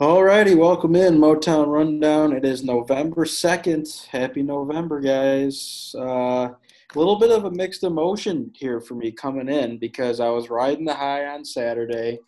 [0.00, 2.32] Alrighty, welcome in Motown Rundown.
[2.32, 4.06] It is November 2nd.
[4.06, 5.94] Happy November, guys.
[5.94, 6.56] Uh, a
[6.94, 10.86] little bit of a mixed emotion here for me coming in because I was riding
[10.86, 12.18] the high on Saturday,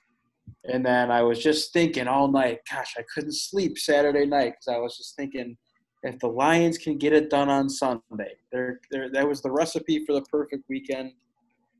[0.64, 4.68] and then I was just thinking all night, gosh, I couldn't sleep Saturday night because
[4.68, 5.56] I was just thinking
[6.02, 10.04] if the Lions can get it done on Sunday, they're, they're, that was the recipe
[10.04, 11.12] for the perfect weekend.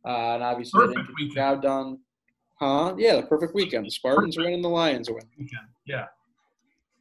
[0.07, 1.99] Uh, and obviously, Perfect they didn't get the job done.
[2.63, 2.95] Huh?
[2.97, 3.87] Yeah, the perfect weekend.
[3.87, 5.25] The Spartans win and the Lions win.
[5.37, 5.67] weekend.
[5.85, 6.05] Yeah.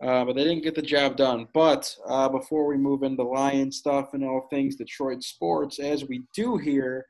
[0.02, 1.48] Uh, but they didn't get the job done.
[1.54, 6.24] But uh, before we move into Lion stuff and all things Detroit sports, as we
[6.34, 7.06] do here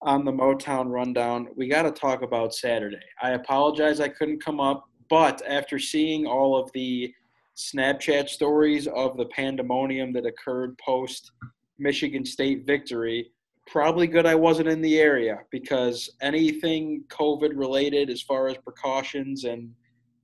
[0.00, 2.96] on the Motown Rundown, we got to talk about Saturday.
[3.20, 7.12] I apologize I couldn't come up, but after seeing all of the
[7.58, 11.32] Snapchat stories of the pandemonium that occurred post
[11.78, 13.31] Michigan State victory,
[13.72, 19.44] probably good I wasn't in the area because anything COVID related as far as precautions
[19.44, 19.70] and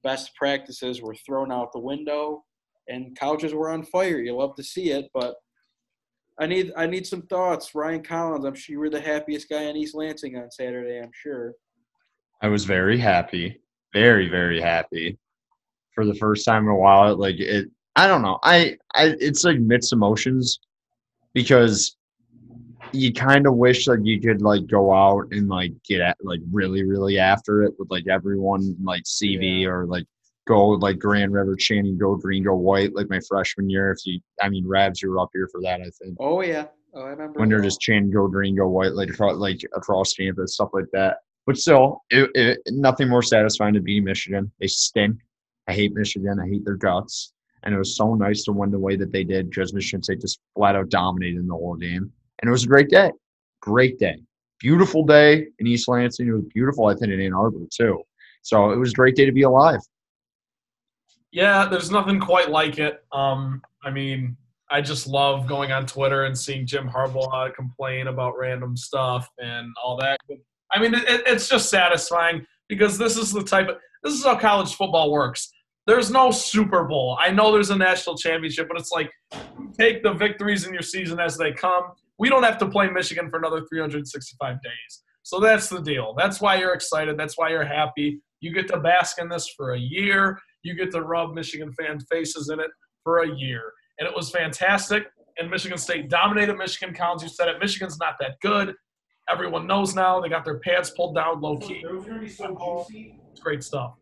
[0.04, 2.44] best practices were thrown out the window
[2.88, 4.20] and couches were on fire.
[4.20, 5.36] You love to see it, but
[6.38, 7.74] I need I need some thoughts.
[7.74, 11.10] Ryan Collins, I'm sure you were the happiest guy in East Lansing on Saturday, I'm
[11.14, 11.54] sure.
[12.42, 13.62] I was very happy,
[13.94, 15.18] very very happy
[15.94, 17.16] for the first time in a while.
[17.16, 18.38] Like it, I don't know.
[18.44, 20.60] I, I it's like mixed emotions
[21.32, 21.96] because
[22.92, 26.40] you kind of wish like you could like go out and like get at like
[26.50, 30.04] really really after it with like everyone like CV or like
[30.46, 33.92] go like Grand River Channing, go green go white like my freshman year.
[33.92, 36.66] If you, I mean, Rabs, you were up here for that, I think Oh yeah.
[36.94, 37.38] Oh, I remember.
[37.38, 40.86] when they're just chanting "Go Green, Go White" like across, like across campus, stuff like
[40.92, 41.18] that.
[41.46, 44.50] But still, it, it, nothing more satisfying to beat Michigan.
[44.60, 45.18] They stink.
[45.66, 46.38] I hate Michigan.
[46.42, 47.32] I hate their guts.
[47.62, 50.20] And it was so nice to win the way that they did because Michigan State
[50.20, 52.12] just flat out dominated in the whole game.
[52.40, 53.12] And it was a great day.
[53.60, 54.16] Great day.
[54.60, 56.28] Beautiful day in East Lansing.
[56.28, 58.02] It was beautiful, I think, in Ann Arbor too.
[58.42, 59.80] So it was a great day to be alive.
[61.30, 63.04] Yeah, there's nothing quite like it.
[63.12, 64.36] Um, I mean,
[64.70, 69.68] I just love going on Twitter and seeing Jim Harbaugh complain about random stuff and
[69.82, 70.18] all that.
[70.72, 74.38] I mean, it, it's just satisfying because this is the type of this is how
[74.38, 75.50] college football works.
[75.88, 77.16] There's no Super Bowl.
[77.18, 79.10] I know there's a national championship, but it's like
[79.80, 81.92] take the victories in your season as they come.
[82.18, 85.02] We don't have to play Michigan for another 365 days.
[85.22, 86.14] So that's the deal.
[86.14, 87.18] That's why you're excited.
[87.18, 88.20] That's why you're happy.
[88.40, 90.38] You get to bask in this for a year.
[90.62, 92.70] You get to rub Michigan fan faces in it
[93.02, 93.72] for a year.
[93.98, 95.06] And it was fantastic.
[95.38, 96.94] And Michigan State dominated Michigan.
[96.94, 97.60] Collins, you said it.
[97.62, 98.74] Michigan's not that good.
[99.30, 100.20] Everyone knows now.
[100.20, 101.82] They got their pants pulled down low key.
[103.32, 103.94] It's great stuff.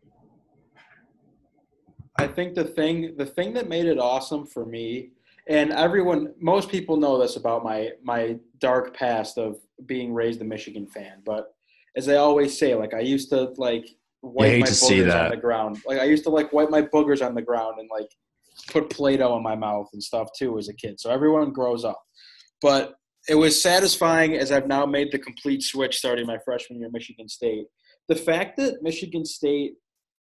[2.17, 5.11] I think the thing the thing that made it awesome for me
[5.47, 10.43] and everyone most people know this about my my dark past of being raised a
[10.43, 11.53] Michigan fan, but
[11.95, 13.87] as I always say, like I used to like
[14.21, 15.81] wipe my to see boogers on the ground.
[15.85, 18.09] Like I used to like wipe my boogers on the ground and like
[18.67, 20.99] put Play-Doh in my mouth and stuff too as a kid.
[20.99, 22.01] So everyone grows up.
[22.61, 22.95] But
[23.29, 26.93] it was satisfying as I've now made the complete switch starting my freshman year at
[26.93, 27.65] Michigan State.
[28.07, 29.73] The fact that Michigan State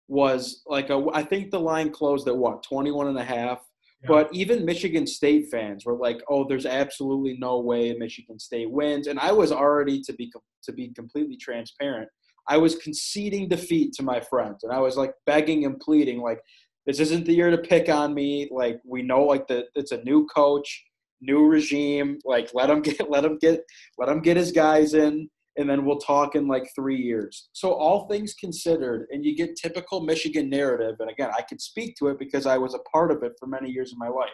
[0.10, 3.60] was like a, I think the line closed at what 21 and a half?
[4.02, 4.08] Yeah.
[4.08, 9.08] but even Michigan State fans were like oh there's absolutely no way Michigan State wins.
[9.08, 10.32] And I was already to be
[10.64, 12.10] to be completely transparent
[12.50, 14.64] I was conceding defeat to my friends.
[14.64, 16.42] And I was like begging and pleading like
[16.86, 18.50] this isn't the year to pick on me.
[18.52, 20.84] Like we know like the it's a new coach
[21.22, 22.18] new regime.
[22.26, 23.62] Like let him get let him get
[23.98, 27.50] let him get his guys in and then we'll talk in like three years.
[27.52, 31.98] So all things considered, and you get typical Michigan narrative, and again, I can speak
[31.98, 34.30] to it because I was a part of it for many years of my life.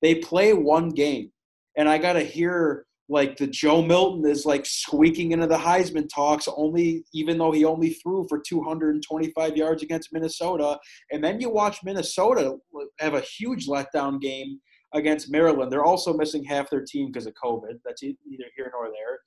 [0.00, 1.30] They play one game,
[1.76, 6.08] and I got to hear like the Joe Milton is like squeaking into the Heisman
[6.08, 10.78] talks only even though he only threw for 225 yards against Minnesota
[11.12, 12.56] and then you watch Minnesota
[13.00, 14.58] have a huge letdown game
[14.94, 18.72] against Maryland they're also missing half their team because of COVID that's e- neither here
[18.72, 19.18] nor there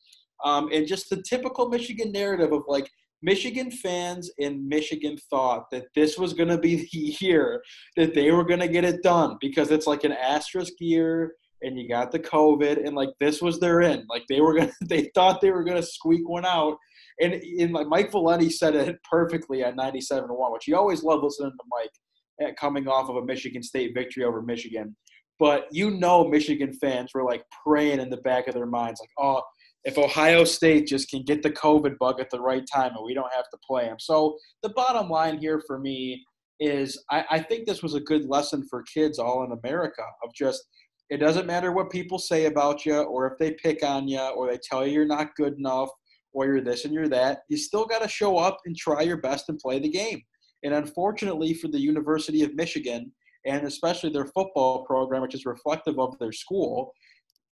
[0.46, 2.90] um, and just the typical Michigan narrative of like
[3.22, 7.62] Michigan fans in Michigan thought that this was going to be the year
[7.96, 11.80] that they were going to get it done because it's like an asterisk year and
[11.80, 14.04] you got the COVID and like this was their end.
[14.10, 16.78] Like they were going to, they thought they were going to squeak one out.
[17.20, 21.24] And in like Mike Valenti said it perfectly at 97 1, which you always love
[21.24, 24.96] listening to Mike at coming off of a Michigan State victory over Michigan.
[25.40, 29.10] But you know, Michigan fans were like praying in the back of their minds, like,
[29.20, 29.42] oh,
[29.88, 33.14] if Ohio State just can get the COVID bug at the right time and we
[33.14, 33.96] don't have to play them.
[34.00, 36.26] So the bottom line here for me
[36.60, 40.34] is I, I think this was a good lesson for kids all in America of
[40.36, 40.62] just
[41.10, 44.52] it doesn't matter what people say about you or if they pick on you or
[44.52, 45.90] they tell you you're not good enough
[46.34, 47.40] or you're this and you're that.
[47.48, 50.22] You still got to show up and try your best and play the game.
[50.64, 53.10] And unfortunately for the University of Michigan,
[53.46, 56.92] and especially their football program, which is reflective of their school,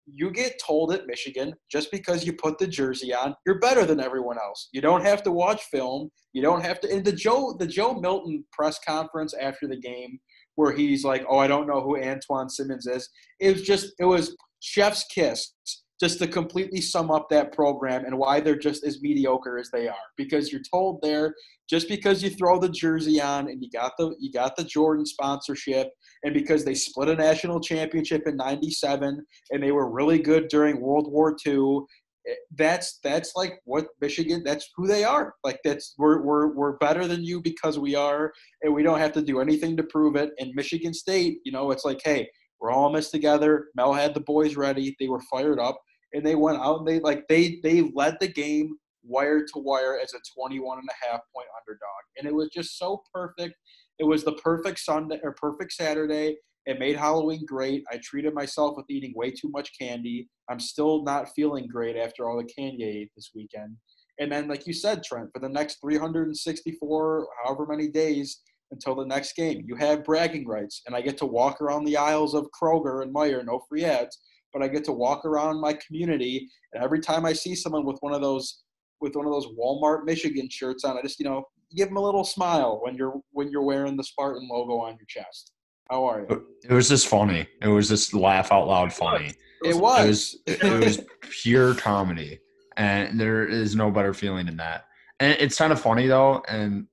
[0.06, 4.00] you get told at Michigan just because you put the jersey on, you're better than
[4.00, 4.68] everyone else.
[4.72, 6.10] You don't have to watch film.
[6.32, 6.92] You don't have to.
[6.92, 10.18] And the Joe the Joe Milton press conference after the game,
[10.56, 13.08] where he's like, "Oh, I don't know who Antjuan Simmons is."
[13.40, 15.54] It was just it was chef's kiss
[16.00, 19.86] just to completely sum up that program and why they're just as mediocre as they
[19.86, 19.94] are.
[20.16, 21.34] Because you're told there,
[21.68, 25.04] just because you throw the jersey on and you got the you got the Jordan
[25.04, 25.90] sponsorship,
[26.24, 30.80] and because they split a national championship in '97 and they were really good during
[30.80, 31.80] World War II.
[32.28, 34.42] Eh, that's that's like what Michigan.
[34.44, 35.34] That's who they are.
[35.44, 38.32] Like that's we're we're we're better than you because we are,
[38.62, 40.30] and we don't have to do anything to prove it.
[40.38, 42.28] And Michigan State, you know, it's like, hey,
[42.60, 43.68] we're all in this together.
[43.74, 44.96] Mel had the boys ready.
[44.98, 45.80] They were fired up
[46.12, 49.98] and they went out and they like they they led the game wire to wire
[50.02, 52.02] as a 21 and a half point underdog.
[52.18, 53.54] And it was just so perfect.
[53.98, 56.36] It was the perfect sunday or perfect saturday.
[56.66, 57.84] It made halloween great.
[57.90, 60.28] I treated myself with eating way too much candy.
[60.50, 63.76] I'm still not feeling great after all the candy i ate this weekend.
[64.18, 68.40] And then like you said trent for the next 364 however many days
[68.70, 71.96] until the next game you have bragging rights and i get to walk around the
[71.96, 74.20] aisles of kroger and Meijer no free ads
[74.52, 77.98] but I get to walk around my community, and every time I see someone with
[78.00, 78.62] one of those
[79.00, 81.44] with one of those Walmart Michigan shirts on, I just you know
[81.74, 85.06] give them a little smile when you're when you're wearing the Spartan logo on your
[85.08, 85.52] chest.
[85.90, 86.46] How are you?
[86.68, 87.48] It was just funny.
[87.62, 89.32] It was just laugh out loud funny.
[89.64, 90.36] It was.
[90.46, 92.38] It was, it was pure comedy,
[92.76, 94.84] and there is no better feeling than that.
[95.18, 96.86] And it's kind of funny though, and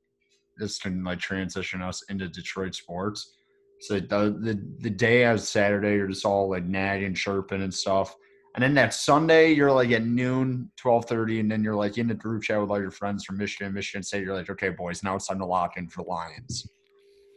[0.57, 3.36] this can like transition us into Detroit sports
[3.79, 8.15] so the, the the day of Saturday, you're just all like nagging, chirping, and stuff.
[8.55, 12.07] And then that Sunday, you're like at noon, twelve thirty, and then you're like in
[12.07, 14.23] the group chat with all your friends from Michigan, Michigan State.
[14.23, 16.67] You're like, okay, boys, now it's time to lock in for Lions.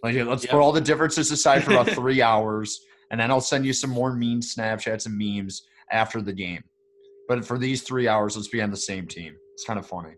[0.02, 0.52] Like, let's yep.
[0.52, 3.90] put all the differences aside for about three hours, and then I'll send you some
[3.90, 6.64] more mean Snapchats and memes after the game.
[7.28, 9.36] But for these three hours, let's be on the same team.
[9.52, 10.14] It's kind of funny.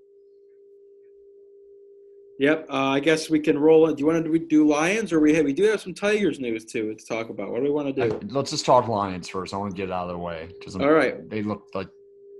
[2.42, 2.66] Yep.
[2.68, 3.96] Uh, I guess we can roll it.
[3.96, 6.64] Do you want to do Lions or we have, we do have some Tigers news
[6.64, 7.52] too to talk about.
[7.52, 8.20] What do we want to do?
[8.32, 9.54] Let's just talk Lions first.
[9.54, 11.86] I want to get it out of the way because all right, they looked like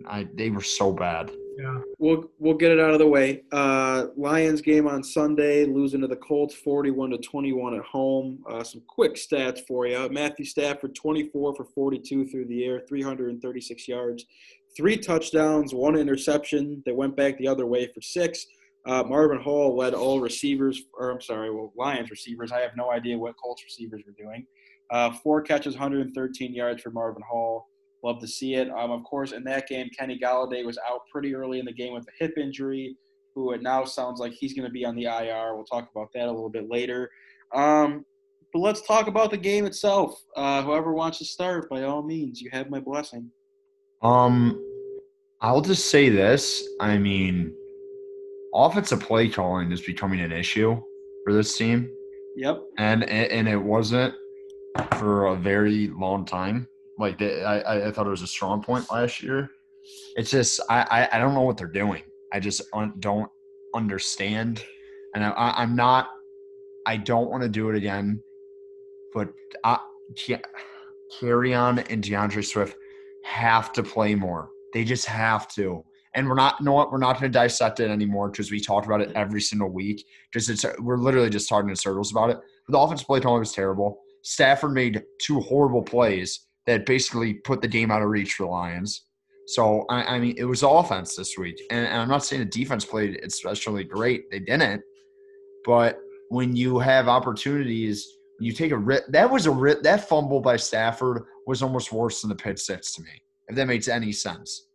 [0.08, 1.31] I they were so bad.
[1.56, 1.78] Yeah.
[2.00, 3.44] We'll we'll get it out of the way.
[3.52, 8.43] Uh, Lions game on Sunday, losing to the Colts, forty-one to twenty-one at home.
[8.50, 13.02] Uh, some quick stats for you: Matthew Stafford, twenty-four for forty-two through the air, three
[13.02, 14.26] hundred and thirty-six yards,
[14.76, 16.82] three touchdowns, one interception.
[16.84, 18.49] They went back the other way for six.
[18.84, 22.50] Uh, Marvin Hall led all receivers, or I'm sorry, well, Lions receivers.
[22.50, 24.46] I have no idea what Colts receivers were doing.
[24.90, 27.69] Uh, four catches, 113 yards for Marvin Hall.
[28.02, 28.69] Love to see it.
[28.70, 31.94] Um, of course, in that game, Kenny Golladay was out pretty early in the game
[31.94, 32.96] with a hip injury,
[33.34, 35.55] who it now sounds like he's going to be on the IR.
[35.55, 37.08] We'll talk about that a little bit later.
[37.55, 38.05] Um,
[38.52, 40.20] but let's talk about the game itself.
[40.37, 43.31] Uh, whoever wants to start, by all means, you have my blessing.
[44.02, 44.61] Um,
[45.40, 46.67] I'll just say this.
[46.81, 47.55] I mean,
[48.54, 50.81] offensive play calling is becoming an issue
[51.25, 51.90] for this team.
[52.37, 52.62] Yep.
[52.78, 54.14] And and it wasn't
[54.96, 56.69] for a very long time.
[56.99, 59.50] Like they, I I thought it was a strong point last year.
[60.16, 62.02] It's just I I, don't know what they're doing.
[62.32, 62.62] I just
[63.00, 63.31] don't
[63.75, 64.64] understand,
[65.14, 66.08] and I, I'm not.
[66.87, 68.23] I don't want to do it again,
[69.12, 69.28] but
[69.64, 69.78] I,
[71.21, 72.76] Kerryon and DeAndre Swift
[73.25, 74.50] have to play more.
[74.73, 76.92] They just have to and we're not you know what?
[76.92, 79.19] We're not going to dissect it anymore because we talked about it mm-hmm.
[79.19, 80.07] every single week.
[80.33, 82.38] Just it's we're literally just talking in circles about it.
[82.66, 84.00] But the offensive play calling was terrible.
[84.23, 88.50] Stafford made two horrible plays that basically put the game out of reach for the
[88.50, 89.04] lions.
[89.49, 91.61] So i, I mean it was offense this week.
[91.71, 94.31] And, and i'm not saying the defense played especially great.
[94.31, 94.83] They didn't.
[95.64, 98.09] But when you have opportunities
[98.40, 102.23] you take a rip that was a rip that fumble by stafford was almost worse
[102.23, 104.69] than the pit six to me if that makes any sense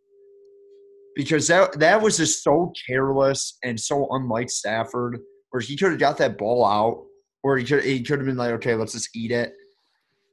[1.17, 5.19] because that that was just so careless and so unlike Stafford,
[5.49, 7.03] where he could have got that ball out,
[7.43, 9.51] or he could he could have been like, okay, let's just eat it,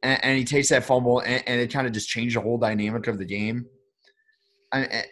[0.03, 2.59] and, and he takes that fumble, and, and it kind of just changed the whole
[2.59, 3.65] dynamic of the game.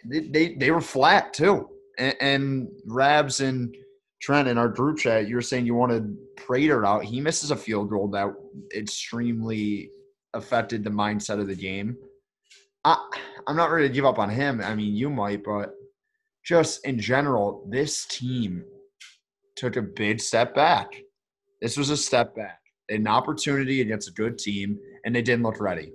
[0.05, 3.75] They they were flat too, and, and Rabs and
[4.21, 7.03] Trent in our group chat, you were saying you wanted Prater out.
[7.03, 8.31] He misses a field goal that
[8.75, 9.89] extremely
[10.35, 11.97] affected the mindset of the game.
[12.85, 12.97] I,
[13.47, 14.61] I'm not ready to give up on him.
[14.61, 15.73] I mean, you might, but
[16.43, 18.63] just in general, this team
[19.55, 21.01] took a big step back.
[21.61, 22.59] This was a step back.
[22.89, 25.93] An opportunity against a good team, and they didn't look ready.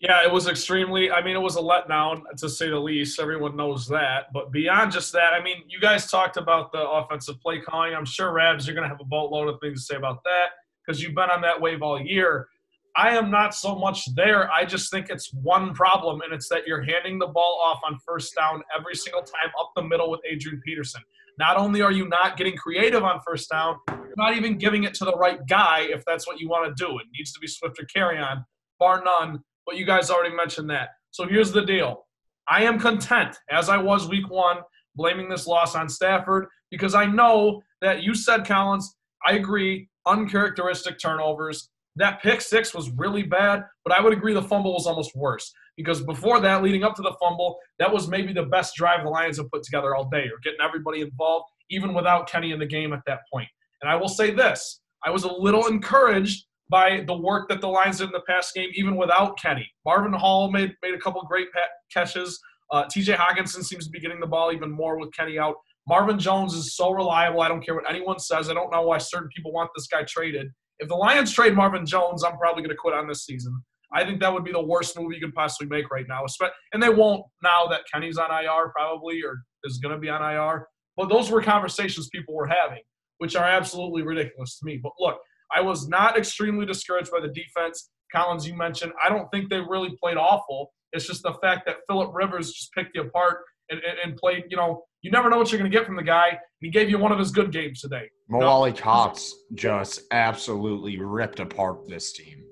[0.00, 1.12] Yeah, it was extremely.
[1.12, 3.20] I mean, it was a letdown to say the least.
[3.20, 4.32] Everyone knows that.
[4.32, 7.94] But beyond just that, I mean, you guys talked about the offensive play calling.
[7.94, 10.46] I'm sure Rabs, you're going to have a boatload of things to say about that
[10.84, 12.48] because you've been on that wave all year.
[12.94, 14.52] I am not so much there.
[14.52, 17.98] I just think it's one problem, and it's that you're handing the ball off on
[18.06, 21.00] first down every single time up the middle with Adrian Peterson.
[21.38, 24.92] Not only are you not getting creative on first down, you're not even giving it
[24.94, 26.98] to the right guy if that's what you want to do.
[26.98, 28.44] It needs to be Swift or Kerryon,
[28.78, 29.42] bar none.
[29.64, 30.90] But you guys already mentioned that.
[31.12, 32.06] So here's the deal.
[32.48, 34.58] I am content, as I was week one,
[34.96, 38.94] blaming this loss on Stafford because I know that you said, Collins,
[39.26, 41.70] I agree, uncharacteristic turnovers.
[41.96, 45.52] That pick six was really bad, but I would agree the fumble was almost worse
[45.76, 49.10] because before that, leading up to the fumble, that was maybe the best drive the
[49.10, 52.66] Lions have put together all day, or getting everybody involved, even without Kenny in the
[52.66, 53.48] game at that point.
[53.80, 57.68] And I will say this I was a little encouraged by the work that the
[57.68, 59.70] Lions did in the past game, even without Kenny.
[59.84, 61.48] Marvin Hall made, made a couple great
[61.92, 62.40] catches.
[62.70, 65.56] Uh, TJ Hockenson seems to be getting the ball even more with Kenny out.
[65.86, 67.42] Marvin Jones is so reliable.
[67.42, 68.48] I don't care what anyone says.
[68.48, 70.48] I don't know why certain people want this guy traded.
[70.78, 73.62] If the Lions trade Marvin Jones, I'm probably going to quit on this season.
[73.94, 76.24] I think that would be the worst move you could possibly make right now.
[76.72, 80.22] And they won't now that Kenny's on IR, probably, or is going to be on
[80.22, 80.66] IR.
[80.96, 82.82] But those were conversations people were having,
[83.18, 84.80] which are absolutely ridiculous to me.
[84.82, 85.18] But look,
[85.54, 87.90] I was not extremely discouraged by the defense.
[88.10, 90.72] Collins, you mentioned, I don't think they really played awful.
[90.92, 93.38] It's just the fact that Philip Rivers just picked you apart
[93.70, 95.96] and, and, and played, you know, you never know what you're going to get from
[95.96, 96.38] the guy.
[96.60, 98.08] He gave you one of his good games today.
[98.28, 102.44] Mo Alie-Cox just absolutely ripped apart this team.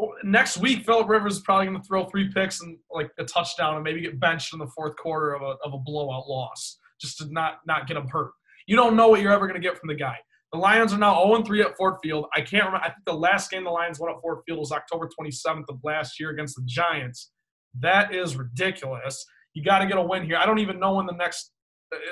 [0.00, 3.24] Oh, next week, Philip Rivers is probably going to throw three picks and like a
[3.24, 6.78] touchdown and maybe get benched in the fourth quarter of a, of a blowout loss
[7.00, 8.32] just to not, not get him hurt.
[8.66, 10.16] You don't know what you're ever going to get from the guy.
[10.52, 12.26] The Lions are now 0 3 at Ford Field.
[12.34, 12.84] I can't remember.
[12.84, 15.78] I think the last game the Lions won at Ford Field was October 27th of
[15.84, 17.30] last year against the Giants.
[17.78, 19.24] That is ridiculous.
[19.54, 20.38] You got to get a win here.
[20.38, 21.52] I don't even know when the next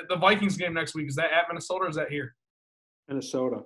[0.09, 2.35] the Vikings game next week is that at Minnesota or is that here?
[3.09, 3.63] Minnesota.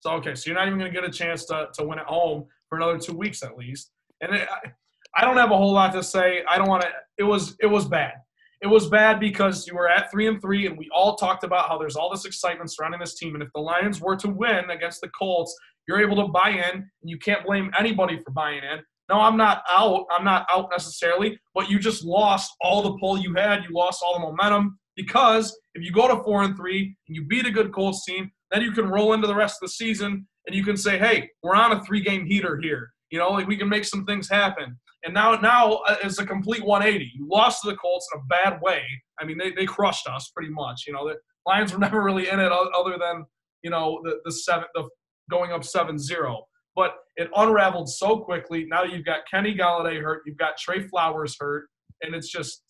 [0.00, 2.06] So okay, so you're not even going to get a chance to to win at
[2.06, 3.90] home for another two weeks at least.
[4.20, 4.70] And it, I,
[5.16, 6.42] I don't have a whole lot to say.
[6.48, 6.88] I don't want to.
[7.18, 8.14] It was it was bad.
[8.62, 11.68] It was bad because you were at three and three, and we all talked about
[11.68, 13.34] how there's all this excitement surrounding this team.
[13.34, 15.54] And if the Lions were to win against the Colts,
[15.86, 18.80] you're able to buy in, and you can't blame anybody for buying in.
[19.08, 20.06] No, I'm not out.
[20.10, 23.62] I'm not out necessarily, but you just lost all the pull you had.
[23.62, 27.24] You lost all the momentum because if you go to four and three and you
[27.26, 30.26] beat a good Colts team, then you can roll into the rest of the season
[30.46, 32.90] and you can say, "Hey, we're on a three-game heater here.
[33.10, 36.26] You know, like we can make some things happen." And now, now uh, it's a
[36.26, 37.12] complete 180.
[37.14, 38.82] You lost to the Colts in a bad way.
[39.20, 40.84] I mean, they, they crushed us pretty much.
[40.86, 43.24] You know, the Lions were never really in it other than
[43.62, 44.88] you know the the seven the
[45.30, 46.42] going up 7-0.
[46.74, 48.66] But it unraveled so quickly.
[48.68, 51.68] Now you've got Kenny Golladay hurt, you've got Trey Flowers hurt,
[52.02, 52.62] and it's just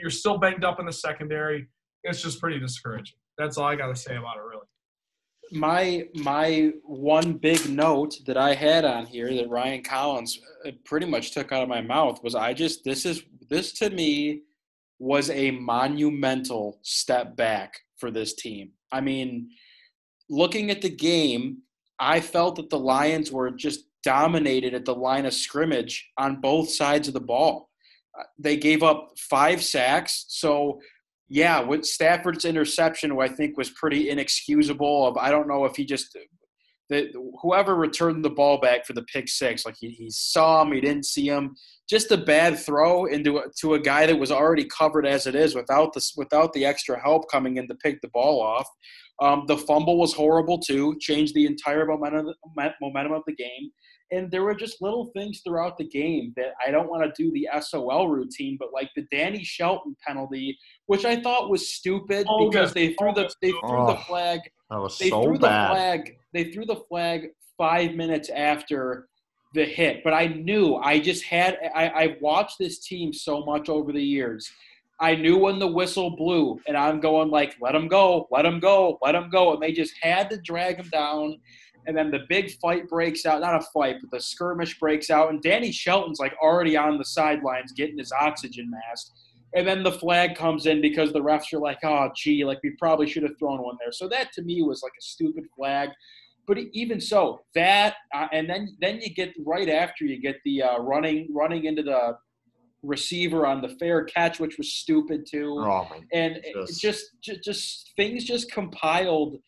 [0.00, 1.68] you're still banged up in the secondary.
[2.04, 3.16] It's just pretty discouraging.
[3.36, 4.66] That's all I got to say about it, really.
[5.50, 11.06] My my one big note that I had on here that Ryan Collins uh, pretty
[11.06, 14.42] much took out of my mouth was I just this is this to me
[14.98, 18.72] was a monumental step back for this team.
[18.92, 19.48] I mean,
[20.28, 21.62] looking at the game,
[21.98, 26.70] I felt that the Lions were just dominated at the line of scrimmage on both
[26.70, 27.67] sides of the ball.
[28.38, 30.24] They gave up five sacks.
[30.28, 30.80] So,
[31.28, 35.16] yeah, with Stafford's interception, who I think was pretty inexcusable.
[35.20, 36.16] I don't know if he just
[36.90, 40.72] that whoever returned the ball back for the pick six, like he, he saw him,
[40.72, 41.54] he didn't see him.
[41.88, 45.34] Just a bad throw into a, to a guy that was already covered as it
[45.34, 48.68] is without the without the extra help coming in to pick the ball off.
[49.20, 52.32] Um, the fumble was horrible too, changed the entire momentum
[52.80, 53.70] momentum of the game.
[54.10, 57.30] And there were just little things throughout the game that I don't want to do
[57.32, 62.48] the SOL routine, but like the Danny Shelton penalty, which I thought was stupid oh,
[62.48, 64.40] because they threw the they threw oh, the flag.
[64.70, 65.70] That was they so threw bad.
[65.70, 66.16] the flag.
[66.32, 69.08] They threw the flag five minutes after
[69.54, 70.02] the hit.
[70.04, 74.02] But I knew I just had I, I watched this team so much over the
[74.02, 74.50] years.
[75.00, 78.58] I knew when the whistle blew, and I'm going like, let him go, let him
[78.58, 81.38] go, let him go, and they just had to drag him down
[81.88, 83.40] and then the big fight breaks out.
[83.40, 87.04] Not a fight, but the skirmish breaks out, and Danny Shelton's like already on the
[87.04, 89.10] sidelines getting his oxygen mask.
[89.54, 92.72] And then the flag comes in because the refs are like, oh, gee, like we
[92.78, 93.92] probably should have thrown one there.
[93.92, 95.88] So that to me was like a stupid flag.
[96.46, 100.62] But even so, that uh, and then then you get right after you get the
[100.62, 102.18] uh, running running into the
[102.82, 105.56] receiver on the fair catch, which was stupid too.
[105.58, 106.38] Oh and
[106.80, 109.38] just, just just things just compiled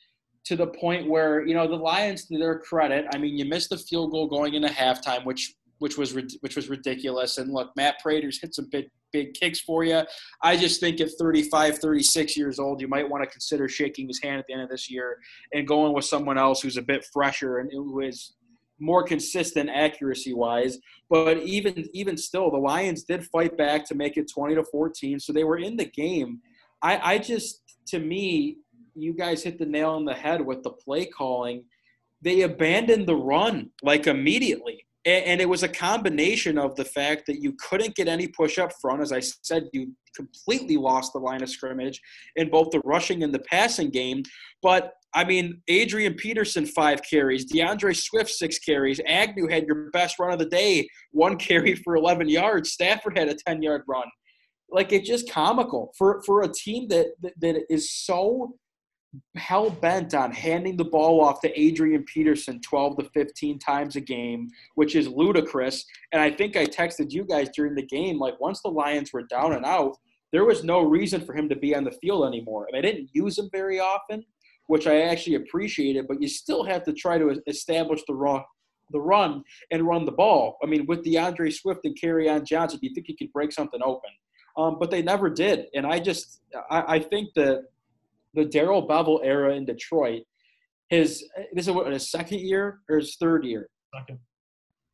[0.44, 3.70] to the point where you know the Lions, to their credit, I mean, you missed
[3.70, 7.38] the field goal going into halftime, which which was which was ridiculous.
[7.38, 10.02] And look, Matt Prater's hit some big big kicks for you.
[10.42, 14.20] I just think at 35, 36 years old, you might want to consider shaking his
[14.22, 15.18] hand at the end of this year
[15.52, 18.34] and going with someone else who's a bit fresher and who is
[18.78, 20.78] more consistent accuracy wise.
[21.08, 25.20] But even even still, the Lions did fight back to make it 20 to 14,
[25.20, 26.40] so they were in the game.
[26.82, 28.58] I, I just to me,
[28.94, 31.64] you guys hit the nail on the head with the play calling.
[32.22, 34.84] They abandoned the run like immediately.
[35.06, 38.70] And, it was a combination of the fact that you couldn't get any push up
[38.82, 39.00] front.
[39.00, 41.98] As I said, you completely lost the line of scrimmage
[42.36, 44.22] in both the rushing and the passing game.
[44.62, 49.00] But I mean, Adrian Peterson, five carries, DeAndre Swift, six carries.
[49.06, 52.72] Agnew had your best run of the day, one carry for 11 yards.
[52.72, 54.06] Stafford had a 10 yard run.
[54.70, 58.54] Like, it's just comical for, for a team that, that, that is so
[59.36, 64.00] hell bent on handing the ball off to Adrian Peterson 12 to 15 times a
[64.00, 65.84] game, which is ludicrous.
[66.12, 69.24] And I think I texted you guys during the game, like once the Lions were
[69.24, 69.96] down and out,
[70.32, 72.68] there was no reason for him to be on the field anymore.
[72.72, 74.24] Mean, I didn't use him very often,
[74.68, 78.42] which I actually appreciated, but you still have to try to establish the run,
[78.90, 80.56] the run and run the ball.
[80.62, 83.80] I mean, with DeAndre Swift and Kerryon Johnson, do you think he could break something
[83.82, 84.10] open?
[84.56, 85.66] Um, but they never did.
[85.74, 87.64] And I just, I, I think that
[88.34, 90.22] the Darrell Bevell era in Detroit,
[90.88, 93.68] his this is what his second year or his third year.
[93.96, 94.18] Second.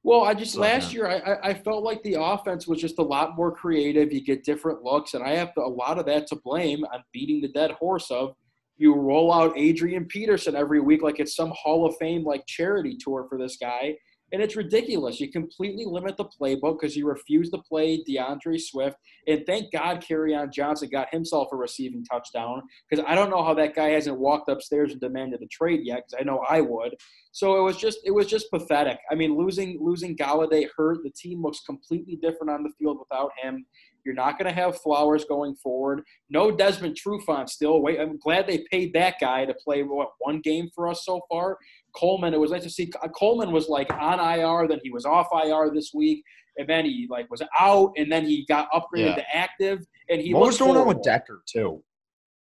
[0.02, 3.36] Well, I just last year I, I felt like the offense was just a lot
[3.36, 4.12] more creative.
[4.12, 7.02] You get different looks, and I have to, a lot of that to blame on
[7.12, 8.34] beating the dead horse of
[8.76, 12.96] you roll out Adrian Peterson every week like it's some Hall of Fame like charity
[12.98, 13.96] tour for this guy,
[14.32, 15.20] and it's ridiculous.
[15.20, 18.96] You completely limit the playbook because you refuse to play DeAndre Swift.
[19.28, 23.54] And thank God Kerryon Johnson got himself a receiving touchdown because I don't know how
[23.54, 26.94] that guy hasn't walked upstairs and demanded a trade yet because I know I would.
[27.32, 28.98] So it was just it was just pathetic.
[29.10, 30.98] I mean, losing losing Golladay hurt.
[31.04, 33.66] The team looks completely different on the field without him.
[34.06, 36.02] You're not going to have Flowers going forward.
[36.30, 37.82] No Desmond Trufant still.
[37.82, 41.20] Wait, I'm glad they paid that guy to play what one game for us so
[41.28, 41.58] far.
[41.96, 45.28] Coleman, it was nice to see Coleman was like on IR, then he was off
[45.32, 46.22] IR this week,
[46.58, 49.14] and then he like was out, and then he got upgraded yeah.
[49.16, 50.34] to active, and he.
[50.34, 50.90] What was going horrible.
[50.90, 51.82] on with Decker too?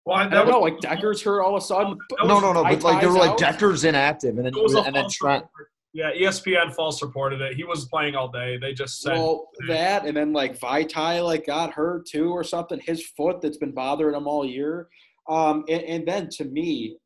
[0.06, 0.60] Well, I, don't was, know.
[0.60, 1.98] Like Decker's hurt all of a sudden.
[2.24, 2.62] No, no, no.
[2.62, 5.44] But like they were like Decker's inactive, and then and then Trent.
[5.92, 7.56] Yeah, ESPN false reported it.
[7.56, 8.56] He was playing all day.
[8.58, 12.80] They just said well that, and then like Vaitai like got hurt too or something.
[12.80, 14.88] His foot that's been bothering him all year.
[15.28, 16.96] Um, and, and then to me,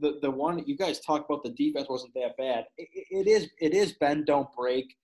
[0.00, 2.64] the the one you guys talk about the defense wasn't that bad.
[2.76, 4.94] It, it is it is bend don't break.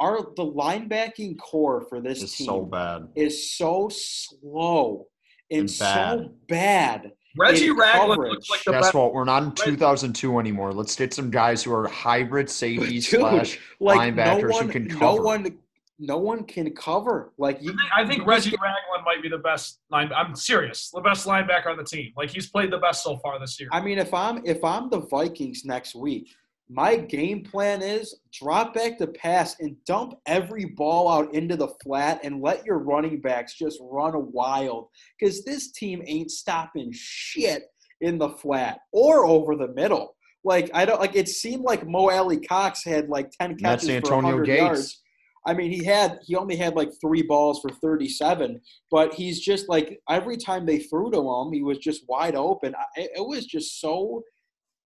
[0.00, 5.06] Our the linebacking core for this it's team so bad is so slow
[5.50, 6.18] and, and bad.
[6.18, 7.12] so bad.
[7.36, 8.94] Reggie Ragland looks like the Guess best.
[8.94, 9.12] what?
[9.12, 10.72] We're not in 2002 anymore.
[10.72, 14.88] Let's get some guys who are hybrid safeties slash like linebackers no one, who can
[14.88, 15.04] cover.
[15.04, 15.58] No one
[15.98, 17.32] no one can cover.
[17.38, 20.10] Like you, I think, I think Reggie Ragland might be the best line.
[20.14, 22.12] I'm serious, the best linebacker on the team.
[22.16, 23.68] Like he's played the best so far this year.
[23.72, 26.34] I mean, if I'm if I'm the Vikings next week,
[26.68, 31.68] my game plan is drop back to pass and dump every ball out into the
[31.82, 37.64] flat and let your running backs just run wild because this team ain't stopping shit
[38.00, 40.16] in the flat or over the middle.
[40.42, 44.44] Like I don't like it seemed like Mo Alie-Cox had like ten catches for 100
[44.44, 44.60] Gates.
[44.60, 45.03] yards
[45.46, 49.68] I mean, he had he only had like three balls for 37, but he's just
[49.68, 52.74] like every time they threw to him, he was just wide open.
[52.96, 54.22] It, it was just so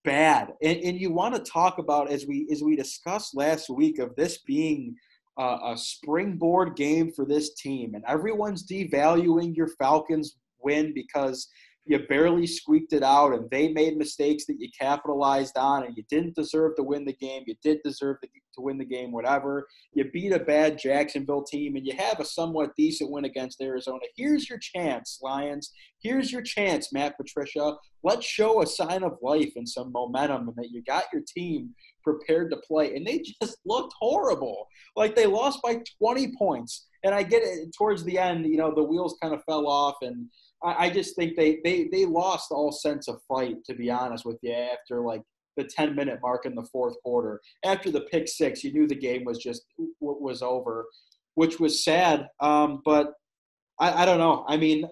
[0.03, 0.53] bad.
[0.63, 4.15] And, and you want to talk about as we as we discussed last week of
[4.15, 4.95] this being
[5.37, 11.47] a, a springboard game for this team, and everyone's devaluing your Falcons win because
[11.87, 16.03] you barely squeaked it out and they made mistakes that you capitalized on and you
[16.09, 18.27] didn't deserve to win the game you did deserve to,
[18.59, 19.67] win the game whatever.
[19.93, 23.99] You beat a bad jacksonville team and you have a somewhat decent win against arizona.
[24.15, 25.71] Here's your chance lions.
[26.01, 27.75] Here's your chance matt patricia.
[28.01, 31.75] Let's show a sign of life and some momentum and that you got your team
[32.03, 32.95] prepared to play.
[32.95, 34.67] And they just looked horrible.
[34.95, 36.87] Like they lost by 20 points.
[37.03, 39.95] And i get it towards the end you know the wheels kind of fell off
[40.01, 40.27] and
[40.63, 44.37] I, just think they, they they lost all sense of fight, to be honest with
[44.41, 45.21] you, after like
[45.55, 47.41] the 10 minute mark in the fourth quarter.
[47.65, 49.63] After the pick six, you knew the game was just
[49.99, 50.85] was over,
[51.35, 52.27] which was sad.
[52.39, 53.13] Um, but
[53.79, 54.45] I, I don't know.
[54.47, 54.87] I mean,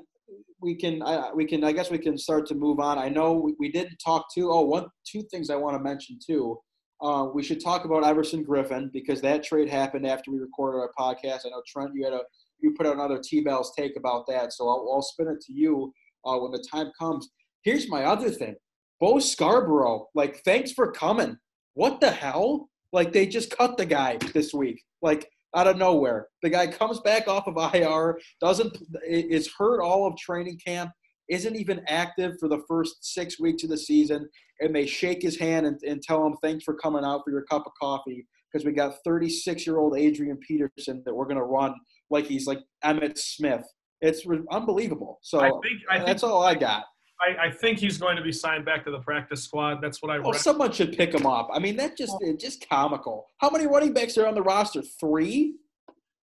[0.62, 2.98] we can I, we can I guess we can start to move on.
[2.98, 6.20] I know we, we didn't talk to oh one two things I want to mention
[6.26, 6.60] too.
[7.02, 10.92] Uh, we should talk about Everson Griffen because that trade happened after we recorded our
[10.98, 11.42] podcast.
[11.46, 12.22] I know Trent, you had a
[12.66, 14.52] you put out another T-Bells take about that.
[14.54, 15.94] So I'll, I'll spin it to you
[16.26, 17.30] uh, when the time comes.
[17.64, 18.56] Here's my other thing.
[19.00, 21.38] Bo Scarborough, like, thanks for coming.
[21.74, 22.70] What the hell?
[22.96, 26.30] Like they just cut the guy this week, like out of nowhere.
[26.42, 30.92] The guy comes back off of IR, doesn't is hurt all of training camp,
[31.30, 34.30] isn't even active for the first six weeks of the season,
[34.62, 37.44] and they shake his hand and, and tell him thanks for coming out for your
[37.44, 41.76] cup of coffee because we got 36 year old Adrian Peterson that we're gonna run
[42.10, 43.66] like he's like Emmitt Smith.
[44.02, 45.20] It's re- unbelievable.
[45.22, 46.84] So I think I think that's all I got.
[47.22, 49.80] I, I think he's going to be signed back to the practice squad.
[49.82, 50.42] That's what I Oh, read.
[50.42, 51.48] someone should pick him up.
[51.54, 53.28] I mean, that just just comical.
[53.38, 54.82] How many running backs are on the roster?
[55.00, 55.56] Three.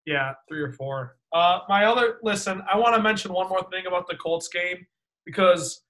[0.05, 1.17] Yeah, three or four.
[1.33, 4.87] Uh, my other listen, I want to mention one more thing about the Colts game
[5.25, 5.81] because,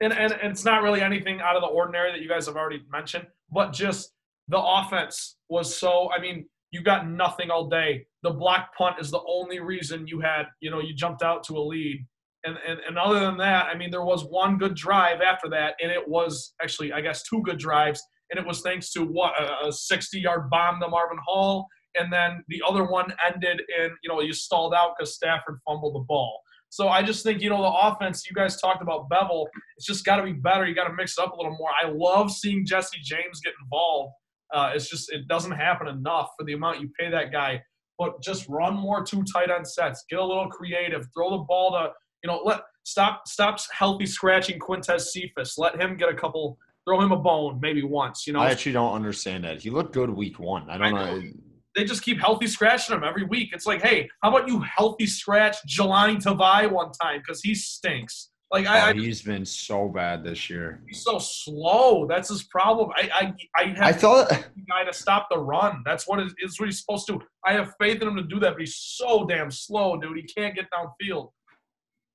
[0.00, 2.54] and, and and it's not really anything out of the ordinary that you guys have
[2.54, 4.12] already mentioned, but just
[4.46, 6.08] the offense was so.
[6.16, 8.06] I mean, you got nothing all day.
[8.22, 11.56] The block punt is the only reason you had, you know, you jumped out to
[11.56, 12.04] a lead.
[12.44, 15.74] And, and, and other than that, I mean, there was one good drive after that,
[15.80, 19.32] and it was actually, I guess, two good drives, and it was thanks to what
[19.40, 21.66] a 60-yard bomb to Marvin Hall,
[21.98, 25.94] and then the other one ended in, you know, you stalled out because Stafford fumbled
[25.94, 26.40] the ball.
[26.68, 30.04] So I just think, you know, the offense, you guys talked about Bevell, it's just
[30.04, 30.66] got to be better.
[30.66, 31.70] You got to mix it up a little more.
[31.82, 34.12] I love seeing Jesse James get involved.
[34.52, 37.62] Uh, it's just, it doesn't happen enough for the amount you pay that guy.
[37.98, 40.04] But just run more two tight end sets.
[40.10, 41.06] Get a little creative.
[41.14, 45.56] Throw the ball to, you know, let stop stop healthy scratching Quintez Cephas.
[45.56, 48.26] Let him get a couple, throw him a bone maybe once.
[48.26, 49.62] You know, I actually don't understand that.
[49.62, 50.68] He looked good week one.
[50.68, 51.18] I don't I know.
[51.18, 51.30] know.
[51.74, 53.50] they just keep healthy scratching him every week.
[53.52, 58.30] It's like, hey, how about you healthy scratch Jahlani Tavai one time because he stinks.
[58.52, 60.80] Like I, Oh, I he's been so bad this year.
[60.86, 62.06] he's so slow.
[62.06, 62.90] That's his problem.
[62.94, 65.82] I I, I have I thought the guy to stop the run.
[65.84, 66.58] That's what it is.
[66.60, 67.20] What he's supposed to.
[67.44, 70.16] I have faith in him to do that, but he's so damn slow, dude.
[70.16, 71.30] He can't get downfield.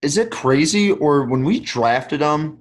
[0.02, 2.58] is it crazy or when we drafted him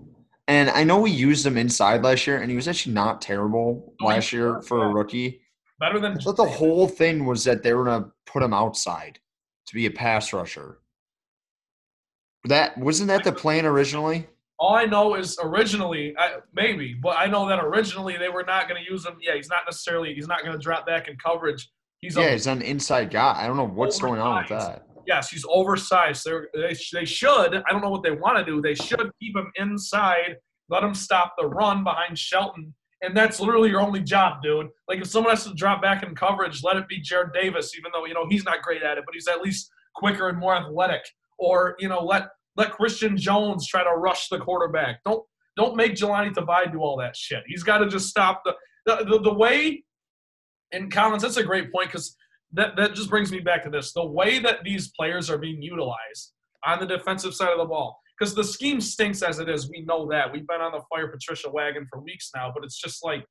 [0.48, 3.94] and I know we used him inside last year and he was actually not terrible
[4.00, 5.40] he last year was, for a rookie.
[5.78, 9.20] Better than I thought the whole thing was that they were gonna put him outside
[9.66, 10.80] to be a pass rusher.
[12.44, 14.26] That wasn't that the plan originally?
[14.59, 18.68] All I know is originally, I, maybe, but I know that originally they were not
[18.68, 19.16] going to use him.
[19.20, 20.14] Yeah, he's not necessarily.
[20.14, 21.70] He's not going to drop back in coverage.
[22.00, 23.35] He's Yeah, he's an inside guy.
[23.37, 24.87] I don't know what's going on with that.
[25.07, 26.24] Yes, he's oversized.
[26.24, 27.55] They're, they they should.
[27.55, 28.61] I don't know what they want to do.
[28.61, 30.37] They should keep him inside.
[30.68, 34.68] Let him stop the run behind Shelton, and that's literally your only job, dude.
[34.88, 37.90] Like if someone has to drop back in coverage, let it be Jarrad Davis, even
[37.92, 40.55] though you know he's not great at it, but he's at least quicker and more
[40.55, 41.03] athletic.
[41.40, 45.03] Or you know let let Christian Jones try to rush the quarterback.
[45.05, 45.24] Don't
[45.57, 47.42] don't make Jahlani Tavai do all that shit.
[47.46, 48.55] He's got to just stop the
[48.87, 49.85] the, the, the way.
[50.72, 52.16] And Collins, that's a great point because
[52.53, 55.62] that, that just brings me back to this the way that these players are being
[55.62, 56.33] utilized
[56.64, 59.83] on the defensive side of the ball because the scheme stinks as it is we
[59.83, 63.05] know that we've been on the fire patricia wagon for weeks now but it's just
[63.05, 63.24] like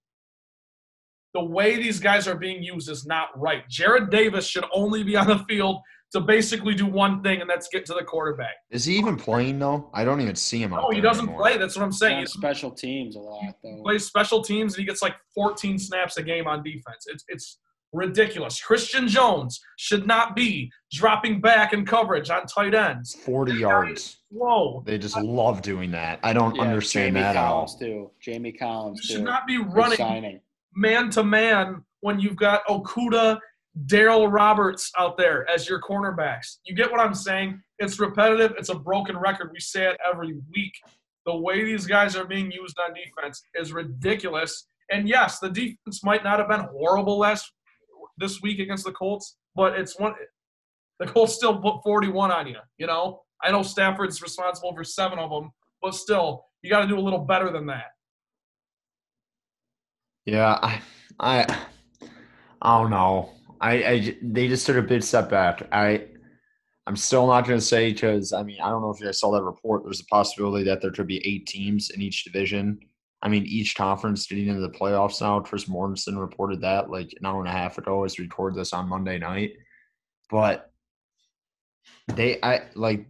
[1.34, 5.16] the way these guys are being used is not right jarrad davis should only be
[5.16, 5.78] on the field
[6.12, 9.60] to basically do one thing and that's get to the quarterback Is he even playing
[9.60, 9.90] though?
[9.94, 11.42] I don't even see him out no he doesn't anymore.
[11.42, 13.82] play that's what i'm saying On he special teams a lot though.
[13.84, 17.06] plays special teams and he gets like 14 snaps a game on defense.
[17.08, 17.60] It's it's
[17.92, 18.62] ridiculous.
[18.62, 23.16] Christian Jones should not be dropping back in coverage on tight ends.
[23.26, 24.18] 40 yards.
[24.30, 24.84] Whoa.
[24.86, 26.20] They just love doing that.
[26.22, 27.80] I don't Yeah, understand Jamie that at Collins all.
[27.80, 28.12] too.
[28.22, 29.14] Jamie Collins You too.
[29.16, 30.40] should not be running
[30.76, 33.40] man to man when you've got Okudah,
[33.86, 36.58] Darryl Roberts out there as your cornerbacks.
[36.66, 37.62] You get what I'm saying?
[37.78, 38.54] It's repetitive.
[38.58, 39.52] It's a broken record.
[39.54, 40.74] We say it every week.
[41.26, 44.68] The way these guys are being used on defense is ridiculous.
[44.92, 47.52] And yes, the defense might not have been horrible last
[48.18, 50.14] this week against the Colts, but it's one.
[51.00, 52.58] The Colts still put 41 on you.
[52.78, 56.88] You know, I know Stafford's responsible for seven of them, but still, you got to
[56.88, 57.92] do a little better than that.
[60.26, 60.82] Yeah, I,
[61.20, 61.58] I,
[62.62, 63.32] I don't know.
[63.62, 65.68] I, I, they just took a big step back.
[65.72, 66.06] I,
[66.88, 69.20] I'm still not going to say because I mean I don't know if you guys
[69.20, 69.84] saw that report.
[69.84, 72.80] There's a possibility that there could be eight teams in each division.
[73.22, 75.40] I mean each conference getting into the playoffs now.
[75.40, 78.74] Chris Mortensen reported that like an hour and a half ago as we record this
[78.74, 79.52] on Monday night.
[80.32, 80.72] But
[82.08, 83.06] they, I like,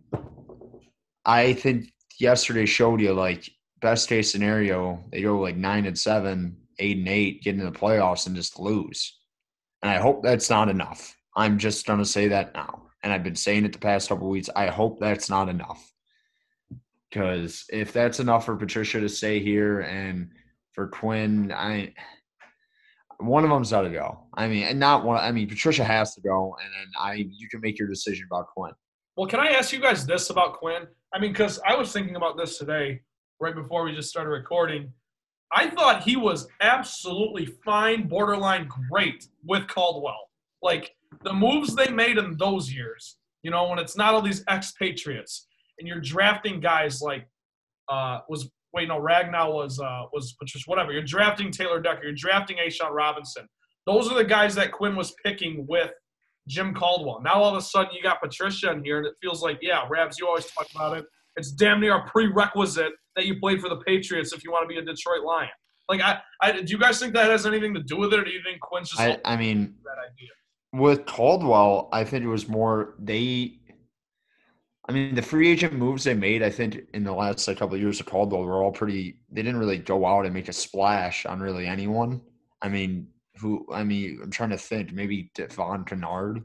[1.25, 3.49] I think yesterday showed you like
[3.81, 7.71] best case scenario they go like nine and seven, eight and eight, get into the
[7.71, 9.18] playoffs and just lose.
[9.81, 11.15] And I hope that's not enough.
[11.35, 14.49] I'm just gonna say that now, and I've been saying it the past couple weeks.
[14.55, 15.91] I hope that's not enough.
[17.09, 20.29] Because if that's enough for Patricia to stay here and
[20.73, 21.93] for Quinn, I
[23.19, 24.19] one of them's got to go.
[24.33, 25.17] I mean, and not one.
[25.17, 28.47] I mean, Patricia has to go, and then I you can make your decision about
[28.47, 28.71] Quinn.
[29.15, 30.87] Well, can I ask you guys this about Quinn?
[31.13, 33.01] I mean, because I was thinking about this today,
[33.39, 34.93] right before we just started recording.
[35.51, 40.29] I thought he was absolutely fine, borderline great with Caldwell.
[40.62, 44.43] Like the moves they made in those years, you know, when it's not all these
[44.49, 45.47] expatriates
[45.79, 47.27] and you're drafting guys like
[47.88, 50.91] uh was wait no Ragnow was uh was Patricia whatever.
[50.91, 53.47] You're drafting Taylor Decker, you're drafting A'Shawn Robinson.
[53.88, 55.91] Those are the guys that Quinn was picking with
[56.47, 57.21] Jim Caldwell.
[57.23, 59.85] Now all of a sudden you got Patricia in here, and it feels like, yeah,
[59.89, 61.05] Rabs, you always talk about it.
[61.35, 64.73] It's damn near a prerequisite that you played for the Patriots if you want to
[64.73, 65.49] be a Detroit Lion.
[65.89, 68.23] Like, I, I do you guys think that has anything to do with it, or
[68.23, 70.29] do you think Quinn's just I, I mean, that idea?
[70.71, 73.55] with Caldwell, I think it was more they.
[74.87, 77.75] I mean, the free agent moves they made, I think, in the last like, couple
[77.75, 79.19] of years of Caldwell were all pretty.
[79.31, 82.21] They didn't really go out and make a splash on really anyone.
[82.61, 83.07] I mean,
[83.39, 83.65] who?
[83.71, 84.91] I mean, I'm trying to think.
[84.91, 86.43] Maybe Devon Kennard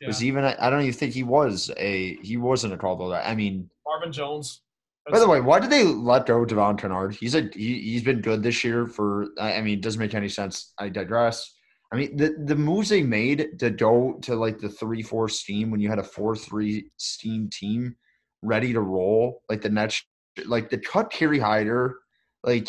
[0.00, 0.08] Yeah.
[0.08, 0.44] was even.
[0.44, 2.16] I don't even think he was a.
[2.22, 3.14] He wasn't a Caldwell.
[3.14, 4.62] I mean, Marvin Jones.
[5.10, 7.14] by the way, why did they let go Devon Kennard?
[7.14, 8.86] He's a he, he's been good this year.
[8.86, 10.72] For I mean, it doesn't make any sense.
[10.78, 11.54] I digress.
[11.92, 15.70] I mean, the the moves they made to go to like the three four steam
[15.70, 17.94] when you had a four three steam team
[18.42, 20.04] ready to roll, like the Nets,
[20.46, 21.98] like the cut Kerry Hyder,
[22.42, 22.68] like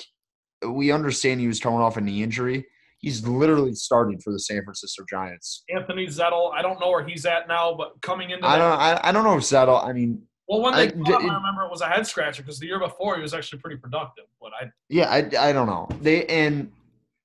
[0.68, 2.66] we understand he was coming off a knee injury.
[3.06, 5.64] He's literally starting for the San Francisco Giants.
[5.70, 6.52] Anthony Zettel.
[6.56, 9.12] I don't know where he's at now, but coming into I that, don't I, I
[9.12, 9.86] don't know if Zettel.
[9.88, 12.42] I mean, well, when they I- caught him, I remember it was a head scratcher
[12.42, 14.24] because the year before he was actually pretty productive.
[14.42, 15.88] But I, Yeah, I, I don't know.
[16.02, 16.72] They and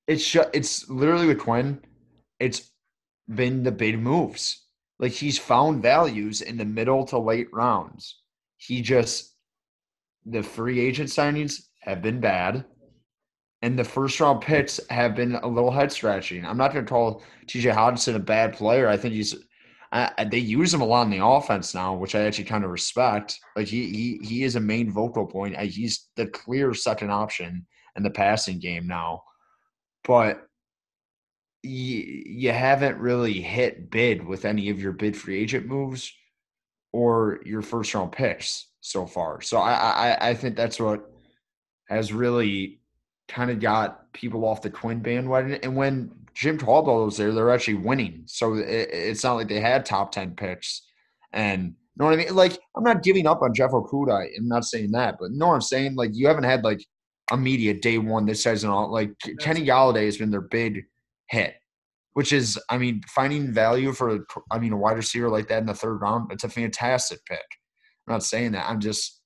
[0.07, 1.81] it's sh- it's literally with Quinn.
[2.39, 2.69] It's
[3.33, 4.67] been the big moves.
[4.99, 8.21] Like he's found values in the middle to late rounds.
[8.57, 9.33] He just
[10.27, 12.65] the free agent signings have been bad,
[13.61, 16.45] and the first round picks have been a little head scratching.
[16.45, 17.69] I'm not going to call T.J.
[17.69, 18.87] Hockenson a bad player.
[18.87, 19.35] I think he's.
[19.93, 22.71] I, they use him a lot in the offense now, which I actually kind of
[22.71, 23.37] respect.
[23.57, 25.57] Like he he he is a main vocal point.
[25.57, 29.23] He's the clear second option in the passing game now,
[30.05, 30.47] but
[31.61, 36.11] you, you haven't really hit bid with any of your bid free agent moves
[36.93, 39.41] or your first round picks so far.
[39.41, 41.11] So I I, I think that's what
[41.89, 42.80] has really
[43.31, 45.53] kind of got people off the Quinn bandwagon.
[45.63, 48.23] And when Jim Caldwell was there, they're actually winning.
[48.25, 50.83] So it, it's not like they had top ten picks.
[51.33, 52.35] And you know what I mean?
[52.35, 54.27] Like I'm not giving up on Jeff Okudah.
[54.37, 56.85] I'm not saying that, but no, I'm saying like you haven't had like
[57.31, 58.69] immediate day one this season.
[58.69, 60.83] all Like Kenny Golladay has been their big
[61.27, 61.55] hit,
[62.13, 65.65] which is I mean finding value for I mean a wide receiver like that in
[65.65, 66.31] the third round.
[66.31, 67.45] It's a fantastic pick.
[68.07, 68.69] I'm not saying that.
[68.69, 69.20] I'm just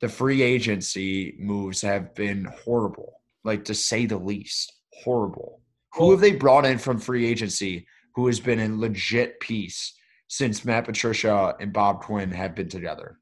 [0.00, 5.60] the free agency moves have been horrible, like to say the least, horrible.
[5.94, 9.94] Who have they brought in from free agency who has been a legit piece
[10.28, 13.18] since Matt Patricia and Bob Quinn have been together?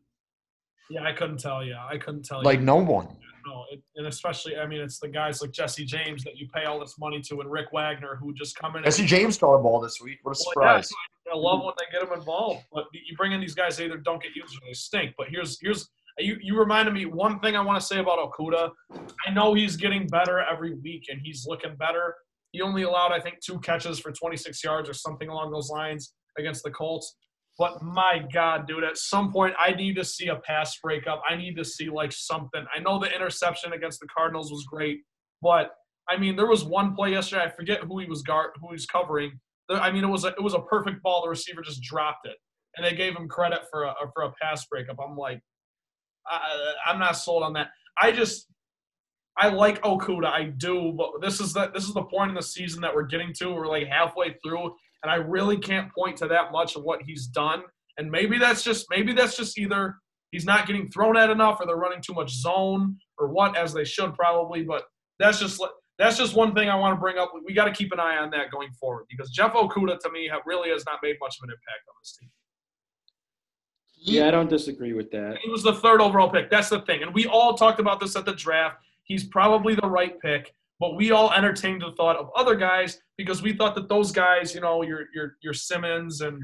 [0.91, 1.77] yeah, I couldn't tell you.
[1.77, 2.45] I couldn't tell you.
[2.45, 3.09] Like no one.
[3.47, 6.65] No, it, and especially, I mean, it's the guys like Jesse James that you pay
[6.65, 8.85] all this money to, and Rick Wagner who just come in.
[8.85, 10.19] Jesse and, James a ball this week.
[10.23, 10.93] What a Well, yeah, surprise!
[11.33, 12.65] I love when they get them involved.
[12.73, 15.15] But you bring in these guys, they either don't get used or they stink.
[15.17, 15.89] But here's here's
[16.19, 18.71] you you reminded me one thing I want to say about Okudah.
[19.27, 22.15] I know he's getting better every week and he's looking better.
[22.53, 26.15] He only allowed I think two catches for 26 yards or something along those lines
[26.39, 27.17] against the Colts.
[27.59, 31.23] But my God, dude, at some point I need to see a pass breakup.
[31.29, 32.65] I need to see like something.
[32.75, 35.01] I know the interception against the Cardinals was great,
[35.43, 35.73] but
[36.09, 37.43] I mean there was one play yesterday.
[37.45, 39.39] I forget who he was guard, who he was covering.
[39.71, 41.23] I mean, it was a, it was a perfect ball.
[41.23, 42.37] The receiver just dropped it,
[42.77, 44.97] and they gave him credit for a for a pass breakup.
[45.03, 45.41] I'm like,
[46.27, 47.69] I, I'm not sold on that.
[48.01, 48.49] I just
[49.39, 52.43] I like Okudah, I do, but this is the this is the point in the
[52.43, 53.53] season that we're getting to.
[53.53, 57.27] We're like halfway through, and I really can't point to that much of what he's
[57.27, 57.63] done.
[57.99, 59.97] And maybe that's just maybe that's just either
[60.33, 63.73] he's not getting thrown at enough, or they're running too much zone, or what, as
[63.73, 64.65] they should probably.
[64.65, 64.85] But
[65.21, 65.63] that's just
[66.01, 67.33] that's just one thing I want to bring up.
[67.47, 70.29] We got to keep an eye on that going forward because Jeff Okudah to me
[70.47, 72.31] really has not made much of an impact on this team.
[74.01, 75.39] Yeah, I don't disagree with that.
[75.43, 76.51] He was the third overall pick.
[76.51, 77.03] That's the thing.
[77.03, 78.77] And we all talked about this at the draft.
[79.05, 83.43] He's probably the right pick, but we all entertained the thought of other guys because
[83.43, 86.43] we thought that those guys, you know, your your your Simmons and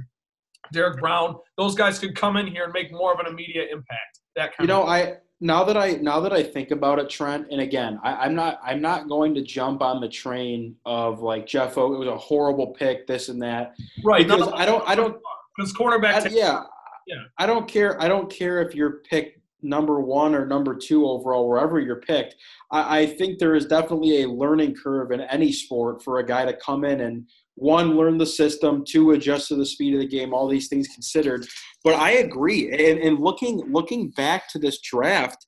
[0.73, 4.21] Derrick Brown, those guys could come in here and make more of an immediate impact.
[4.37, 7.09] That kind You know, of I now that I now that I think about it,
[7.11, 11.21] Trent, and again, I, I'm not I'm not going to jump on the train of
[11.21, 11.95] like Jeff O.
[11.95, 13.75] It was a horrible pick, this and that.
[14.05, 14.27] right.
[14.27, 15.21] because no, I don't- I don't-
[15.57, 16.27] because cornerback.
[16.27, 16.62] I- yeah,
[17.07, 17.25] Yeah.
[17.38, 18.01] I don't care.
[18.01, 22.37] I don't care if you're picked number one or number two overall, wherever you're picked.
[22.71, 26.45] I, I think there is definitely a learning curve in any sport for a guy
[26.45, 30.07] to come in and one learn the system, two adjust to the speed of the
[30.07, 30.35] game.
[30.35, 31.47] All these things considered,
[31.83, 32.71] but I agree.
[32.71, 35.47] And, and looking looking back to this draft,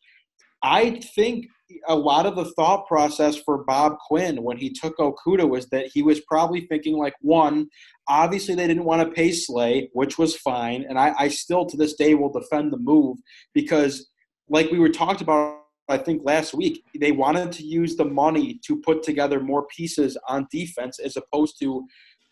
[0.63, 1.47] I think
[1.89, 5.87] a lot of the thought process for Bob Quinn when he took Okudah was that
[5.93, 7.69] he was probably thinking like one,
[8.09, 11.77] obviously they didn't want to pay Slay, which was fine, and I, I still to
[11.77, 13.19] this day will defend the move
[13.55, 14.09] because
[14.49, 18.59] like we were talked about I think last week they wanted to use the money
[18.67, 21.87] to put together more pieces on defense as opposed to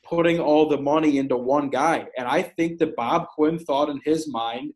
[0.05, 2.07] putting all the money into one guy.
[2.19, 4.73] And I think that Bob Quinn thought in his mind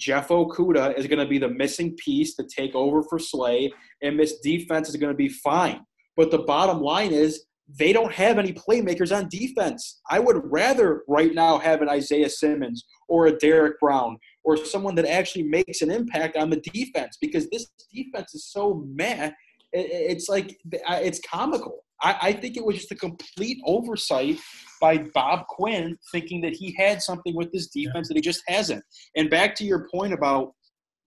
[0.00, 3.70] Jeff Okudah is going to be the missing piece to take over for Slay,
[4.02, 5.82] and this defense is going to be fine.
[6.16, 7.44] But the bottom line is
[7.78, 10.00] they don't have any playmakers on defense.
[10.10, 14.94] I would rather right now have an Isaiah Simmons or a Derrick Brown or someone
[14.96, 19.30] that actually makes an impact on the defense because this defense is so meh.
[19.72, 21.84] It's like it's comical.
[22.02, 24.38] I, think it was just a complete oversight
[24.80, 28.82] by Bob Quinn, thinking that he had something with this defense that he just hasn't.
[29.16, 30.54] And back to your point about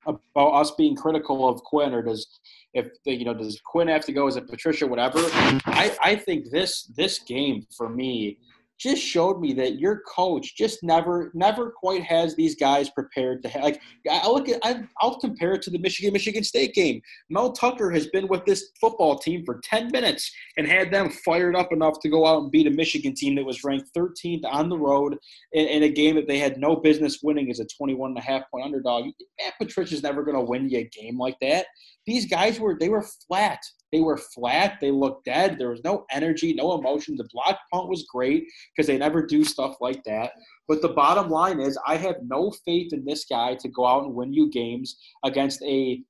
[0.05, 2.27] about us being critical of Quinn, or does
[2.73, 4.27] if you know does Quinn have to go?
[4.27, 4.85] Is it Patricia?
[4.85, 5.19] Whatever.
[5.19, 8.37] I I think this this game for me
[8.83, 13.47] just showed me that your coach just never never quite has these guys prepared to
[13.47, 17.01] have like I look at I, will compare it to the Michigan Michigan State game.
[17.29, 21.55] Mel Tucker has been with this football team for 10 minutes and had them fired
[21.55, 24.67] up enough to go out and beat a Michigan team that was ranked 13th on
[24.67, 25.17] the road
[25.53, 28.21] in, in a game that they had no business winning as a 21 and a
[28.21, 29.05] half point underdog.
[29.41, 31.67] Matt Patricia's never going to win you a game like that.
[32.05, 33.59] These guys were they were flat.
[33.93, 34.79] They were flat.
[34.81, 35.57] They looked dead.
[35.59, 37.15] There was no energy, no emotion.
[37.15, 40.31] The block punt was great because they never do stuff like that.
[40.67, 44.05] But the bottom line is, I have no faith in this guy to go out
[44.05, 46.01] and win you games against a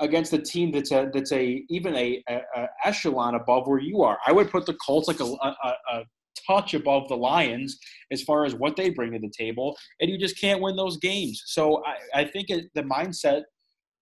[0.00, 4.02] against a team that's a that's a even a, a, a echelon above where you
[4.02, 4.18] are.
[4.26, 6.04] I would put the Colts like a, a, a
[6.48, 7.78] touch above the Lions
[8.10, 10.96] as far as what they bring to the table, and you just can't win those
[10.96, 11.40] games.
[11.46, 13.42] So I, I think it, the mindset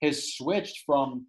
[0.01, 1.27] has switched from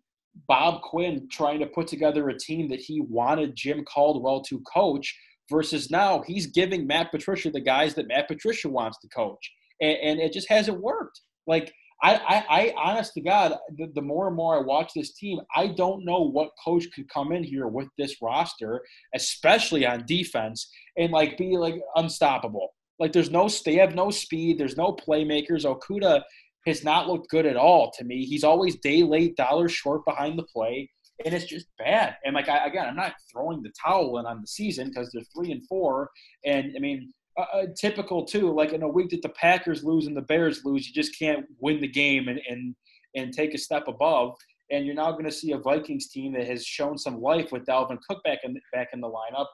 [0.47, 5.15] Bob Quinn trying to put together a team that he wanted Jim Caldwell to coach
[5.49, 9.51] versus now he's giving Matt Patricia the guys that Matt Patricia wants to coach.
[9.81, 11.21] And, and it just hasn't worked.
[11.47, 15.13] Like, I, I, I honest to God, the, the, more and more I watch this
[15.13, 18.81] team, I don't know what coach could come in here with this roster,
[19.15, 22.73] especially on defense, and like be like unstoppable.
[22.99, 24.57] Like there's no, they have no speed.
[24.57, 25.65] There's no playmakers.
[25.65, 26.23] Okudah
[26.65, 28.25] has not looked good at all to me.
[28.25, 30.89] He's always day late, dollars short behind the play,
[31.25, 32.15] and it's just bad.
[32.25, 35.23] And like I, again, I'm not throwing the towel in on the season because they're
[35.35, 36.09] three and four,
[36.45, 37.13] and I mean.
[37.35, 40.63] Uh, uh, typical too, like in a week that the Packers lose and the Bears
[40.63, 42.75] lose, you just can't win the game and and,
[43.15, 44.35] and take a step above.
[44.69, 47.65] And you're now going to see a Vikings team that has shown some life with
[47.65, 49.47] Dalvin Cook back in back in the lineup.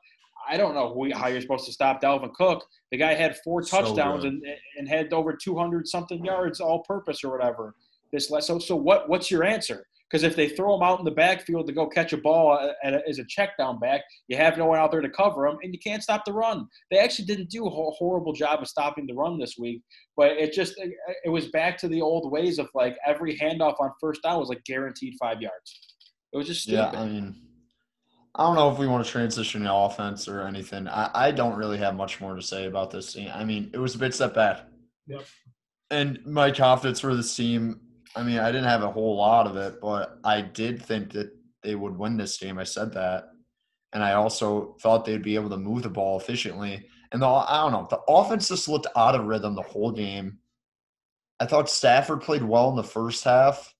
[0.49, 2.65] I don't know who, how you're supposed to stop Dalvin Cook.
[2.91, 4.43] The guy had four touchdowns so and,
[4.77, 7.75] and had over 200 something yards all purpose or whatever.
[8.11, 9.85] This so so what what's your answer?
[10.09, 12.71] Because if they throw him out in the backfield to go catch a ball uh,
[12.83, 15.57] a, as a check down back, you have no one out there to cover him,
[15.61, 16.67] and you can't stop the run.
[16.89, 19.83] They actually didn't do a horrible job of stopping the run this week,
[20.17, 20.73] but it just
[21.23, 24.49] it was back to the old ways of like every handoff on first down was
[24.49, 25.79] like guaranteed five yards.
[26.33, 26.89] It was just stupid.
[26.93, 27.48] Yeah, I mean
[28.39, 30.87] I don't know if we want to transition to offense or anything.
[30.87, 33.29] I, I don't really have much more to say about this team.
[33.33, 34.61] I mean, it was a bit step back.
[35.07, 35.25] Yep.
[35.91, 37.81] And my confidence for this team,
[38.15, 41.31] I mean, I didn't have a whole lot of it, but I did think that
[41.63, 42.57] they would win this game.
[42.57, 43.25] I said that.
[43.91, 46.87] And I also thought they'd be able to move the ball efficiently.
[47.11, 50.37] And the, I don't know, the offense just looked out of rhythm the whole game.
[51.41, 53.75] I thought Stafford played well in the first half.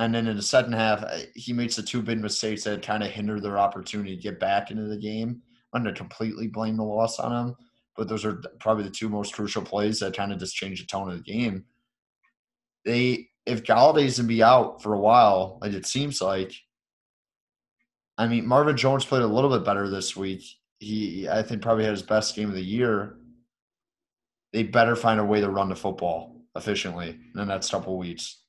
[0.00, 3.10] And then in the second half, he makes the two big mistakes that kind of
[3.10, 5.42] hinder their opportunity to get back into the game.
[5.74, 7.56] I'm going to completely blame the loss on him,
[7.98, 10.86] but those are probably the two most crucial plays that kind of just change the
[10.86, 11.66] tone of the game.
[12.86, 16.54] They, if Golladay's going to be out for a while, like it seems like,
[18.16, 20.44] I mean, Marvin Jones played a little bit better this week.
[20.78, 23.16] He, I think, probably had his best game of the year.
[24.54, 28.39] They better find a way to run the football efficiently in the next couple weeks.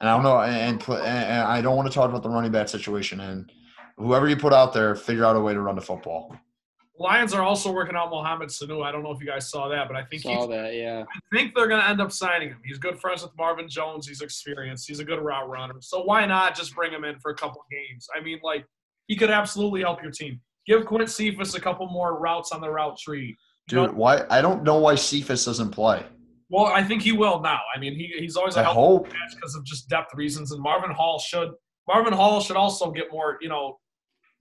[0.00, 2.52] And I don't know, and, and, and I don't want to talk about the running
[2.52, 3.20] back situation.
[3.20, 3.52] And
[3.98, 6.34] whoever you put out there, figure out a way to run the football.
[6.98, 8.84] Lions are also working out Mohamed Sanu.
[8.84, 10.74] I don't know if you guys saw that, but I think saw that.
[10.74, 12.58] Yeah, I think they're going to end up signing him.
[12.62, 14.06] He's good friends with Marvin Jones.
[14.06, 14.86] He's experienced.
[14.86, 15.76] He's a good route runner.
[15.80, 18.06] So why not just bring him in for a couple games?
[18.14, 18.66] I mean, like
[19.06, 20.40] he could absolutely help your team.
[20.66, 23.34] Give Quint Cephus a couple more routes on the route tree.
[23.66, 23.92] Dude, know?
[23.96, 24.26] why?
[24.28, 26.04] I don't know why Cephus doesn't play.
[26.50, 27.60] Well, I think he will now.
[27.74, 30.50] I mean, he, he's always a I hope because of just depth reasons.
[30.50, 31.52] And Marvin Hall should
[31.86, 33.38] Marvin Hall should also get more.
[33.40, 33.78] You know,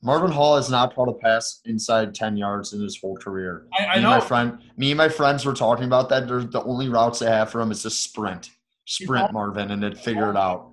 [0.02, 3.68] Marvin Hall has not caught a pass inside ten yards in his whole career.
[3.78, 4.10] I, I know.
[4.10, 6.28] my friend, me and my friends were talking about that.
[6.28, 8.50] They're, the only routes they have for him is just sprint,
[8.86, 10.72] sprint, Marvin, and then figure it out.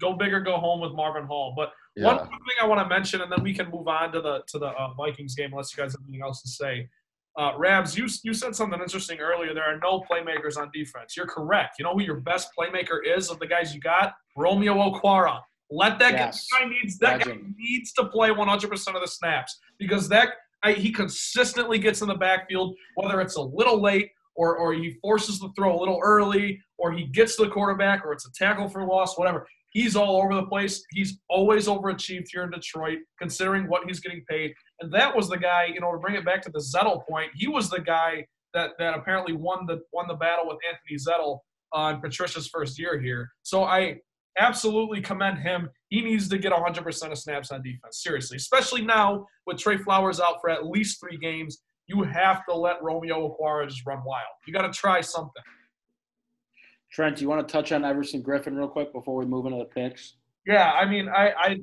[0.00, 1.54] Go big or go home with Marvin Hall.
[1.56, 2.18] But One Yeah.
[2.18, 4.58] quick thing I want to mention, and then we can move on to the to
[4.58, 6.88] the uh, Vikings game, unless you guys have anything else to say.
[7.38, 9.52] Uh, Rabs, you you said something interesting earlier.
[9.52, 11.16] There are no playmakers on defense.
[11.16, 11.76] You're correct.
[11.78, 14.14] You know who your best playmaker is of the guys you got?
[14.36, 15.40] Romeo Okwara.
[15.70, 16.46] Let that Yes.
[16.58, 20.30] guy needs that guy needs to play 100% of the snaps because that
[20.62, 24.96] I, he consistently gets in the backfield, whether it's a little late or or he
[25.02, 28.32] forces the throw a little early, or he gets to the quarterback, or it's a
[28.32, 29.46] tackle for loss, whatever.
[29.70, 30.82] He's all over the place.
[30.92, 34.54] He's always overachieved here in Detroit, considering what he's getting paid.
[34.80, 37.30] And that was the guy, you know, to bring it back to the Zettel point,
[37.34, 41.40] he was the guy that, that apparently won the won the battle with Anthony Zettel
[41.72, 43.30] on Patricia's first year here.
[43.42, 44.00] So I
[44.38, 45.70] absolutely commend him.
[45.88, 48.02] He needs to get 100% of snaps on defense.
[48.02, 51.58] Seriously, especially now with Trey Flowers out for at least three games.
[51.86, 54.26] You have to let Romeo Okwara just run wild.
[54.46, 55.42] You got to try something.
[56.92, 59.58] Trent, do you want to touch on Everson Griffen real quick before we move into
[59.58, 60.16] the picks?
[60.46, 61.56] Yeah, I mean, I, I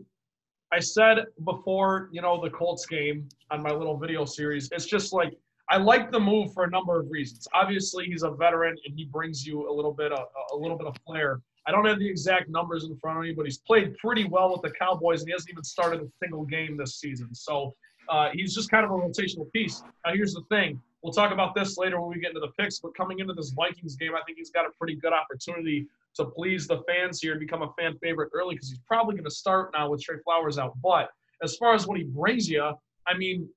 [0.73, 5.13] I said before, you know, the Colts game on my little video series, it's just
[5.13, 5.37] like
[5.69, 7.47] I like the move for a number of reasons.
[7.53, 10.87] Obviously, he's a veteran and he brings you a little bit of a little bit
[10.87, 11.41] of flair.
[11.67, 14.51] I don't have the exact numbers in front of me, but he's played pretty well
[14.51, 17.33] with the Cowboys and he hasn't even started a single game this season.
[17.35, 17.75] So
[18.09, 19.83] uh, he's just kind of a rotational piece.
[20.05, 20.81] Now, here's the thing.
[21.03, 23.51] We'll talk about this later when we get into the picks, but coming into this
[23.51, 27.31] Vikings game, I think he's got a pretty good opportunity to please the fans here
[27.31, 30.17] and become a fan favorite early because he's probably going to start now with Trey
[30.23, 30.73] Flowers out.
[30.81, 31.09] But
[31.43, 32.71] as far as what he brings you,
[33.07, 33.49] I mean,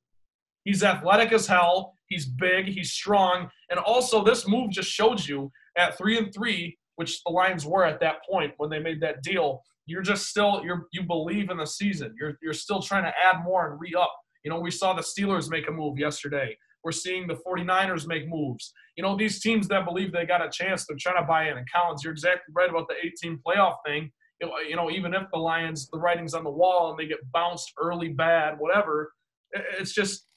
[0.64, 1.94] he's athletic as hell.
[2.08, 2.66] He's big.
[2.66, 3.48] He's strong.
[3.70, 7.84] And also, this move just showed you at three and three, which the Lions were
[7.84, 9.62] at that point when they made that deal.
[9.86, 12.14] You're just still you're you believe in the season.
[12.18, 14.12] You're you're still trying to add more and re up.
[14.44, 16.56] You know, we saw the Steelers make a move yesterday.
[16.86, 18.72] We're seeing the 49ers make moves.
[18.96, 21.58] You know, these teams that believe they got a chance, they're trying to buy in.
[21.58, 24.12] And Collins, you're exactly right about the 18 playoff thing.
[24.40, 27.72] You know, even if the Lions, the writing's on the wall and they get bounced
[27.82, 29.10] early, bad, whatever,
[29.80, 30.28] it's just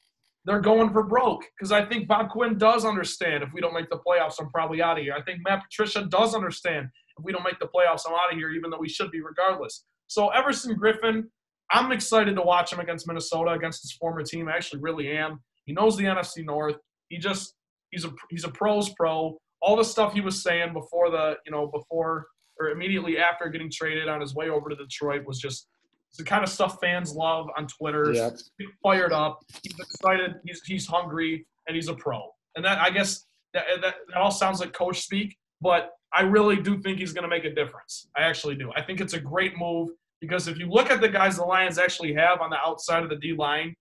[0.45, 1.43] they're going for broke.
[1.55, 4.81] Because I think Bob Quinn does understand if we don't make the playoffs, I'm probably
[4.81, 5.13] out of here.
[5.15, 8.37] I think Matt Patricia does understand if we don't make the playoffs, I'm out of
[8.39, 9.85] here, even though we should be regardless.
[10.07, 11.25] So Everson Griffen,
[11.71, 14.47] I'm excited to watch him against Minnesota, against his former team.
[14.47, 15.41] I actually really am.
[15.69, 16.77] He knows the NFC North.
[17.09, 17.53] He just
[17.91, 19.37] he's a he's a pros pro.
[19.61, 22.25] All the stuff he was saying before the you know before
[22.59, 25.67] or immediately after getting traded on his way over to Detroit was just
[26.09, 28.11] it's the kind of stuff fans love on Twitter.
[28.11, 28.31] Yeah.
[28.57, 29.45] He's fired up.
[29.61, 30.37] He's excited.
[30.43, 32.31] He's he's hungry, and he's a pro.
[32.55, 36.55] And that I guess that that, that all sounds like coach speak, but I really
[36.55, 38.07] do think he's going to make a difference.
[38.17, 38.71] I actually do.
[38.75, 39.89] I think it's a great move
[40.19, 43.09] because if you look at the guys the Lions actually have on the outside of
[43.09, 43.75] the D line,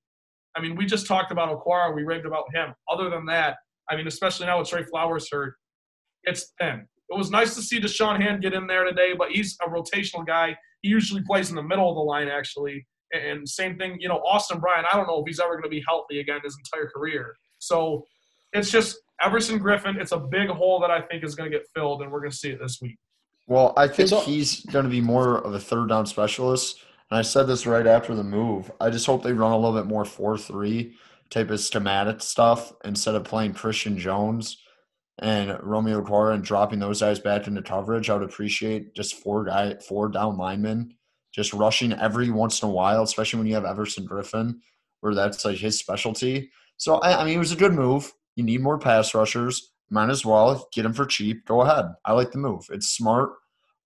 [0.59, 1.95] I mean, we just talked about Okwara.
[1.95, 2.75] We raved about him.
[2.91, 3.57] Other than that,
[3.89, 5.55] I mean, especially now with Trey Flowers hurt,
[6.25, 6.85] it's thin.
[7.11, 10.27] It was nice to see Da'Shawn Hand get in there today, but he's a rotational
[10.27, 10.57] guy.
[10.83, 12.87] He usually plays in the middle of the line, actually.
[13.13, 15.71] And same thing, you know, Austin Bryant, I don't know if he's ever going to
[15.71, 17.35] be healthy again his entire career.
[17.61, 18.05] So
[18.53, 19.99] it's just Everson Griffen.
[19.99, 22.33] It's a big hole that I think is going to get filled, and we're going
[22.33, 22.97] to see it this week.
[23.47, 26.83] Well, I think all- he's going to be more of a third down specialist.
[27.11, 28.71] And I said this right after the move.
[28.81, 30.95] I just hope they run a little bit more 4 3
[31.31, 34.59] type of schematic stuff instead of playing Christian Jones
[35.19, 38.09] and Romeo Okwara and dropping those guys back into coverage.
[38.09, 40.95] I would appreciate just four guy, four down linemen
[41.33, 44.55] just rushing every once in a while, especially when you have Everson Griffen,
[45.01, 46.51] where that's like his specialty.
[46.77, 48.13] So, I, I mean, it was a good move.
[48.37, 49.73] You need more pass rushers.
[49.91, 51.45] Might as well get him for cheap.
[51.47, 51.87] Go ahead.
[52.05, 52.67] I like the move.
[52.71, 53.31] It's smart.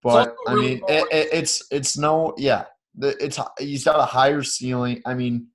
[0.03, 2.64] But I mean, it, it, it's it's no yeah.
[3.01, 5.03] It's he's got a higher ceiling.
[5.07, 5.49] I mean,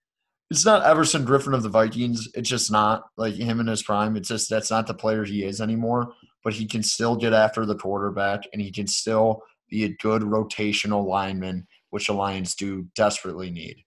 [0.50, 2.30] it's not Everson Griffen of the Vikings.
[2.34, 4.16] It's just not like him in his prime.
[4.16, 6.14] It's just that's not the player he is anymore.
[6.44, 10.22] But he can still get after the quarterback, and he can still be a good
[10.22, 13.84] rotational lineman, which the Lions do desperately need.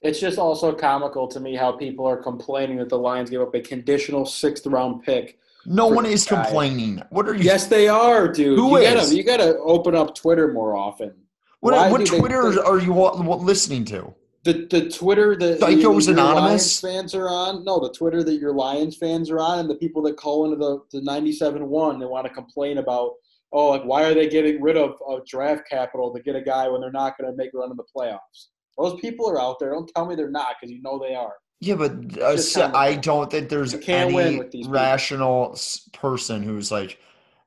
[0.00, 3.54] It's just also comical to me how people are complaining that the Lions gave up
[3.54, 5.38] a conditional sixth round pick.
[5.66, 6.44] No one is guy.
[6.44, 7.02] complaining.
[7.10, 7.42] What are you?
[7.42, 8.58] Yes, they are, dude.
[8.58, 8.94] Who you is?
[8.94, 11.14] gotta you gotta open up Twitter more often.
[11.60, 14.14] What, why what Twitter they- are you listening to?
[14.44, 16.80] The the Twitter that Psychos your Lions Anonymous?
[16.80, 17.64] fans are on.
[17.64, 20.56] No, the Twitter that your Lions fans are on, and the people that call into
[20.56, 23.12] the the ninety seven one, they want to complain about.
[23.52, 26.68] Oh, like why are they getting rid of, of draft capital to get a guy
[26.68, 28.48] when they're not going to make a run in the playoffs?
[28.76, 29.70] Those people are out there.
[29.72, 31.32] Don't tell me they're not because you know they are.
[31.60, 34.70] Yeah, but uh, so- I don't think there's You any these people.
[34.70, 35.58] rational
[35.94, 36.98] person who's like,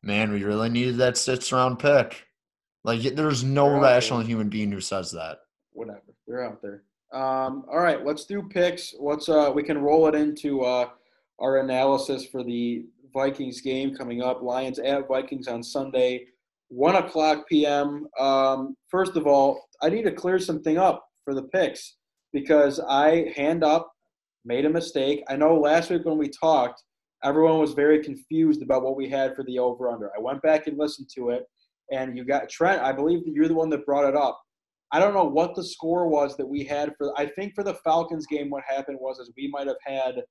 [0.04, 2.26] man, we really needed that sixth round pick.
[2.84, 5.40] Like, there's no They're rational human being who says that.
[5.74, 6.02] whatever.
[6.28, 6.84] They're out there.
[7.14, 8.94] Um, all right, let's do picks.
[9.00, 10.90] Let's uh, we can roll it into uh,
[11.40, 14.42] our analysis for the Vikings game coming up.
[14.42, 16.26] Lions at Vikings on Sunday.
[16.70, 18.08] one o'clock p.m.
[18.18, 21.98] Um, first of all, I need to clear something up for the picks
[22.32, 23.92] because I hand up
[24.46, 25.22] made a mistake.
[25.28, 26.82] I know last week when we talked,
[27.26, 30.12] everyone was very confused about what we had for the over under.
[30.18, 31.44] I went back and listened to it,
[31.92, 32.82] and you got Trent.
[32.82, 34.42] I believe that you're the one that brought it up.
[34.94, 37.14] I don't know what the score was that we had for.
[37.20, 40.24] I think for the Falcons game, what happened was is we might have had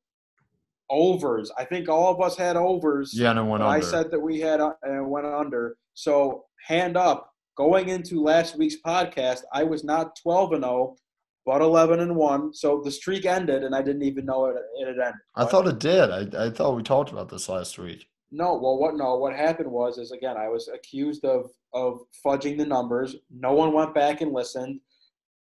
[0.91, 1.51] overs.
[1.57, 3.13] I think all of us had overs.
[3.15, 5.77] Yeah, and it went and I said that we had uh, and it went under.
[5.95, 7.27] So hand up.
[7.57, 10.97] Going into last week's podcast, I was not 12 and 0,
[11.45, 12.55] but 11 and 1.
[12.55, 15.15] So the streak ended, and I didn't even know it, it had ended.
[15.37, 16.11] I But- thought it did.
[16.11, 18.07] I, I thought we talked about this last week.
[18.33, 18.97] No, well, what?
[18.97, 23.17] No, what happened was is again, I was accused of of fudging the numbers.
[23.31, 24.81] No one went back and listened,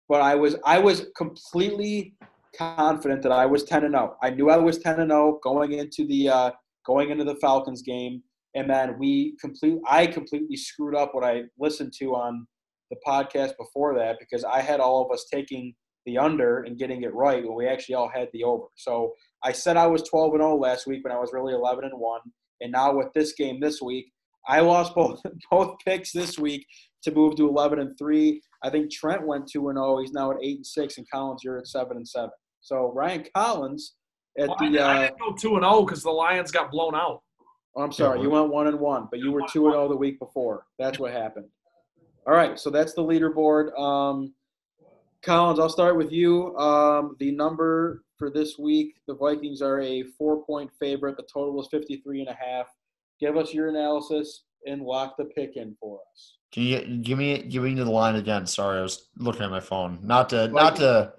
[0.09, 2.14] but I was I was completely
[2.57, 4.16] confident that I was ten and zero.
[4.22, 6.51] I knew I was ten and zero going into the uh,
[6.86, 8.22] going into the Falcons game,
[8.55, 9.78] and then we complete.
[9.86, 12.47] I completely screwed up what I listened to on
[12.91, 15.74] the podcast before that because I had all of us taking
[16.07, 18.64] the under and getting it right when we actually all had the over.
[18.76, 19.12] So
[19.45, 21.93] I said I was 12 and 0 last week when I was really 11 and
[21.93, 22.20] 1.
[22.61, 24.12] And now with this game this week,
[24.48, 26.66] I lost both both picks this week
[27.02, 28.40] to move to 11 and 3.
[28.64, 29.98] I think Trent went 2 and 0.
[30.00, 32.30] He's now at 8 and 6 and Collins you're at 7 and 7.
[32.61, 33.94] So Ryan Collins
[34.38, 36.70] at Well, the didn't- I uh, didn't go two and zero because the Lions got
[36.70, 37.22] blown out.
[37.76, 39.96] Oh, I'm sorry, you went one and one, but you were two and zero the
[39.96, 40.66] week before.
[40.78, 41.46] That's what happened.
[42.26, 43.78] All right, so that's the leaderboard.
[43.78, 44.34] Um,
[45.22, 46.56] Collins, I'll start with you.
[46.56, 51.16] Um, the number for this week, the Vikings are a four-point favorite.
[51.16, 52.66] The total is 53 and a half.
[53.20, 56.38] Give us your analysis and lock the pick in for us.
[56.52, 58.46] Can you give me give me the line again?
[58.46, 59.98] Sorry, I was looking at my phone.
[60.02, 61.12] Not to not to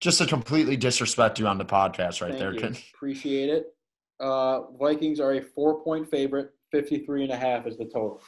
[0.00, 2.52] just to completely disrespect you on the podcast right Thank there.
[2.54, 2.76] you.
[2.94, 3.74] Appreciate it.
[4.20, 6.50] Uh, Vikings are a four-point favorite.
[6.72, 8.20] 53 and a half is the total.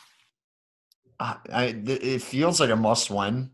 [1.18, 3.51] I, I it feels like a must win,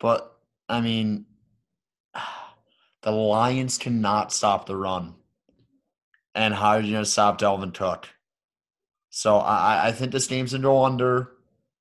[0.00, 0.37] but
[0.68, 1.26] I mean,
[3.02, 5.14] the Lions cannot stop the run,
[6.34, 8.08] and how are you going to stop Dalvin Cook?
[9.10, 11.32] So I, I- think this game's going to go under,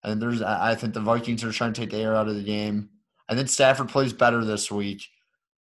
[0.03, 2.43] and there's I think the Vikings are trying to take the air out of the
[2.43, 2.89] game.
[3.29, 5.03] I think Stafford plays better this week,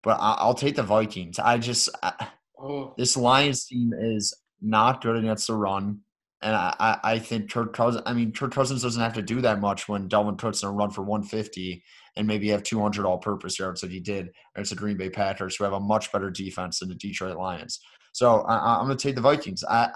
[0.03, 1.39] but I, I'll take the Vikings.
[1.39, 2.27] I just I,
[2.59, 5.99] Oh, this Lions team is not good against the run.
[6.41, 9.59] And I, I, think Kirk Cousins, I mean, Kirk Cousins doesn't have to do that
[9.59, 11.83] much when Dalvin Cook's going to run for 150
[12.15, 15.55] and maybe have 200 all purpose yards that he did against the Green Bay Packers,
[15.55, 17.79] who have a much better defense than the Detroit Lions.
[18.11, 19.63] So I, I'm going to take the Vikings.
[19.67, 19.91] I,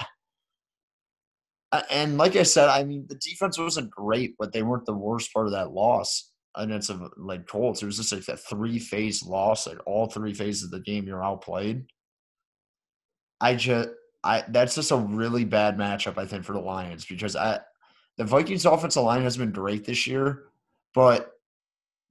[1.89, 5.31] and like I said, I mean, the defense wasn't great, but they weren't the worst
[5.33, 7.81] part of that loss against the, like Colts.
[7.81, 11.05] It was just like that three phase loss, like all three phases of the game
[11.05, 11.85] you're outplayed.
[13.39, 13.89] I just
[14.23, 17.59] I that's just a really bad matchup I think for the Lions because I
[18.17, 20.43] the Vikings offensive line has been great this year,
[20.93, 21.31] but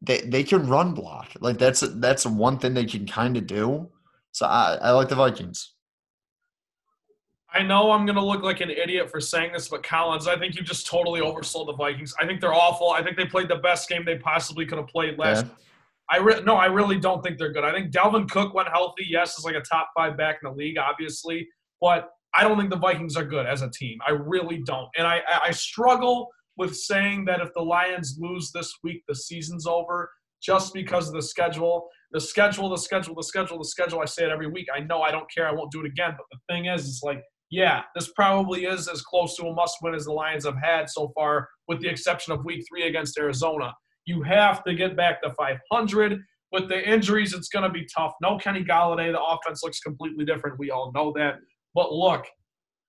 [0.02, 1.30] they they can run block.
[1.40, 3.88] Like that's that's one thing they can kind of do.
[4.32, 5.74] So I, I like the Vikings.
[7.52, 10.38] I know I'm going to look like an idiot for saying this, but Collins, I
[10.38, 12.14] think you just totally oversold the Vikings.
[12.20, 12.90] I think they're awful.
[12.90, 15.46] I think they played the best game they possibly could have played last.
[15.46, 15.52] Yeah.
[16.10, 17.64] I re- no, I really don't think they're good.
[17.64, 19.04] I think Dalvin Cook went healthy.
[19.08, 21.48] Yes, is like a top five back in the league, obviously,
[21.80, 23.98] but I don't think the Vikings are good as a team.
[24.06, 28.72] I really don't, and I I struggle with saying that if the Lions lose this
[28.84, 30.10] week, the season's over,
[30.42, 31.88] just because of the schedule.
[32.12, 34.00] The schedule, the schedule, the schedule, the schedule.
[34.00, 34.66] I say it every week.
[34.74, 35.48] I know I don't care.
[35.48, 36.14] I won't do it again.
[36.16, 39.76] But the thing is, it's like, yeah, this probably is as close to a must
[39.82, 43.18] win as the Lions have had so far, with the exception of week three against
[43.18, 43.72] Arizona.
[44.06, 46.20] You have to get back to 500.
[46.52, 48.12] With the injuries, it's going to be tough.
[48.20, 49.12] No Kenny Golladay.
[49.12, 50.58] The offense looks completely different.
[50.58, 51.36] We all know that.
[51.74, 52.24] But look,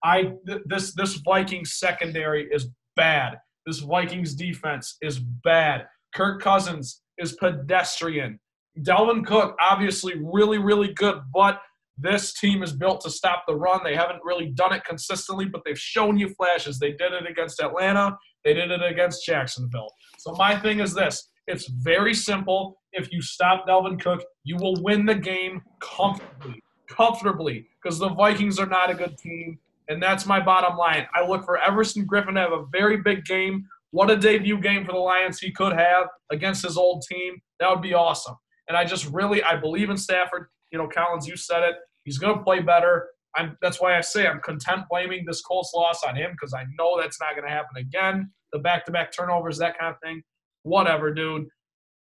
[0.04, 3.38] I th- this this Vikings secondary is bad.
[3.66, 5.86] This Vikings defense is bad.
[6.16, 8.40] Kirk Cousins is pedestrian.
[8.80, 11.62] Dalvin Cook, obviously, really, really good, but
[11.98, 13.82] this team is built to stop the run.
[13.84, 16.80] They haven't really done it consistently, but they've shown you flashes.
[16.80, 18.18] They did it against Atlanta.
[18.44, 19.94] They did it against Jacksonville.
[20.18, 22.78] So my thing is this: it's very simple.
[22.94, 26.64] If you stop Dalvin Cook, you will win the game comfortably,
[26.96, 31.08] comfortably, because the Vikings are not a good team, and that's my bottom line.
[31.16, 33.66] I look for Everson Griffen to have a very big game.
[33.92, 37.42] What a debut game for the Lions he could have against his old team.
[37.60, 38.36] That would be awesome.
[38.68, 40.48] And I just really I believe in Stafford.
[40.72, 41.76] You know, Collins, you said it.
[42.06, 43.10] He's going to play better.
[43.36, 46.66] I'm, that's why I say I'm content blaming this Colts loss on him because I
[46.78, 48.32] know that's not going to happen again.
[48.54, 50.22] The back-to-back turnovers, that kind of thing.
[50.64, 51.48] Whatever, dude.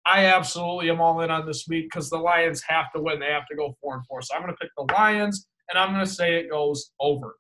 [0.07, 3.21] I absolutely am all in on this week because the Lions have to win.
[3.21, 4.23] They have to go four and four.
[4.23, 7.35] So I'm going to pick the Lions, and I'm going to say it goes over.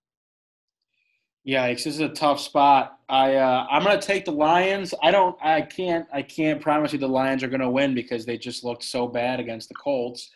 [1.49, 1.85] Yikes!
[1.85, 2.99] This is a tough spot.
[3.09, 4.93] I uh, I'm gonna take the Lions.
[5.03, 5.35] I don't.
[5.43, 6.07] I can't.
[6.13, 9.41] I can't promise you the Lions are gonna win because they just looked so bad
[9.41, 10.31] against the Colts.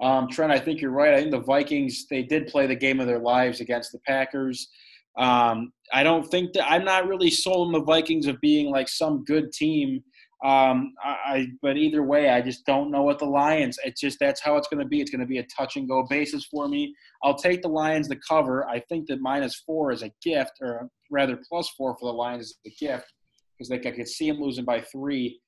[0.00, 1.14] Um, Trent, I think you're right.
[1.14, 4.68] I think the Vikings they did play the game of their lives against the Packers.
[5.16, 8.88] Um, I don't think that I'm not really sold on the Vikings of being like
[8.88, 10.02] some good team.
[10.44, 13.78] Um, I, I, but either way, I just don't know what the Lions.
[13.84, 15.00] It's just that's how it's going to be.
[15.00, 16.94] It's going to be a touch and go basis for me.
[17.24, 18.68] I'll take the Lions the cover.
[18.68, 22.44] I think that minus four is a gift, or rather plus four for the Lions
[22.46, 23.12] is a gift
[23.58, 25.40] because like I could see them losing by three.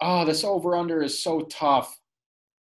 [0.00, 1.96] Oh, this over under is so tough.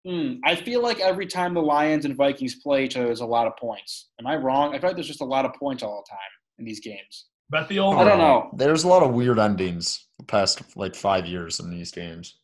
[0.06, 0.34] Hmm.
[0.44, 3.48] I feel like every time the Lions and Vikings play each other, there's a lot
[3.48, 4.10] of points.
[4.20, 4.76] Am I wrong?
[4.76, 6.20] I feel like there's just a lot of points all the time
[6.60, 7.28] in these games.
[7.54, 8.00] Bet the over.
[8.00, 8.50] I don't know.
[8.54, 12.38] There's a lot of weird endings the past like five years in these games.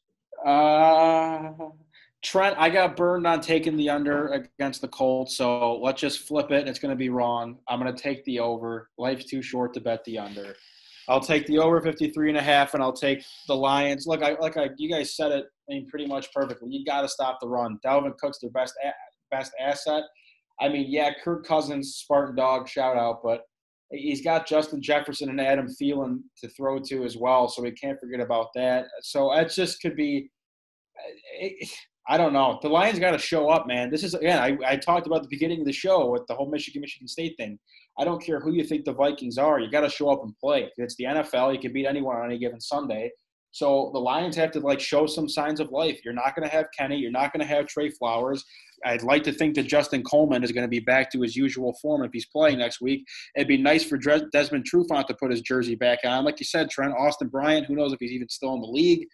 [0.45, 1.49] Uh,
[2.22, 6.51] Trent, I got burned on taking the under against the Colts, so let's just flip
[6.51, 6.68] it.
[6.68, 7.57] It's going to be wrong.
[7.68, 8.91] I'm going to take the over.
[8.99, 10.55] Life's too short to bet the under.
[11.07, 14.05] I'll take the over 53 and a half, and I'll take the Lions.
[14.05, 15.45] Look, I like I, you guys said it.
[15.68, 16.70] I mean, pretty much perfectly.
[16.70, 17.80] You got to stop the run.
[17.84, 18.76] Dalvin Cook's their best
[19.32, 20.03] best asset.
[20.62, 23.49] I mean, yeah, Kirk Cousins, Spartan dog, shout out, but
[23.92, 28.00] he's got Justin Jefferson and Adam Thielen to throw to as well, so we can't
[28.00, 28.86] forget about that.
[29.02, 30.30] So it just could be.
[32.08, 32.58] I don't know.
[32.62, 33.92] The Lions got to show up, man.
[33.92, 34.40] This is again.
[34.40, 37.36] I, I talked about the beginning of the show with the whole Michigan Michigan State
[37.38, 37.58] thing.
[38.00, 39.60] I don't care who you think the Vikings are.
[39.60, 40.70] You got to show up and play.
[40.78, 43.12] It's the NFL, you can beat anyone on any given Sunday.
[43.52, 46.00] So the Lions have to like show some signs of life.
[46.06, 46.97] You're not going to have Kenny.
[46.97, 48.43] You're not going to have Trey Flowers.
[48.86, 51.78] I'd like to think that Justin Coleman is going to be back to his usual
[51.82, 53.06] form if he's playing next week.
[53.36, 56.24] It'd be nice for Desmond Trufant to put his jersey back on.
[56.24, 57.66] Like you said, Trent Austin Bryant.
[57.66, 59.06] Who knows if he's even still in the league?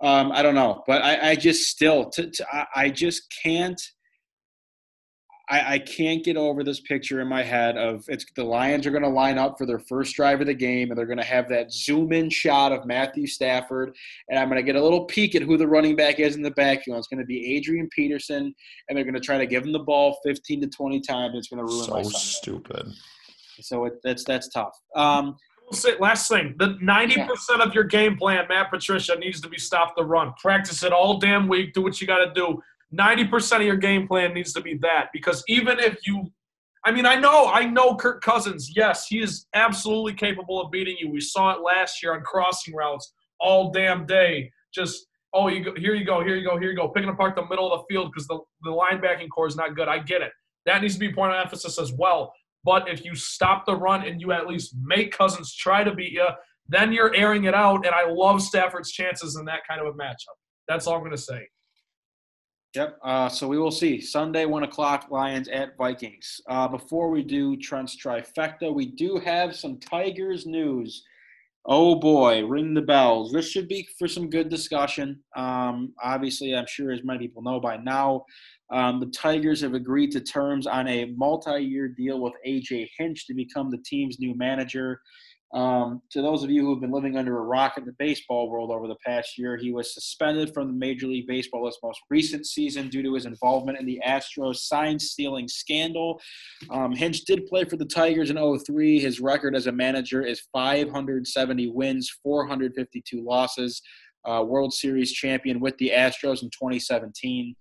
[0.00, 3.80] Um, I don't know, but I, I just still, to, I, I just can't–
[5.48, 8.90] I, I can't get over this picture in my head of it's the Lions are
[8.90, 11.24] going to line up for their first drive of the game, and they're going to
[11.24, 13.94] have that zoom in shot of Matthew Stafford,
[14.28, 16.42] and I'm going to get a little peek at who the running back is in
[16.42, 16.98] the backfield.
[16.98, 18.52] It's going to be Adrian Peterson,
[18.88, 21.30] and they're going to try to give him the ball 15 to 20 times.
[21.30, 22.18] And it's going to ruin so my Sunday.
[22.18, 22.92] stupid.
[23.60, 24.76] So it, that's that's tough.
[24.94, 25.36] Um,
[25.72, 27.26] Say, last thing, the ninety yeah.
[27.26, 30.32] percent of your game plan, Matt Patricia, needs to be stop the run.
[30.40, 31.74] Practice it all damn week.
[31.74, 32.62] Do what you got to do.
[32.94, 36.30] 90% of your game plan needs to be that because even if you
[36.84, 38.70] I mean, I know, I know Kirk Cousins.
[38.76, 41.10] Yes, he is absolutely capable of beating you.
[41.10, 44.52] We saw it last year on crossing routes all damn day.
[44.72, 47.34] Just oh, you go, here you go, here you go, here you go, picking apart
[47.34, 49.88] the middle of the field because the the linebacking corps is not good.
[49.88, 50.30] I get it.
[50.64, 52.32] That needs to be point of emphasis as well.
[52.64, 56.12] But if you stop the run and you at least make Cousins try to beat
[56.12, 56.26] you,
[56.68, 57.86] then you're airing it out.
[57.86, 60.36] And I love Stafford's chances in that kind of a matchup.
[60.68, 61.48] That's all I'm going to say.
[62.76, 62.98] Yep.
[63.02, 66.42] Uh, so we will see Sunday, one o'clock, Lions at Vikings.
[66.46, 71.02] Uh, before we do Trent's trifecta, we do have some Tigers news.
[71.64, 73.32] Oh boy, ring the bells.
[73.32, 75.18] This should be for some good discussion.
[75.36, 78.26] Um, obviously, I'm sure as many people know by now,
[78.70, 83.32] um, the Tigers have agreed to terms on a multi-year deal with AJ Hinch to
[83.32, 85.00] become the team's new manager.
[85.54, 88.50] Um, to those of you who have been living under a rock in the baseball
[88.50, 92.46] world over the past year, he was suspended from the Major League Baseball's most recent
[92.46, 96.20] season due to his involvement in the Astros sign stealing scandal.
[96.70, 98.98] Um, Hinch did play for the Tigers in 03.
[98.98, 103.80] His record as a manager is 570 wins, 452 losses.
[104.24, 107.54] Uh, World Series champion with the Astros in 2017.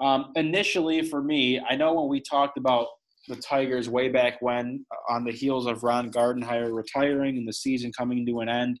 [0.00, 2.88] Um, initially, for me, I know when we talked about
[3.28, 7.52] the Tigers way back when, uh, on the heels of Ron Gardenhire retiring and the
[7.52, 8.80] season coming to an end.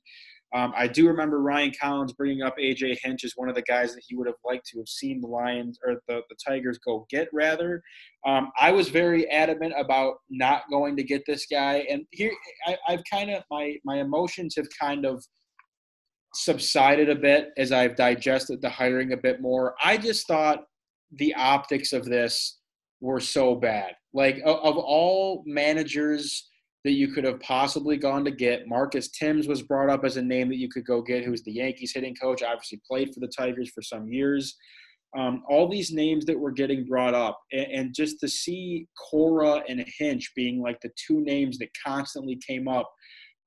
[0.54, 3.94] Um, I do remember Ryan Collins bringing up AJ Hinch as one of the guys
[3.94, 7.06] that he would have liked to have seen the Lions or the, the Tigers go
[7.10, 7.28] get.
[7.34, 7.82] Rather,
[8.26, 12.32] um, I was very adamant about not going to get this guy, and here
[12.66, 15.22] I, I've kind of my my emotions have kind of
[16.34, 19.74] subsided a bit as I've digested the hiring a bit more.
[19.84, 20.64] I just thought
[21.12, 22.58] the optics of this
[23.00, 23.92] were so bad.
[24.12, 26.48] Like of all managers
[26.84, 30.22] that you could have possibly gone to get, Marcus Thames was brought up as a
[30.22, 33.32] name that you could go get, who's the Yankees hitting coach, obviously played for the
[33.36, 34.56] Tigers for some years.
[35.16, 39.62] Um, all these names that were getting brought up, and, and just to see Cora
[39.68, 42.90] and Hinch being like the two names that constantly came up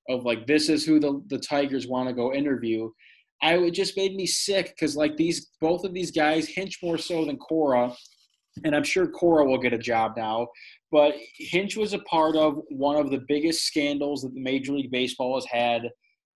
[0.09, 2.89] of like this is who the, the Tigers want to go interview.
[3.43, 6.97] I it just made me sick because like these both of these guys, Hinch more
[6.97, 7.95] so than Cora,
[8.63, 10.47] and I'm sure Cora will get a job now.
[10.91, 14.91] But Hinch was a part of one of the biggest scandals that the Major League
[14.91, 15.89] Baseball has had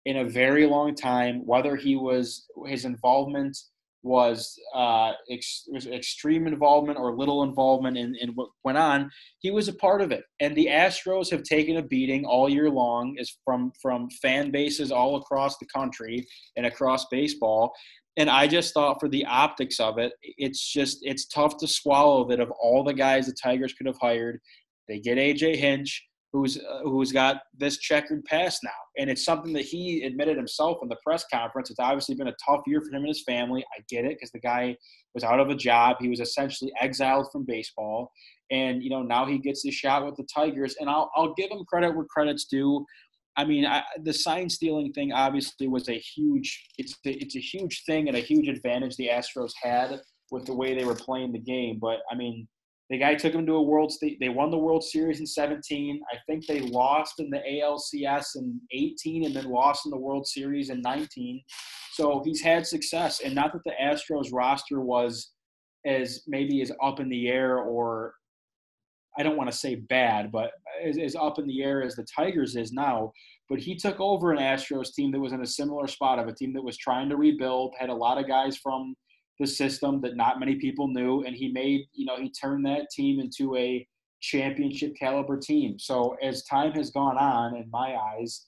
[0.05, 1.45] in a very long time.
[1.45, 3.57] Whether he was his involvement
[4.05, 9.51] was uh, ex- was extreme involvement or little involvement in, in what went on, he
[9.51, 10.23] was a part of it.
[10.41, 14.93] And the Astros have taken a beating all year long, is from from fan bases
[14.93, 16.25] all across the country
[16.57, 17.73] and across baseball.
[18.17, 22.29] And I just thought for the optics of it, it's just it's tough to swallow
[22.29, 24.41] that of all the guys the Tigers could have hired,
[24.89, 29.53] they get AJ Hinch who's uh, who's got this checkered past now, and it's something
[29.53, 31.71] that he admitted himself in the press conference.
[31.71, 33.65] It's obviously been a tough year for him and his family.
[33.79, 34.77] I get it because the guy
[35.15, 35.97] was out of a job.
[36.01, 38.11] He was essentially exiled from baseball,
[38.51, 40.75] and you know now he gets his shot with the Tigers.
[40.81, 42.85] And I'll I'll give him credit where credit's due.
[43.37, 47.41] I mean, I, the sign stealing thing obviously was a huge it's a, it's a
[47.41, 51.33] huge thing and a huge advantage the Astros had with the way they were playing
[51.33, 51.79] the game.
[51.81, 52.47] But I mean,
[52.91, 54.19] the guy took them to a World State.
[54.21, 56.03] They won the World Series in 17.
[56.13, 60.27] I think they lost in the ALCS in 18 and then lost in the World
[60.27, 61.43] Series in 19.
[61.93, 63.21] So he's had success.
[63.21, 65.33] And not that the Astros roster was
[65.87, 68.15] as maybe as up in the air or
[69.19, 70.53] I don't want to say bad, but
[70.83, 73.13] as, as up in the air as the Tigers is now.
[73.49, 76.35] But he took over an Astros team that was in a similar spot of a
[76.35, 78.95] team that was trying to rebuild, had a lot of guys from
[79.39, 82.91] the system that not many people knew, and he made you know he turned that
[82.91, 83.87] team into a
[84.21, 85.79] championship caliber team.
[85.79, 88.47] So as time has gone on, in my eyes,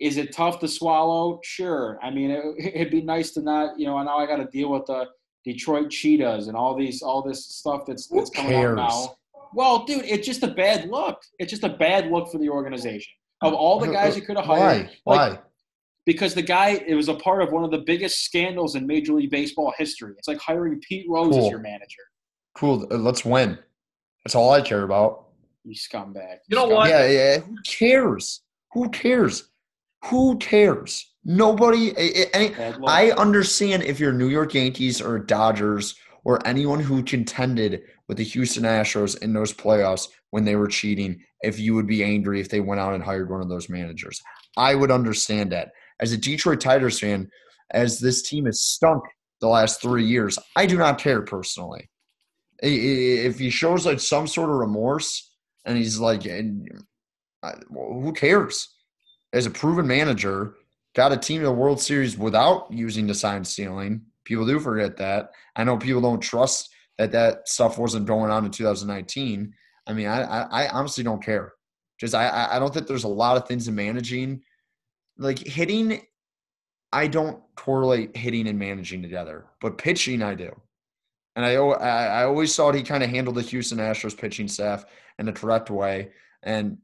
[0.00, 1.40] is it tough to swallow?
[1.44, 1.98] Sure.
[2.02, 4.02] I mean, it, would be nice to not you know.
[4.02, 5.06] Now I got to deal with the
[5.44, 9.16] Detroit Cheetahs and all these all this stuff that's that's coming out now.
[9.54, 11.20] Well, dude, it's just a bad look.
[11.38, 13.12] It's just a bad look for the organization.
[13.42, 15.16] Of all the guys you could have hired, why?
[15.16, 15.38] Why?
[16.06, 19.14] Because the guy it was a part of one of the biggest scandals in Major
[19.14, 20.14] League Baseball history.
[20.18, 21.44] It's like hiring Pete Rose cool.
[21.44, 22.02] as your manager.
[22.54, 22.86] Cool.
[22.90, 23.58] Uh, let's win.
[24.24, 25.28] That's all I care about.
[25.64, 26.38] You scumbag.
[26.48, 26.74] You know scumbag.
[26.74, 26.90] what?
[26.90, 27.38] Yeah, yeah.
[27.38, 28.42] Who cares?
[28.72, 29.50] Who cares?
[30.06, 31.06] Who cares?
[31.24, 31.94] Nobody.
[32.32, 32.54] Any,
[32.86, 38.24] I understand if you're New York Yankees or Dodgers or anyone who contended with the
[38.24, 42.48] Houston Astros in those playoffs when they were cheating, if you would be angry if
[42.48, 44.20] they went out and hired one of those managers.
[44.56, 47.30] I would understand that as a Detroit Tigers fan,
[47.70, 49.02] as this team has stunk
[49.40, 51.88] the last three years, I do not care personally.
[52.62, 55.32] If he shows like some sort of remorse
[55.64, 58.68] and he's like, who cares?
[59.32, 60.56] As a proven manager,
[60.94, 64.02] got a team in the World Series without using the sign stealing.
[64.24, 65.30] People do forget that.
[65.56, 69.54] I know people don't trust that that stuff wasn't going on in 2019.
[69.86, 71.52] I mean, I, I, I honestly don't care.
[71.98, 74.42] Just I, I don't think there's a lot of things in managing
[75.18, 76.02] like hitting
[76.92, 80.50] I don't correlate hitting and managing together, but pitching I do.
[81.36, 84.84] And I I always thought he kind of handled the Houston Astros pitching staff
[85.18, 86.10] in the correct way.
[86.42, 86.78] And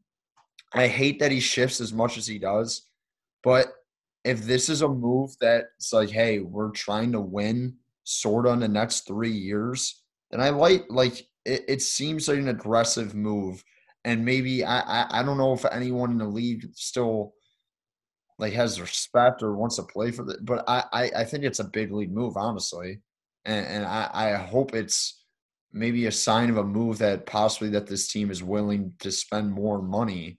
[0.73, 2.83] I hate that he shifts as much as he does.
[3.43, 3.69] But
[4.27, 8.61] if this is a move that's like, hey, we're trying to win sort of in
[8.61, 13.63] the next three years, then I like like it, it seems like an aggressive move.
[14.05, 17.35] And maybe I, I I don't know if anyone in the league still
[18.39, 21.61] like has respect or wants to play for the but I, I, I think it's
[21.61, 23.01] a big league move, honestly.
[23.45, 25.23] And and I, I hope it's
[25.73, 29.53] maybe a sign of a move that possibly that this team is willing to spend
[29.53, 30.39] more money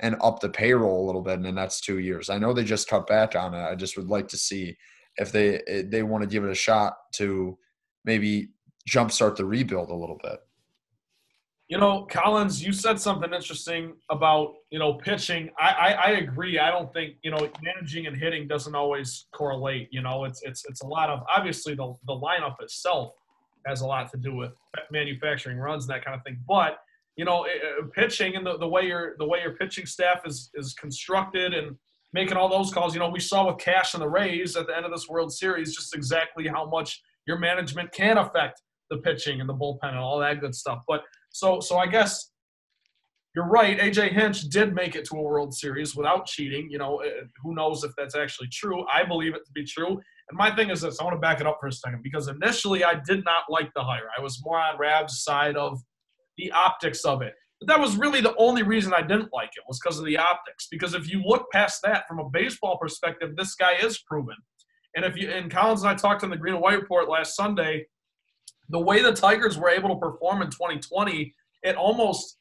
[0.00, 2.30] and up the payroll a little bit in the next two years.
[2.30, 3.62] I know they just cut back on it.
[3.62, 4.76] I just would like to see
[5.16, 7.56] if they eh, they want to give it a shot to
[8.04, 8.48] maybe
[8.88, 10.40] jumpstart the rebuild a little bit.
[11.68, 15.50] You know, Collins, you said something interesting about you know pitching.
[15.58, 16.58] I, I, I agree.
[16.58, 19.88] I don't think you know managing and hitting doesn't always correlate.
[19.90, 23.12] You know, it's it's it's a lot of obviously the the lineup itself
[23.64, 24.52] has a lot to do with
[24.90, 26.38] manufacturing runs and that kind of thing.
[26.46, 26.78] But
[27.16, 30.22] you know, eh, eh, pitching and the, the way your the way your pitching staff
[30.26, 31.76] is is constructed and
[32.12, 32.94] making all those calls.
[32.94, 35.32] You know, we saw with Cash and the Rays at the end of this World
[35.32, 39.98] Series just exactly how much your management can affect the pitching and the bullpen and
[39.98, 40.82] all that good stuff.
[40.86, 42.30] But so so I guess
[43.34, 43.78] you're right.
[43.78, 46.68] AJ Hinch did make it to a World Series without cheating.
[46.70, 48.84] You know, uh, who knows if that's actually true?
[48.92, 49.88] I believe it to be true.
[50.28, 52.28] And my thing is this: I want to back it up for a second because
[52.28, 54.08] initially I did not like the hire.
[54.16, 55.80] I was more on Rab's side of
[56.36, 57.34] the optics of it.
[57.60, 60.18] But that was really the only reason I didn't like it was because of the
[60.18, 60.68] optics.
[60.70, 64.36] Because if you look past that from a baseball perspective, this guy is proven.
[64.96, 67.36] And if you and Collins and I talked on the Green and White Report last
[67.36, 67.86] Sunday,
[68.68, 72.38] the way the Tigers were able to perform in 2020, it almost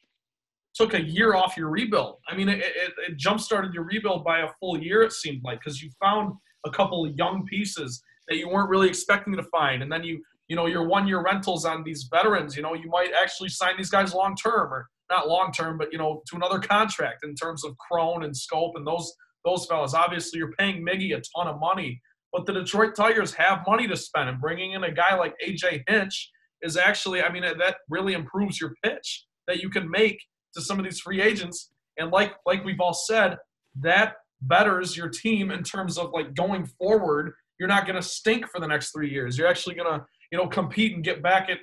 [0.74, 2.18] took a year off your rebuild.
[2.28, 5.42] I mean, it, it, it jump started your rebuild by a full year, it seemed
[5.44, 6.34] like, because you found
[6.66, 9.84] a couple of young pieces that you weren't really expecting to find.
[9.84, 10.22] And then you,
[10.54, 13.76] you know, your one year rentals on these veterans, you know, you might actually sign
[13.78, 17.34] these guys long term or not long term, but, you know, to another contract in
[17.36, 19.08] terms of Cron and Schoop and those
[19.46, 19.96] those fellas.
[19.96, 21.92] Obviously, you're paying Miggy a ton of money
[22.34, 25.84] But the Detroit Tigers have money to spend, and bringing in a guy like AJ
[25.88, 26.32] Hinch
[26.64, 30.20] is actually, I mean, that really improves your pitch that you can make
[30.56, 31.72] to some of these free agents.
[31.98, 33.38] And like like we've all said,
[33.82, 37.34] that betters your team in terms of like going forward.
[37.60, 39.38] You're not going to stink for the next three years.
[39.38, 41.60] You're actually going to you know compete and get back at.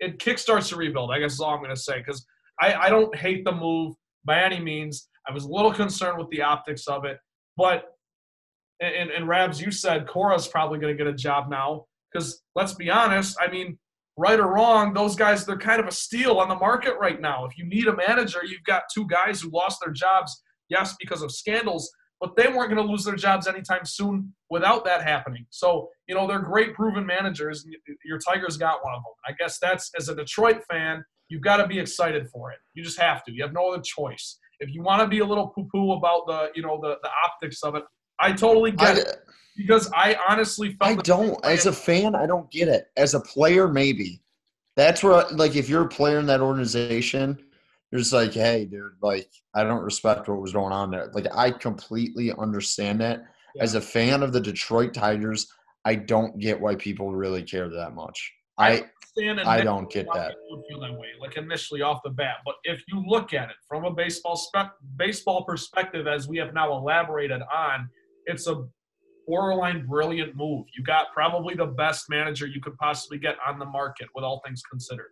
[0.00, 1.12] It kickstarts the rebuild.
[1.12, 2.26] I guess is all I'm going to say because
[2.60, 5.08] I, I don't hate the move by any means.
[5.28, 7.18] I was a little concerned with the optics of it,
[7.56, 7.84] but
[8.80, 12.74] and and Rabs, you said Cora's probably going to get a job now because let's
[12.74, 13.36] be honest.
[13.40, 13.78] I mean,
[14.18, 17.46] right or wrong, those guys they're kind of a steal on the market right now.
[17.46, 21.22] If you need a manager, you've got two guys who lost their jobs, yes, because
[21.22, 21.88] of scandals,
[22.20, 25.46] but they weren't going to lose their jobs anytime soon without that happening.
[25.50, 27.66] So you know they're great proven managers.
[28.04, 29.12] Your Tigers got one of them.
[29.26, 32.58] I guess that's as a Detroit fan, you've got to be excited for it.
[32.74, 33.32] You just have to.
[33.32, 34.38] You have no other choice.
[34.60, 37.62] If you want to be a little poo-poo about the you know the the optics
[37.62, 37.84] of it,
[38.18, 39.16] I totally get I, it
[39.56, 40.98] because I honestly felt.
[40.98, 41.44] I don't.
[41.44, 42.86] As a fan, I don't get it.
[42.96, 44.22] As a player, maybe.
[44.76, 47.42] That's where, like, if you're a player in that organization,
[47.90, 51.10] you're just like, hey, dude, like, I don't respect what was going on there.
[51.14, 53.24] Like, I completely understand that.
[53.54, 53.62] Yeah.
[53.62, 55.50] As a fan of the Detroit Tigers,
[55.84, 58.32] I don't get why people really care that much.
[58.58, 58.84] I
[59.18, 60.34] I, I don't get that.
[60.68, 62.36] Feel that way, like initially off the bat.
[62.44, 66.52] But if you look at it from a baseball spec, baseball perspective, as we have
[66.52, 67.88] now elaborated on,
[68.26, 68.64] it's a
[69.26, 70.66] borderline brilliant move.
[70.76, 74.42] You got probably the best manager you could possibly get on the market with all
[74.44, 75.10] things considered.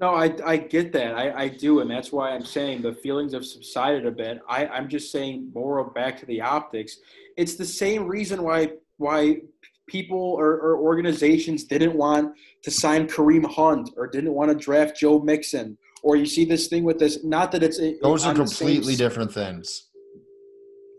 [0.00, 1.14] No, I, I get that.
[1.14, 1.80] I, I do.
[1.80, 4.40] And that's why I'm saying the feelings have subsided a bit.
[4.48, 6.98] I, I'm just saying more back to the optics.
[7.36, 9.40] It's the same reason why why
[9.86, 14.98] people or, or organizations didn't want to sign Kareem Hunt or didn't want to draft
[14.98, 15.78] Joe Mixon.
[16.02, 19.88] Or you see this thing with this, not that it's those are completely different things.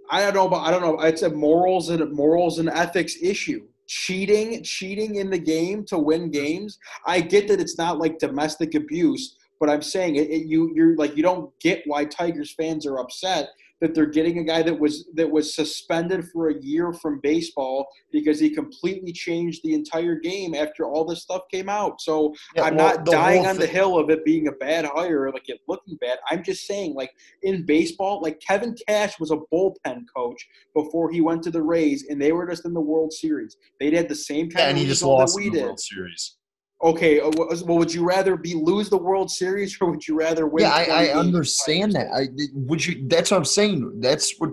[0.09, 0.99] I don't know, but I don't know.
[1.01, 3.67] It's a morals and morals and ethics issue.
[3.87, 6.77] Cheating, cheating in the game to win games.
[7.05, 10.95] I get that it's not like domestic abuse, but I'm saying it, it, you you're
[10.95, 13.49] like you don't get why Tigers fans are upset
[13.81, 17.87] that they're getting a guy that was that was suspended for a year from baseball
[18.11, 22.01] because he completely changed the entire game after all this stuff came out.
[22.01, 25.31] So yeah, I'm well, not dying on the hill of it being a bad hire,
[25.31, 26.17] like it looking bad.
[26.29, 27.11] I'm just saying, like
[27.43, 32.05] in baseball, like Kevin Cash was a bullpen coach before he went to the Rays,
[32.09, 33.57] and they were just in the World Series.
[33.79, 35.63] They did the same kind yeah, of and he just lost that we did.
[35.63, 36.36] World Series
[36.83, 40.47] okay, uh, well, would you rather be lose the World Series or would you rather
[40.47, 40.65] win?
[40.65, 42.07] Yeah, I, I understand that.
[42.13, 43.07] I would you.
[43.07, 43.99] That's what I'm saying.
[43.99, 44.51] That's what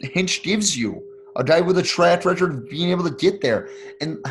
[0.00, 1.02] Hinch gives you
[1.36, 3.68] a guy with a track record of being able to get there.
[4.00, 4.24] And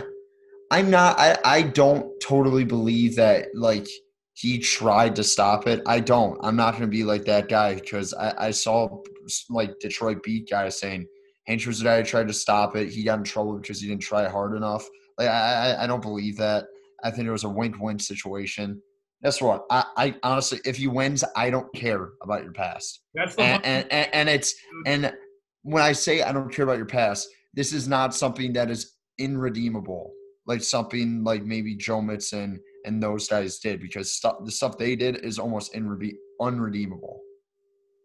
[0.71, 1.19] I'm not.
[1.19, 3.47] I I don't totally believe that.
[3.53, 3.87] Like
[4.33, 5.81] he tried to stop it.
[5.85, 6.37] I don't.
[6.43, 9.01] I'm not going to be like that guy because I, I saw
[9.49, 11.07] like Detroit beat guys saying
[11.45, 12.89] Hinch was the guy who tried to stop it.
[12.89, 14.85] He got in trouble because he didn't try hard enough.
[15.17, 16.65] Like I, I don't believe that.
[17.05, 18.81] I think it was a win-win situation.
[19.23, 19.65] Guess what?
[19.69, 23.01] I, I honestly, if you wins, I don't care about your past.
[23.13, 24.53] That's the and, and, and, and it's
[24.85, 25.13] and
[25.61, 28.93] when I say I don't care about your past, this is not something that is
[29.17, 30.11] irredeemable,
[30.47, 34.95] like something like maybe Joe Mixon and those guys did, because stuff the stuff they
[34.95, 37.19] did is almost irrede- unredeemable.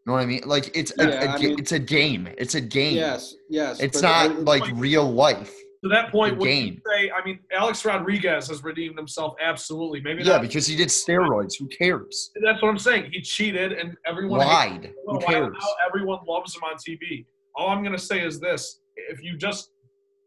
[0.07, 0.43] You know what I mean?
[0.47, 2.29] Like it's yeah, a, a mean, it's a game.
[2.39, 2.97] It's a game.
[2.97, 3.81] Yes, yes.
[3.81, 7.11] It's not I, like real life to that point, would you say?
[7.11, 10.01] I mean, Alex Rodriguez has redeemed himself absolutely.
[10.03, 10.43] Maybe yeah, not.
[10.43, 11.55] because he did steroids.
[11.59, 12.31] Who cares?
[12.45, 13.11] That's what I'm saying.
[13.13, 14.93] He cheated, and everyone lied.
[15.07, 15.57] Who cares?
[15.87, 17.25] Everyone loves him on TV.
[17.57, 19.71] All I'm gonna say is this: if you just,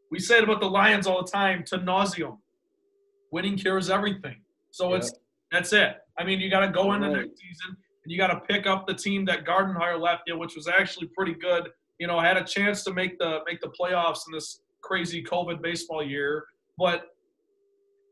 [0.10, 2.38] we say it about the Lions all the time, to nauseum.
[3.32, 4.38] Winning cures everything.
[4.72, 4.97] So yeah.
[4.97, 5.14] it's
[5.51, 5.97] that's it.
[6.18, 7.18] I mean, you got to go into right.
[7.18, 10.56] next season and you got to pick up the team that Gardenhire left you, which
[10.56, 11.70] was actually pretty good.
[11.99, 15.61] You know, had a chance to make the make the playoffs in this crazy COVID
[15.61, 16.45] baseball year,
[16.77, 17.07] but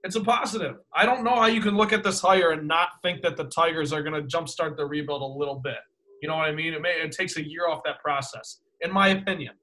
[0.03, 0.77] it's a positive.
[0.93, 3.45] I don't know how you can look at this hire and not think that the
[3.45, 5.77] Tigers are going to jumpstart the rebuild a little bit.
[6.21, 6.73] You know what I mean?
[6.73, 9.53] It, may, it takes a year off that process, in my opinion.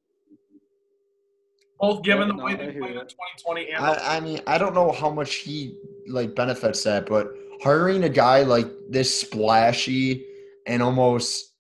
[1.81, 4.75] Both given yeah, the way they played in 2020 and I, I mean, I don't
[4.75, 5.77] know how much he
[6.09, 7.29] like benefits that, but
[7.63, 10.25] hiring a guy like this splashy
[10.67, 11.55] and almost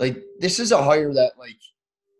[0.00, 1.56] like this is a hire that like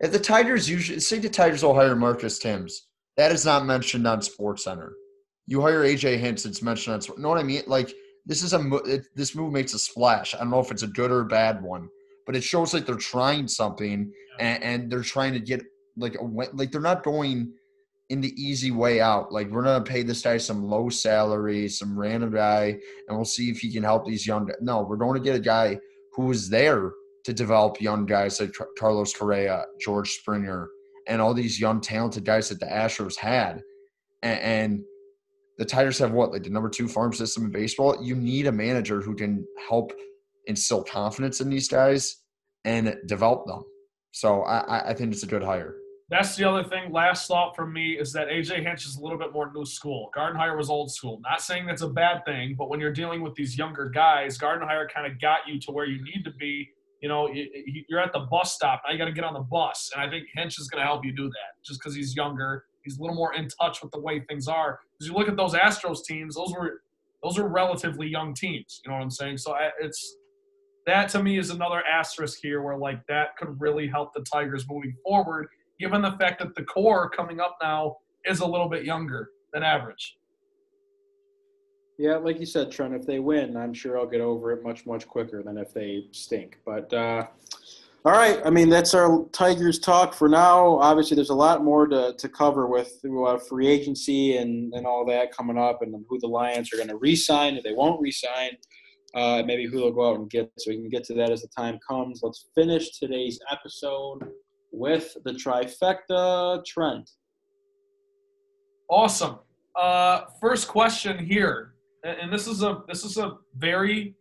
[0.03, 4.07] if the Tigers usually say the Tigers will hire Marcus Thames, that is not mentioned
[4.07, 4.93] on Sports Center.
[5.47, 7.17] You hire AJ Hinch, it's mentioned on.
[7.17, 7.63] You know what I mean?
[7.67, 7.95] Like
[8.27, 10.35] this is a it, this move makes a splash.
[10.35, 11.89] I don't know if it's a good or a bad one,
[12.27, 15.63] but it shows like they're trying something and, and they're trying to get
[15.97, 17.53] like a like they're not going
[18.09, 19.33] in the easy way out.
[19.33, 22.77] Like we're gonna pay this guy some low salary, some random guy,
[23.09, 24.51] and we'll see if he can help these young.
[24.61, 25.79] No, we're going to get a guy
[26.15, 26.93] who is there
[27.25, 30.69] to develop young guys like Carlos Correa, George Springer,
[31.09, 33.61] and all these young talented guys that the Astros had,
[34.23, 34.85] and, and
[35.59, 38.03] the Tigers have what like the number two farm system in baseball.
[38.03, 39.93] You need a manager who can help
[40.47, 42.17] instill confidence in these guys
[42.65, 43.63] and develop them.
[44.13, 45.77] So I, I think it's a good hire.
[46.11, 46.93] That's the other thing.
[46.93, 50.11] Last thought from me is that AJ Hinch is a little bit more new school.
[50.15, 51.19] Gardenhire was old school.
[51.23, 54.93] Not saying that's a bad thing, but when you're dealing with these younger guys, Gardenhire
[54.93, 56.69] kind of got you to where you need to be.
[57.03, 57.29] You know,
[57.89, 58.83] you're at the bus stop.
[58.87, 60.87] Now you got to get on the bus, and I think Hinch is going to
[60.87, 61.63] help you do that.
[61.65, 64.79] Just because he's younger, he's a little more in touch with the way things are.
[64.99, 66.83] Because you look at those Astros teams; those were
[67.23, 68.81] those are relatively young teams.
[68.85, 69.39] You know what I'm saying?
[69.39, 70.17] So it's
[70.87, 74.65] that to me is another asterisk here, where like that could really help the Tigers
[74.69, 75.49] moving forward
[75.83, 79.65] given the fact that the core coming up now is a little bit younger than
[79.65, 80.17] average.
[81.99, 84.87] Yeah, like you said, Trent, if they win, I'm sure I'll get over it much,
[84.87, 86.59] much quicker than if they stink.
[86.65, 87.27] But uh,
[88.05, 90.79] all right, I mean, that's our Tigers talk for now.
[90.79, 95.07] Obviously, there's a lot more to, to cover with uh, free agency and, and all
[95.07, 98.01] that coming up and who the Lions are going to re sign, if they won't
[98.01, 98.57] re sign,
[99.15, 100.51] uh, maybe who they'll go out and get.
[100.59, 102.21] So we can get to that as the time comes.
[102.25, 104.29] Let's finish today's episode
[104.73, 107.09] with the trifecta Trent.
[108.91, 109.39] Awesome.
[109.81, 111.72] Uh, first question here,
[112.05, 114.15] and this is a this is a very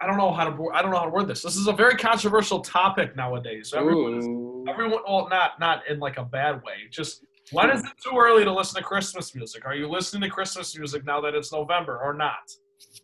[0.00, 1.42] I don't know how to I don't know how to word this.
[1.42, 3.72] This is a very controversial topic nowadays.
[3.76, 4.24] Everyone, is,
[4.68, 6.74] everyone, well, not not in like a bad way.
[6.90, 9.64] Just when is it too early to listen to Christmas music?
[9.66, 12.50] Are you listening to Christmas music now that it's November or not?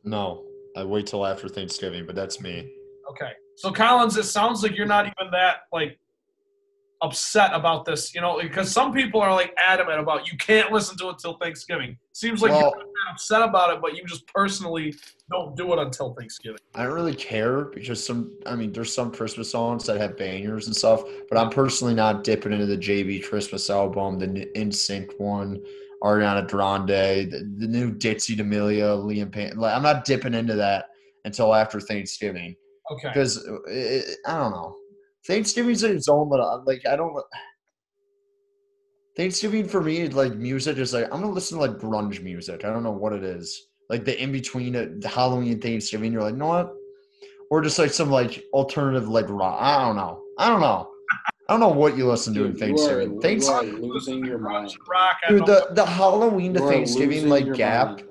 [0.05, 0.45] No,
[0.77, 2.73] I wait till after Thanksgiving, but that's me.
[3.11, 3.33] Okay.
[3.57, 5.99] So Collins, it sounds like you're not even that like
[7.03, 10.97] upset about this, you know, because some people are like adamant about you can't listen
[10.99, 11.97] to it until Thanksgiving.
[12.13, 14.95] Seems like well, you're upset about it, but you just personally
[15.31, 16.59] don't do it until Thanksgiving.
[16.75, 20.67] I don't really care because some, I mean, there's some Christmas songs that have bangers
[20.67, 24.27] and stuff, but I'm personally not dipping into the JB Christmas album, the
[24.57, 25.63] NSYNC one,
[26.03, 26.89] Ariana Grande,
[27.31, 29.57] the, the new Dixie D'Amelio, Liam Payne.
[29.57, 30.87] Like, I'm not dipping into that
[31.25, 32.57] until after Thanksgiving.
[32.91, 33.09] Okay.
[33.09, 34.77] Because uh, I don't know.
[35.27, 37.15] Thanksgiving's its own little uh, like I don't.
[39.17, 42.65] Thanksgiving for me, like music is like I'm gonna listen to like grunge music.
[42.65, 43.69] I don't know what it is.
[43.91, 46.73] Like the in between uh, the Halloween and Thanksgiving, you're like, you know what?
[47.51, 49.59] Or just like some like alternative like rock.
[49.61, 50.23] I don't know.
[50.39, 50.89] I don't know.
[51.49, 53.13] I don't know what you listen to in Thanksgiving.
[53.13, 54.77] You are, Thanksgiving, you losing your mind.
[55.29, 58.05] Dude, the, the Halloween to Thanksgiving like gap mind.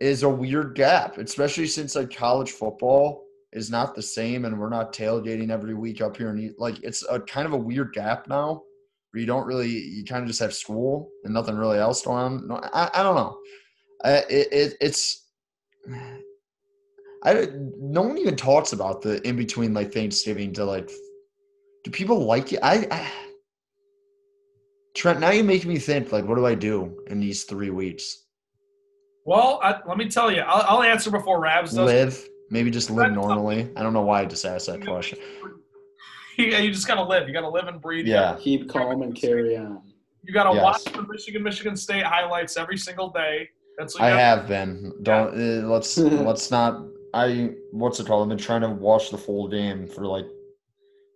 [0.00, 4.68] is a weird gap, especially since like college football is not the same and we're
[4.68, 6.58] not tailgating every week up here and eat.
[6.58, 8.62] like it's a kind of a weird gap now
[9.10, 12.18] where you don't really you kind of just have school and nothing really else going
[12.18, 12.48] on.
[12.48, 13.38] No, I, I don't know.
[14.04, 15.26] I, it, it, it's
[17.24, 20.90] I no one even talks about the in between like Thanksgiving to like
[21.84, 23.10] do people like it I, I
[24.94, 28.24] Trent now you make me think like what do I do in these three weeks?
[29.24, 31.86] Well I, let me tell you I'll, I'll answer before Rabs does.
[31.86, 33.70] Live Maybe just live normally.
[33.76, 35.18] I don't know why I just asked that question.
[36.38, 37.26] Yeah, you just gotta live.
[37.26, 38.06] You gotta live and breathe.
[38.06, 38.36] Yeah.
[38.40, 39.82] Keep calm and carry on.
[40.22, 40.62] You gotta yes.
[40.62, 43.48] watch the Michigan Michigan State highlights every single day.
[43.76, 44.92] That's what I have been.
[45.02, 45.64] Don't yeah.
[45.64, 46.84] uh, let's let's not.
[47.12, 48.22] I what's it called?
[48.22, 50.26] I've been trying to watch the full game for like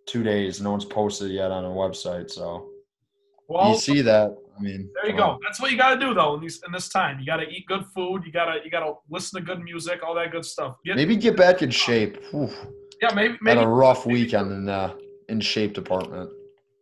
[0.07, 0.59] two days.
[0.59, 2.69] No one's posted yet on a website, so
[3.47, 4.35] well, you see that.
[4.57, 5.23] I mean, there you go.
[5.23, 5.39] On.
[5.43, 7.19] That's what you got to do though in these in this time.
[7.19, 8.23] You got to eat good food.
[8.25, 10.77] You gotta you gotta listen to good music, all that good stuff.
[10.85, 12.23] Get, maybe get back in shape.
[12.31, 12.51] Whew.
[13.01, 14.97] Yeah, maybe, maybe had a rough weekend in the
[15.29, 16.29] in shape department.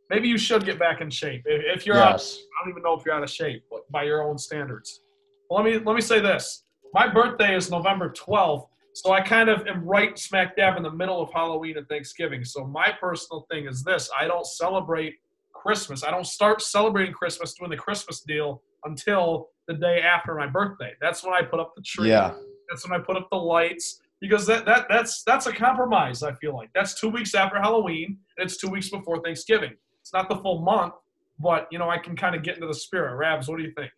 [0.09, 1.43] Maybe you should get back in shape.
[1.45, 2.03] If, if you're yes.
[2.03, 5.01] out, I don't even know if you're out of shape by your own standards.
[5.49, 6.63] Well, let me let me say this.
[6.93, 10.91] My birthday is November 12th, so I kind of am right smack dab in the
[10.91, 12.43] middle of Halloween and Thanksgiving.
[12.43, 15.15] So my personal thing is this: I don't celebrate
[15.61, 16.03] Christmas.
[16.03, 20.93] I don't start celebrating Christmas doing the Christmas deal until the day after my birthday.
[21.01, 22.09] That's when I put up the tree.
[22.09, 22.33] Yeah.
[22.69, 26.23] That's when I put up the lights because that, that that's that's a compromise.
[26.23, 29.73] I feel like that's two weeks after Halloween and it's two weeks before Thanksgiving.
[30.01, 30.93] It's not the full month,
[31.39, 33.15] but you know I can kind of get into the spirit.
[33.15, 33.91] Rabs, what do you think?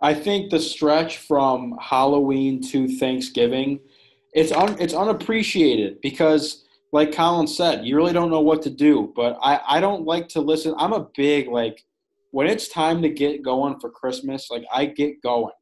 [0.00, 3.80] I think the stretch from Halloween to Thanksgiving,
[4.32, 6.63] it's un, it's unappreciated because
[6.94, 9.12] like Colin said, you really don't know what to do.
[9.16, 10.74] But I, I don't like to listen.
[10.78, 11.84] I'm a big like
[12.30, 15.52] when it's time to get going for Christmas, like I get going.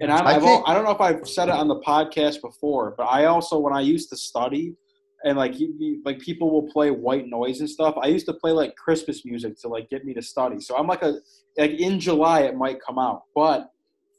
[0.00, 2.94] And I'm, I, think, I don't know if I've said it on the podcast before,
[2.96, 4.76] but I also when I used to study
[5.24, 7.96] and like you, like people will play white noise and stuff.
[8.00, 10.60] I used to play like Christmas music to like get me to study.
[10.60, 11.16] So I'm like a
[11.58, 13.72] like in July it might come out, but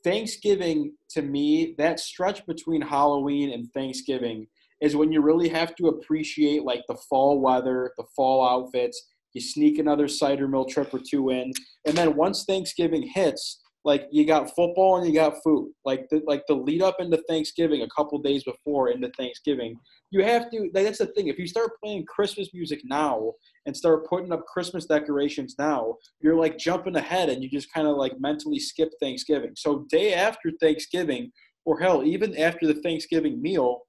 [0.04, 4.48] Thanksgiving to me that stretch between Halloween and Thanksgiving
[4.82, 9.42] is when you really have to appreciate like the fall weather, the fall outfits, You
[9.42, 11.52] sneak another cider mill trip or two in,
[11.86, 15.72] and then once Thanksgiving hits, like you got football and you got food.
[15.86, 19.80] Like the like the lead up into Thanksgiving, a couple days before into Thanksgiving,
[20.12, 20.70] you have to.
[20.74, 21.28] Like, that's the thing.
[21.28, 23.32] If you start playing Christmas music now
[23.66, 27.88] and start putting up Christmas decorations now, you're like jumping ahead and you just kind
[27.88, 29.54] of like mentally skip Thanksgiving.
[29.56, 31.32] So day after Thanksgiving,
[31.66, 33.84] or hell, even after the Thanksgiving meal,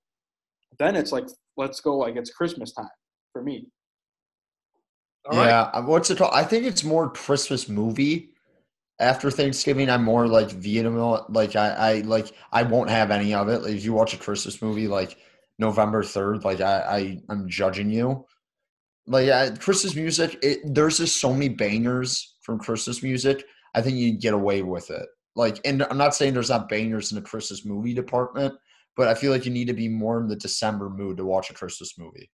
[0.78, 2.88] then it's like let's go like it's Christmas time
[3.32, 3.68] for me.
[5.30, 5.46] All right.
[5.48, 6.32] yeah, uh, what's it called?
[6.32, 8.30] I think it's more Christmas movie.
[9.00, 11.24] After Thanksgiving, I'm more like Vietnam.
[11.28, 13.62] Like I, I like I won't have any of it.
[13.62, 15.16] Like, if you watch a Christmas movie, like
[15.58, 18.26] November third, like I, I I'm judging you.
[19.06, 23.44] Like I, Christmas music, it, there's just so many bangers from Christmas music.
[23.74, 25.06] I think you get away with it.
[25.36, 28.54] Like, and I'm not saying there's not bangers in the Christmas movie department,
[28.98, 31.50] but I feel like you need to be more in the December mood to watch
[31.50, 32.28] a Christmas movie.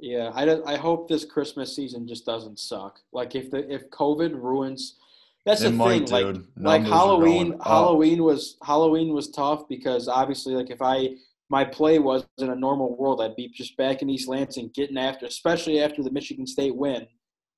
[0.00, 2.98] Yeah, I, I hope this Christmas season just doesn't suck.
[3.12, 4.98] Like if the if COVID ruins,
[5.46, 6.26] that's It the might, thing.
[6.26, 6.46] Like dude.
[6.56, 7.58] like Numbers are Halloween.
[7.64, 11.10] Halloween was Halloween was tough because obviously like if I
[11.48, 14.98] my play was in a normal world I'd be just back in East Lansing getting
[14.98, 17.06] after especially after the Michigan State win.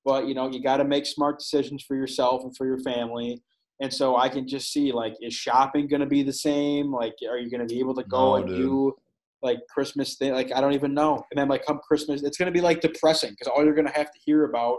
[0.05, 3.42] But you know, you got to make smart decisions for yourself and for your family.
[3.83, 6.91] And so I can just see like is shopping going to be the same?
[6.93, 8.57] Like are you going to be able to go No, and dude.
[8.57, 8.95] do
[9.43, 10.33] like Christmas thing?
[10.33, 11.22] Like I don't even know.
[11.30, 13.89] And then like come Christmas, it's going to be like depressing because all you're going
[13.89, 14.78] to have to hear about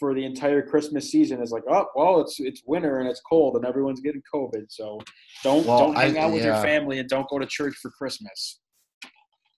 [0.00, 3.54] for the entire Christmas season is like, oh well, it's it's winter and it's cold
[3.56, 4.64] and everyone's getting COVID.
[4.68, 4.98] So
[5.44, 7.90] don't Well, don't hang I- out with your family and don't go to church for
[7.92, 8.60] Christmas.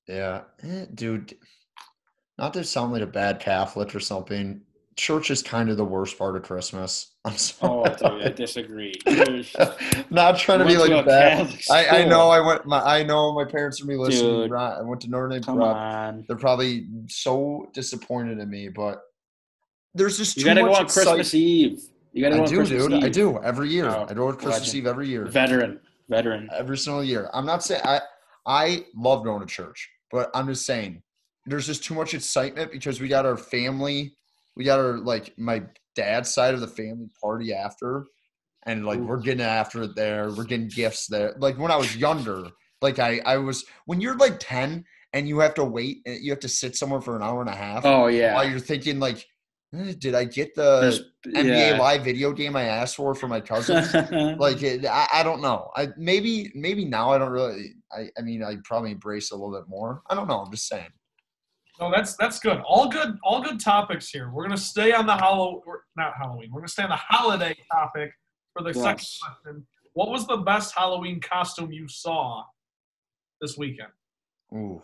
[0.08, 1.34] Yeah, eh, dude.
[2.38, 4.62] Not to sound like a bad Catholic or something.
[4.96, 7.12] Church is kind of the worst part of Christmas.
[7.24, 8.18] I'm Oh, sorry.
[8.18, 8.92] dude, I disagree.
[10.10, 11.54] Not trying to be like bad.
[11.70, 12.66] I, I know I went.
[12.66, 14.42] My I know my parents are me listening.
[14.42, 14.50] Dude.
[14.50, 15.68] Right, I went to Notre Dame Come Prep.
[15.68, 16.24] on.
[16.28, 19.02] They're probably so disappointed in me, but
[19.94, 20.56] there's just too much.
[20.56, 21.80] You too got to go on Christmas Eve.
[22.12, 22.92] You got to go I on do, Christmas dude.
[22.94, 23.04] Eve.
[23.04, 23.86] I do every year.
[23.86, 24.74] Oh, I go on Christmas legend.
[24.76, 25.24] Eve every year.
[25.26, 26.48] Veteran, veteran.
[26.54, 27.30] every single year.
[27.32, 28.00] I'm not saying I
[28.46, 31.02] I love going to church, but I'm just saying
[31.46, 34.14] there's just too much excitement because we got our family,
[34.56, 35.62] we got our like my
[35.94, 38.06] dad's side of the family party after,
[38.66, 39.06] and like Ooh.
[39.06, 40.30] we're getting after it there.
[40.30, 41.34] We're getting gifts there.
[41.38, 42.44] Like when I was younger,
[42.80, 46.30] like I I was when you're like ten and you have to wait, and you
[46.32, 47.84] have to sit somewhere for an hour and a half.
[47.84, 49.26] Oh yeah, While you're thinking like,
[49.74, 51.78] eh, did I get the There's- NBA yeah.
[51.78, 53.94] Live video game I asked for for my cousins?
[54.38, 58.22] like it, I, I don't know i maybe maybe now i don't really i i
[58.22, 60.88] mean i probably embrace a little bit more i don't know i'm just saying
[61.82, 62.60] No, that's that's good.
[62.64, 64.30] All good, all good topics here.
[64.30, 65.62] We're gonna stay on the hollow,
[65.96, 66.50] not Halloween.
[66.52, 68.12] We're gonna stay on the holiday topic
[68.52, 69.66] for the second question.
[69.94, 72.44] What was the best Halloween costume you saw
[73.40, 73.88] this weekend?
[74.54, 74.80] Ooh.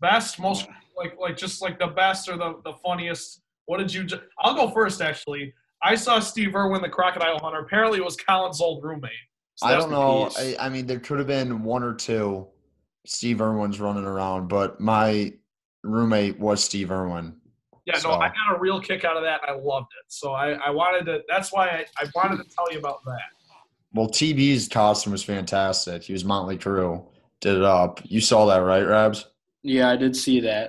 [0.00, 3.42] Best, most like like just like the best or the the funniest.
[3.66, 4.04] What did you?
[4.04, 5.02] Ju- I'll go first.
[5.02, 7.58] Actually, I saw Steve Irwin, the Crocodile Hunter.
[7.58, 9.10] Apparently, it was Colin's old roommate.
[9.56, 10.30] So i don't know.
[10.38, 12.46] I, I mean there could have been one or two
[13.04, 15.32] steve irwin's running around but my
[15.88, 17.34] roommate was steve irwin
[17.86, 19.40] Yeah, no, So- I got a real kick out of that.
[19.48, 20.12] I loved it.
[20.12, 21.22] So I, I wanted to.
[21.28, 23.20] That's why I, I wanted to tell you about that.
[23.94, 27.02] well tb's costume was fantastic he was motley crue
[27.40, 29.26] did it up you saw that right rabs
[29.62, 30.64] Yeah, I did see that.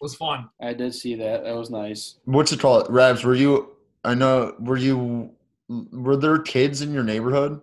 [0.04, 0.48] was fun.
[0.60, 1.44] I did see that.
[1.44, 2.16] That was nice.
[2.24, 3.70] what's it called rabs were you
[4.04, 5.30] i know were you
[5.92, 7.60] were there kids in your neighborhood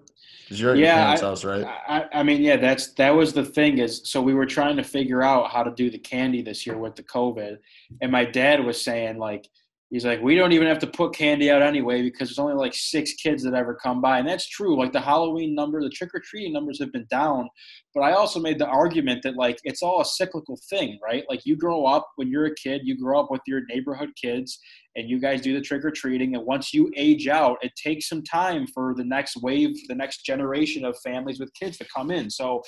[0.49, 1.65] because you're at your Yeah, parents' I- house right?
[1.87, 4.83] I, I mean, yeah, that's that was the thing is so we were trying to
[4.83, 7.57] figure out how to do the candy this year with the COVID,
[8.01, 9.47] and my dad was saying like
[9.89, 12.73] he's like we don't even have to put candy out anyway because there's only like
[12.73, 14.77] six kids that ever come by, and that's true.
[14.77, 17.49] Like the Halloween number, the trick or treating numbers have been down,
[17.93, 21.23] but I also made the argument that like it's all a cyclical thing, right?
[21.29, 24.59] Like you grow up when you're a kid, you grow up with your neighborhood kids,
[24.95, 26.35] and you guys do the trick or treating.
[26.35, 30.25] And once you age out, it takes some time for the next wave, the next
[30.25, 32.29] generation of families with kids to come in.
[32.29, 32.61] So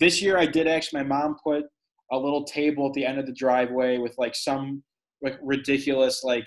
[0.00, 1.64] this year, I did actually, my mom put
[2.12, 4.82] a little table at the end of the driveway with like some
[5.22, 6.46] like ridiculous, like,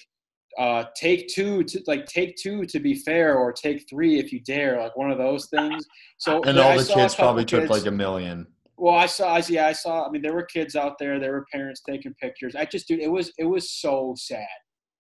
[0.58, 4.40] uh, take two to like take two to be fair or take three if you
[4.42, 5.86] dare like one of those things
[6.18, 8.48] so and I all the kids probably took kids- like a million
[8.80, 10.08] well, I saw, I see, I saw.
[10.08, 11.20] I mean, there were kids out there.
[11.20, 12.56] There were parents taking pictures.
[12.56, 14.48] I just, dude, it was, it was so sad.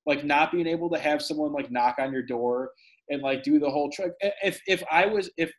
[0.06, 2.72] Like not being able to have someone like knock on your door
[3.10, 4.12] and like do the whole trick.
[4.44, 5.50] If, if I was, if,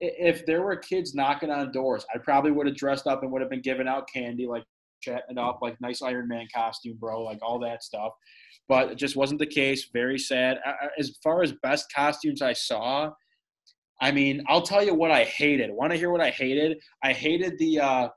[0.00, 3.40] if there were kids knocking on doors, I probably would have dressed up and would
[3.40, 4.64] have been giving out candy, like
[5.02, 8.12] chatting it up, like nice Iron Man costume, bro, like all that stuff.
[8.68, 9.88] But it just wasn't the case.
[9.92, 10.58] Very sad.
[10.64, 13.12] I- I- As far as best costumes I saw,
[14.00, 15.70] I mean, I'll tell you what I hated.
[15.70, 16.78] Want to hear what I hated?
[17.02, 18.08] I hated the uh,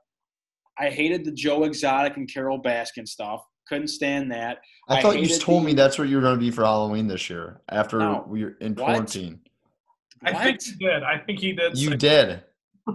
[0.78, 4.58] I hated the Joe Exotic and Carole Baskin stuff Couldn't stand that.
[4.88, 6.50] I I thought you hated told the- me that's what you were going to be
[6.50, 8.24] for Halloween this year after No.
[8.26, 8.84] we were in What?
[8.86, 9.40] quarantine.
[10.24, 10.62] I think What?
[10.62, 11.02] he did.
[11.02, 11.78] I think he did.
[11.78, 12.44] You say- did.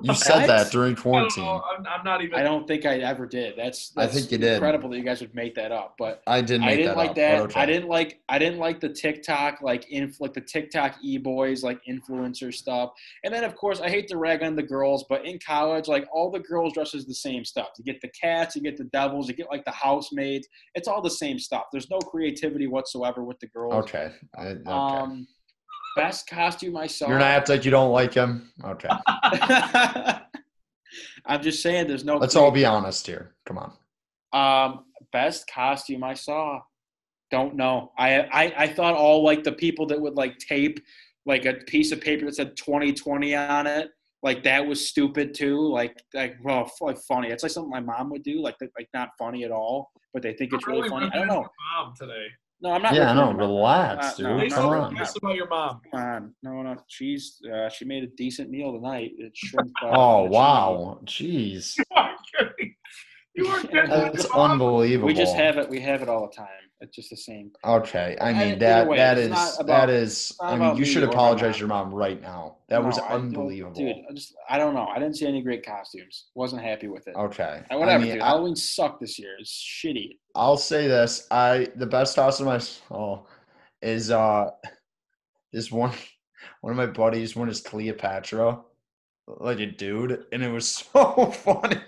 [0.04, 1.44] You said that during quarantine.
[1.46, 1.64] know.
[1.78, 2.38] I'm, I'm not even.
[2.38, 3.56] I don't think I ever did.
[3.56, 4.54] That's, I think you did.
[4.54, 5.96] incredible that you guys would make that up.
[5.98, 7.40] But I did make I didn't that like up, that.
[7.42, 7.60] okay.
[7.62, 8.20] I didn't like.
[8.28, 12.92] I didn't like the TikTok like inf- like the TikTok e boys like influencer stuff.
[13.24, 16.08] And then of course I hate to rag on the girls, but in college like
[16.12, 17.70] all the girls dress as the same stuff.
[17.78, 20.48] You get the cats, you get the devils, you get like the housemaids.
[20.74, 21.66] It's all the same stuff.
[21.72, 23.74] There's no creativity whatsoever with the girls.
[23.86, 24.12] Okay.
[24.38, 24.64] I- okay.
[24.70, 25.28] Um,
[25.96, 27.08] best costume I saw.
[27.08, 28.52] You're not acting like you don't like him.
[28.64, 28.90] Okay.
[31.26, 32.18] I'm just saying, there's no.
[32.18, 33.34] Let's all be honest here.
[33.46, 33.74] Come on.
[34.34, 36.62] Um, best costume I saw.
[37.32, 37.92] Don't know.
[37.98, 40.80] I, I I thought all like the people that would like tape
[41.26, 43.90] like a piece of paper that said 2020 on it.
[44.22, 45.60] Like that was stupid too.
[45.60, 47.30] Like like well, f- like funny.
[47.30, 48.42] It's like something my mom would do.
[48.42, 51.10] Like like not funny at all, but they think it's really really funny.
[51.14, 51.48] I don't know.
[51.78, 52.28] Mom today.
[52.62, 52.96] No, I'm not.
[52.96, 53.32] Yeah, I know.
[53.34, 54.26] Relax, Uh, dude.
[54.26, 54.62] no, Hey, I'm Come not.
[54.62, 54.98] Silver, on.
[54.98, 55.82] ask about your mom.
[55.92, 56.36] Come on.
[56.42, 56.76] No, no.
[56.88, 59.12] She's uh, she made a decent meal tonight.
[59.18, 59.72] It's shrimp.
[59.84, 61.00] uh, Oh wow.
[61.06, 61.78] Jeez.
[61.88, 62.76] You are kidding.
[63.36, 63.90] You are kidding.
[63.90, 65.08] That's unbelievable.
[65.08, 65.70] We just have it.
[65.70, 66.48] We have it all the time.
[66.86, 67.52] It's just the same.
[67.66, 70.36] Okay, I I- mean that way, that is about- that is.
[70.40, 72.58] I mean, you should apologize to your mom right now.
[72.70, 73.74] That was No, I unbelievable.
[73.76, 73.96] dude.
[74.10, 74.86] I just I don't know.
[74.88, 76.28] I didn't see any great costumes.
[76.36, 77.16] Wasn't happy with it.
[77.16, 78.22] Okay, Uh, Whatever, I mean, dude.
[78.22, 79.36] I, Halloween sucked this year.
[79.40, 80.18] It's shitty.
[80.36, 83.26] I'll say this: I the best costume I saw
[83.82, 84.52] is uh
[85.52, 85.92] this one
[86.62, 87.36] one of my buddies.
[87.36, 88.62] One is Cleopatra,
[89.28, 91.80] like a dude, and it was so funny.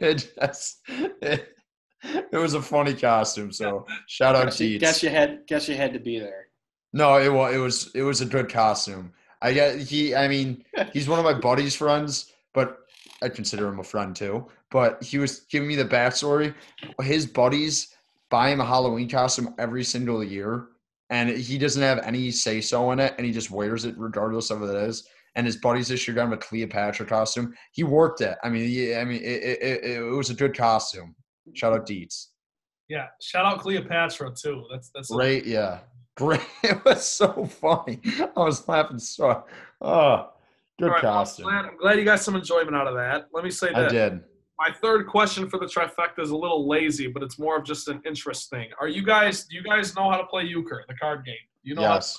[0.00, 1.54] It just it,
[2.32, 3.52] it was a funny costume.
[3.52, 6.46] So shout out to you, guess you had guess you had to be there.
[6.92, 9.12] No, it was it was it was a good costume.
[9.42, 10.14] I get he.
[10.14, 12.78] I mean, he's one of my buddy's friends, but
[13.22, 14.46] I consider him a friend too.
[14.70, 16.54] But he was giving me the backstory.
[17.02, 17.94] His buddies
[18.30, 20.68] buy him a Halloween costume every single year,
[21.10, 24.50] and he doesn't have any say so in it, and he just wears it regardless
[24.50, 25.06] of what it is.
[25.36, 27.54] And his buddies this year got him a Cleopatra costume.
[27.70, 28.36] He worked it.
[28.42, 31.14] I mean, he, I mean, it, it, it, it was a good costume.
[31.54, 32.30] Shout out Dietz.
[32.88, 34.64] Yeah, shout out Cleopatra too.
[34.70, 35.80] That's that's a- Great, yeah.
[36.16, 36.40] Great.
[36.64, 38.00] It was so funny.
[38.36, 39.44] I was laughing so.
[39.80, 40.30] Oh,
[40.78, 41.44] good All right, well, I'm, costume.
[41.44, 43.28] glad, I'm glad you got some enjoyment out of that.
[43.32, 43.86] Let me say that.
[43.86, 44.20] I did.
[44.58, 47.88] My third question for the trifecta is a little lazy, but it's more of just
[47.88, 48.68] an interest thing.
[48.78, 49.44] Are you guys?
[49.44, 51.34] Do you guys know how to play euchre, the card game?
[51.62, 51.82] You know.
[51.82, 52.18] how- Yes.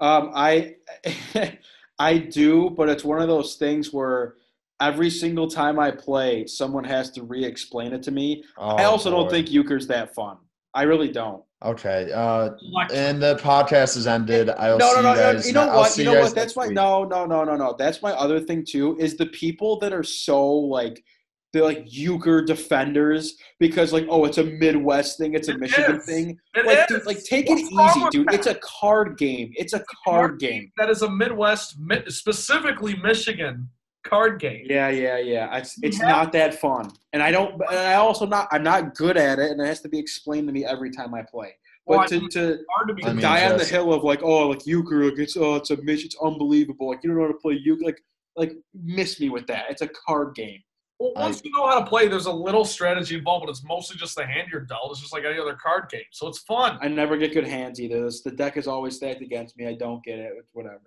[0.00, 0.76] Um, I
[1.98, 4.36] I do, but it's one of those things where
[4.80, 8.42] every single time I play, someone has to re-explain it to me.
[8.58, 9.30] I Oh, also don't boy.
[9.30, 10.36] think euchre's that fun.
[10.74, 11.42] I really don't.
[11.64, 12.10] Okay.
[12.14, 12.50] Uh,
[12.94, 14.48] and the podcast is ended.
[14.50, 15.32] I'll no, see no, no, you no.
[15.34, 15.46] guys.
[15.46, 15.90] You know what?
[15.90, 16.34] see You know what?
[16.34, 16.74] That's next my week.
[16.74, 17.74] no, no, no, no, no.
[17.78, 18.96] That's my other thing too.
[18.98, 21.04] Is the people that are so like
[21.52, 25.96] they're like euchre defenders because like oh it's a Midwest thing, it's a It Michigan
[25.96, 26.06] is.
[26.06, 26.38] thing.
[26.54, 26.84] It Like is.
[26.88, 28.28] dude, like take What's it easy, dude.
[28.28, 28.34] that?
[28.36, 29.50] It's a card game.
[29.56, 30.70] It's a card game.
[30.78, 31.76] That is a Midwest,
[32.06, 33.68] specifically Michigan
[34.04, 34.66] card game.
[34.68, 35.56] Yeah, yeah, yeah.
[35.56, 37.54] It's it's have- not that fun, and I don't.
[37.54, 38.48] And I also not.
[38.50, 41.14] I'm not good at it, and it has to be explained to me every time
[41.14, 41.54] I play.
[41.86, 43.04] But Well, I to to to be.
[43.04, 45.70] I mean, die on the hill of like, oh, like euchre, like it's oh, it's
[45.70, 46.88] a mission, it's unbelievable.
[46.88, 48.02] Like you don't know how to play euchre, like
[48.36, 49.64] like miss me with that.
[49.70, 50.60] It's a card game.
[51.00, 53.96] Well, once you know how to play, there's a little strategy involved, but it's mostly
[53.96, 54.90] just the hand you're dealt.
[54.90, 56.78] It's just like any other card game, so it's fun.
[56.82, 58.04] I never get good hands either.
[58.04, 59.66] This, the deck is always stacked against me.
[59.66, 60.34] I don't get it.
[60.36, 60.82] It's whatever.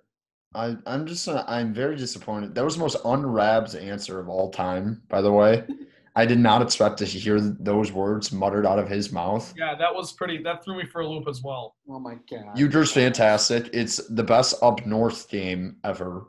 [0.56, 1.28] I, I'm just.
[1.28, 2.56] Uh, I'm very disappointed.
[2.56, 5.02] That was the most unrabs answer of all time.
[5.10, 5.64] By the way,
[6.16, 9.54] I did not expect to hear those words muttered out of his mouth.
[9.58, 10.44] Yeah, that was pretty.
[10.44, 11.76] That threw me for a loop as well.
[11.90, 12.58] Oh my god.
[12.58, 13.70] Euchre's fantastic.
[13.74, 16.28] It's the best up north game ever.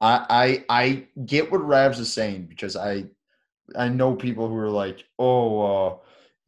[0.00, 3.04] I I I get what Rabs is saying because I
[3.76, 5.96] I know people who are like, oh, uh,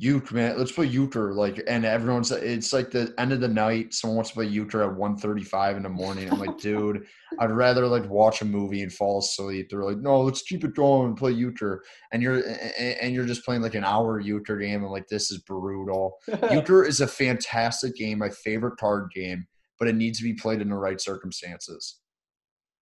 [0.04, 1.32] Euchre, man, let's play Euchre.
[1.32, 3.94] Like, and everyone's it's like the end of the night.
[3.94, 6.30] Someone wants to play Euchre at 1.35 in the morning.
[6.30, 7.06] I'm like, dude,
[7.40, 9.68] I'd rather like watch a movie and fall asleep.
[9.70, 11.82] They're like, no, let's keep it going and play Euchre.
[12.12, 12.42] And you're
[12.78, 14.84] and you're just playing like an hour Euchre game.
[14.84, 16.18] I'm like, this is brutal.
[16.52, 19.46] Euchre is a fantastic game, my favorite card game,
[19.78, 22.00] but it needs to be played in the right circumstances.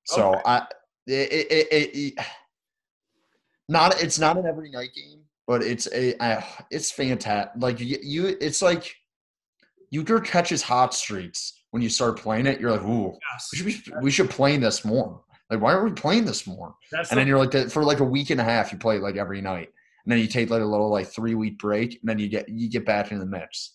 [0.06, 0.42] So Okay.
[0.44, 0.66] I,
[1.06, 2.14] it, it, it, it,
[3.68, 7.52] not it's not an every night game, but it's a I, it's fantastic.
[7.60, 8.94] Like you, you, it's like
[9.90, 12.60] Euchre catches hot streaks when you start playing it.
[12.60, 15.22] You're like, ooh, Yes, we should be, we should play this more.
[15.50, 16.74] Like, why aren't we playing this more?
[16.90, 18.72] that's And then you're like for like a week and a half.
[18.72, 19.68] You play it like every night,
[20.04, 22.48] and then you take like a little like three week break, and then you get
[22.48, 23.74] you get back in the mix.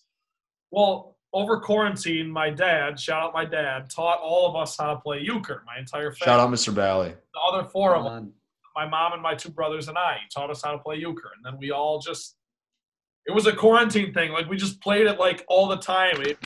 [0.70, 2.30] well over quarantine.
[2.30, 5.62] My dad, shout out my dad, taught all of us how to play euchre.
[5.66, 6.74] My entire family, Shout out, Mr.
[6.74, 7.10] Balley.
[7.10, 8.32] the other four of them,
[8.80, 11.30] my mom and my two brothers and I, he taught us how to play euchre,
[11.34, 12.36] and then we all just
[13.26, 14.30] It was a quarantine thing.
[14.32, 16.16] Like we just played it like all the time.
[16.20, 16.38] It,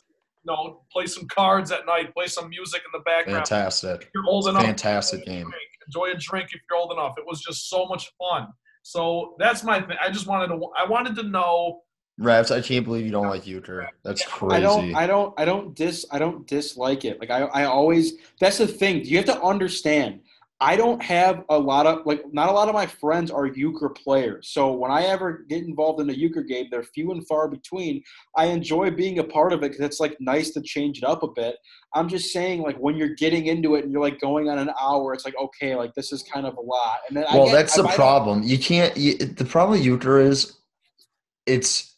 [0.45, 3.47] you know, play some cards at night, play some music in the background.
[3.47, 4.03] Fantastic.
[4.03, 4.65] If you're old enough.
[4.65, 5.51] Fantastic enjoy game.
[5.51, 5.71] drink.
[5.87, 7.15] Enjoy a drink if you're old enough.
[7.19, 8.49] It was just so much fun.
[8.83, 9.97] So that's my thing.
[10.05, 10.57] I just wanted to.
[10.77, 11.83] I wanted to know.
[12.19, 13.89] Rabs, I can't believe you don't like euchre.
[14.05, 14.57] That's crazy.
[14.57, 17.21] I don't I don't I don't dis I don't dislike it.
[17.21, 19.05] Like I I always that's the thing.
[19.05, 20.21] You have to understand.
[20.65, 23.89] I don't have a lot of like not a lot of my friends are euchre
[23.89, 24.49] players.
[24.51, 28.03] So when I ever get involved in a euchre game, they're few and far between.
[28.37, 31.25] I enjoy being a part of it because it's like nice to change it up
[31.25, 31.57] a bit.
[31.95, 34.71] I'm just saying like when you're getting into it and you're like going on an
[34.81, 36.99] hour, it's like okay, like this is kind of a lot.
[37.09, 38.43] And then I well, get- that's the I- don't- problem.
[38.45, 38.97] You can't.
[38.97, 40.59] You, the problem with euchre is,
[41.45, 41.97] it's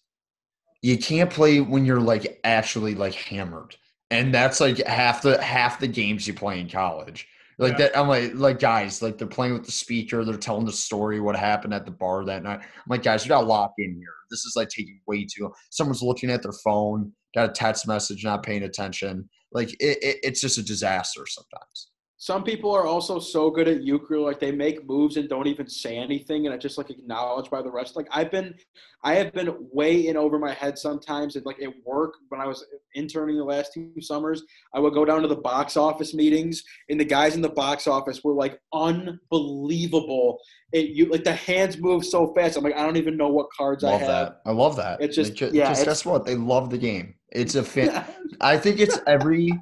[0.81, 3.77] you can't play when you're like actually like hammered,
[4.11, 7.29] and that's like half the half the games you play in college.
[7.59, 7.79] Like Yeah.
[7.79, 11.21] that, I'm like, like guys, like they're playing with the speaker, they're telling the story
[11.21, 12.61] what happened at the bar that night.
[12.61, 14.15] I'm like, guys, you got locked in here.
[14.31, 15.53] This is like taking way too.
[15.71, 19.29] Someone's looking at their phone, got a text message, not paying attention.
[19.53, 21.89] Like it, it, it's just a disaster sometimes.
[22.25, 25.69] Some people are also so good at euchre, like they make moves and don't even
[25.69, 27.97] say anything, and it's just like acknowledged by the rest.
[27.97, 28.55] Like I've been,
[29.03, 31.37] I have been way in over my head sometimes.
[31.37, 32.65] And like at work, when I was
[32.95, 34.43] interning the last two summers,
[34.75, 37.87] I would go down to the box office meetings, and the guys in the box
[37.87, 40.39] office were like unbelievable.
[40.73, 42.57] It you like the hands move so fast.
[42.57, 44.09] I'm like, I don't even know what cards Love I have.
[44.09, 44.41] that.
[44.47, 44.99] I love that.
[45.03, 46.25] It's just- Like, ju- yeah, just guess what?
[46.25, 47.17] They love the game.
[47.33, 48.03] It's a fan.
[48.41, 49.53] I think it's every.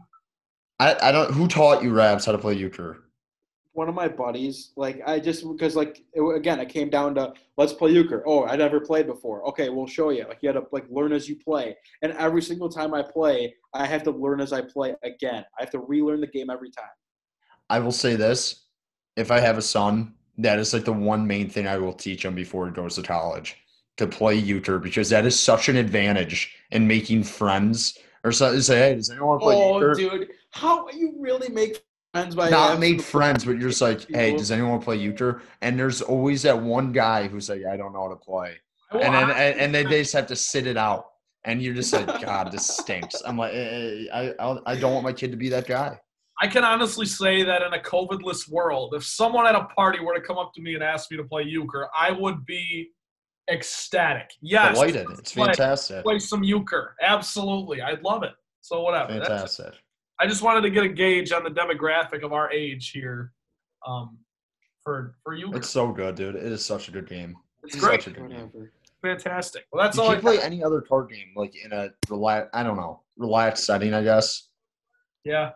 [0.88, 1.32] I, I don't.
[1.32, 2.98] Who taught you Rabs how to play euchre?
[3.74, 7.32] one of my buddies like i just because like it, again it came down to
[7.56, 10.56] let's play euchre oh i never played before okay we'll show you like you had
[10.56, 14.10] to like learn as you play and every single time i play i have to
[14.10, 16.84] learn as i play again i have to relearn the game every time
[17.72, 18.66] I will say this:
[19.16, 22.22] if I have a son, that is like the one main thing I will teach
[22.22, 23.56] him before he goes to college
[23.96, 27.98] to play euchre because that is such an advantage in making friends.
[28.24, 29.94] Or so, say, hey, does anyone play oh euchre?
[29.94, 33.80] dude how are you really make friends by Not having make friends, but you're just
[33.80, 35.42] like, hey, does anyone play euchre?
[35.60, 38.56] And there's always that one guy who's like, I don't know how to play.
[38.92, 41.06] Well, and then I- and, and then they just have to sit it out
[41.44, 44.92] and you're just like god this stinks i'm like eh, eh, i I, I don't
[44.92, 45.98] want my kid to be that guy
[46.40, 50.14] I can honestly say that in a COVID-less world, if someone at a party were
[50.14, 52.90] to come up to me and ask me to play euchre, I would be
[53.50, 54.30] ecstatic.
[54.40, 56.96] Yes, delighted it's play- fantastic play some euchre.
[57.00, 58.32] Absolutely, I'd love it.
[58.60, 59.12] So whatever.
[59.12, 59.81] That's- fantastic
[60.22, 63.32] I just wanted to get a gauge on the demographic of our age here,
[63.84, 64.18] um,
[64.84, 65.56] for for euchre.
[65.56, 66.36] it's so good dude.
[66.36, 67.34] It is such a good game.
[67.64, 68.70] It's great, such a good game.
[69.02, 69.64] Fantastic.
[69.72, 70.10] Well, that's you all.
[70.10, 73.64] I can't play any other card game like in a relax i don't know relaxed
[73.64, 74.46] setting i guess.
[75.24, 75.50] Yeah,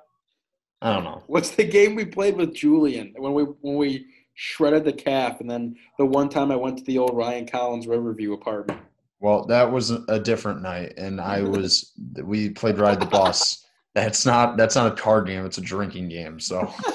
[0.83, 1.23] i don't know.
[1.29, 5.49] What's the game we played with julian when we when we shredded the calf and
[5.49, 8.81] then the one time i went to the old ryan collins riverview apartment?
[9.21, 13.66] Well that was a different night and i was we played ride the bus
[13.97, 16.73] that's not that's not a card game it's a drinking game so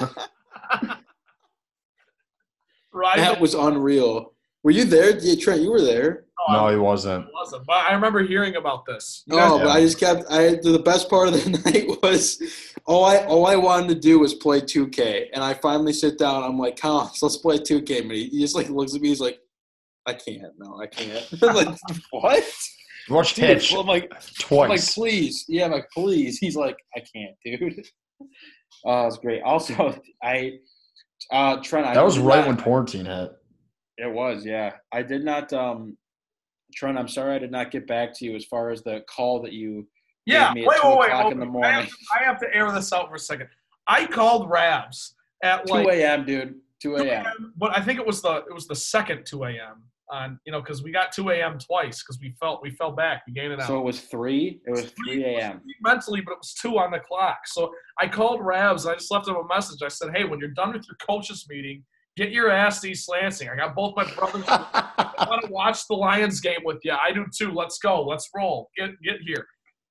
[2.92, 3.18] right.
[3.18, 7.32] that was unreal were you there yeah, trent you were there no he wasn't It
[7.32, 7.66] wasn't.
[7.66, 9.22] But I remember hearing about this.
[9.26, 10.24] You Oh, but I just kept.
[10.30, 12.42] I the best part of the night was
[12.84, 16.42] all I all I wanted to do was play 2K, and I finally sit down.
[16.42, 18.00] I'm like, Collins, let's play 2K.
[18.02, 19.08] And he, he just like looks at me.
[19.08, 19.40] He's like,
[20.06, 20.52] I can't.
[20.58, 21.26] No, I can't.
[21.40, 21.78] Like,
[22.10, 22.44] what?
[23.08, 24.10] Watch Dude, Hitch I'm like,
[24.50, 25.44] I'm like, please.
[25.48, 26.38] Yeah, I'm like, please.
[26.38, 27.86] He's like, I can't, dude.
[28.84, 29.42] Oh, it's great.
[29.42, 30.52] Also, I,
[31.30, 31.86] uh, Trent.
[31.86, 33.30] I that was right not- when quarantine hit
[33.98, 34.72] It was, yeah.
[34.92, 35.52] I did not.
[35.52, 35.96] Um,
[36.74, 39.42] Trent, I'm sorry I did not get back to you as far as the call
[39.42, 39.86] that you
[40.26, 40.52] Yeah.
[40.54, 41.06] me Wait, at wait, 2 wait.
[41.10, 41.32] o'clock wait.
[41.32, 43.48] in the I, have to, I have to air this out for a second.
[43.86, 45.14] I called Rabs
[45.44, 46.54] at 2 a.m., dude.
[46.80, 47.26] 2 2 a.m.
[47.26, 49.84] a.m., but I think it was the it was the second 2 a.m.
[50.12, 51.58] on you know because we got 2 a.m.
[51.58, 53.22] twice because we felt we fell back.
[53.26, 53.66] We gained it out.
[53.66, 54.60] So it was 3?
[54.66, 55.62] It was 3 a.m.
[55.80, 57.46] mentally, but it was two on the clock.
[57.46, 59.82] So I called Rabs and I just left him a message.
[59.82, 61.82] I said, "Hey, when you're done with your coaches meeting,
[62.16, 63.48] get your ass to East Lansing.
[63.48, 64.44] I got both my brothers.
[64.48, 66.92] I want to watch the Lions game with you.
[66.92, 67.52] I do too.
[67.52, 68.04] Let's go.
[68.04, 68.70] Let's roll.
[68.76, 69.46] Get get here."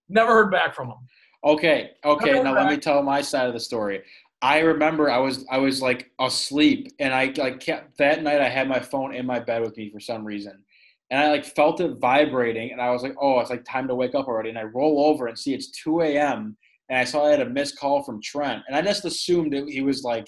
[0.10, 0.98] Never heard back from him.
[1.44, 2.44] Okay, okay.
[2.44, 4.02] Now let me tell my side of the story.
[4.42, 8.42] I remember I was I was like asleep, and I like kept that night.
[8.42, 10.64] I had my phone in my bed with me for some reason,
[11.12, 13.96] and I like felt it vibrating, and I was like, "Oh, it's like time to
[13.96, 16.58] wake up already." And I roll over and see it's 2 a.m.
[16.90, 19.70] and I saw I had a missed call from Trent, and I just assumed that
[19.70, 20.28] he was like,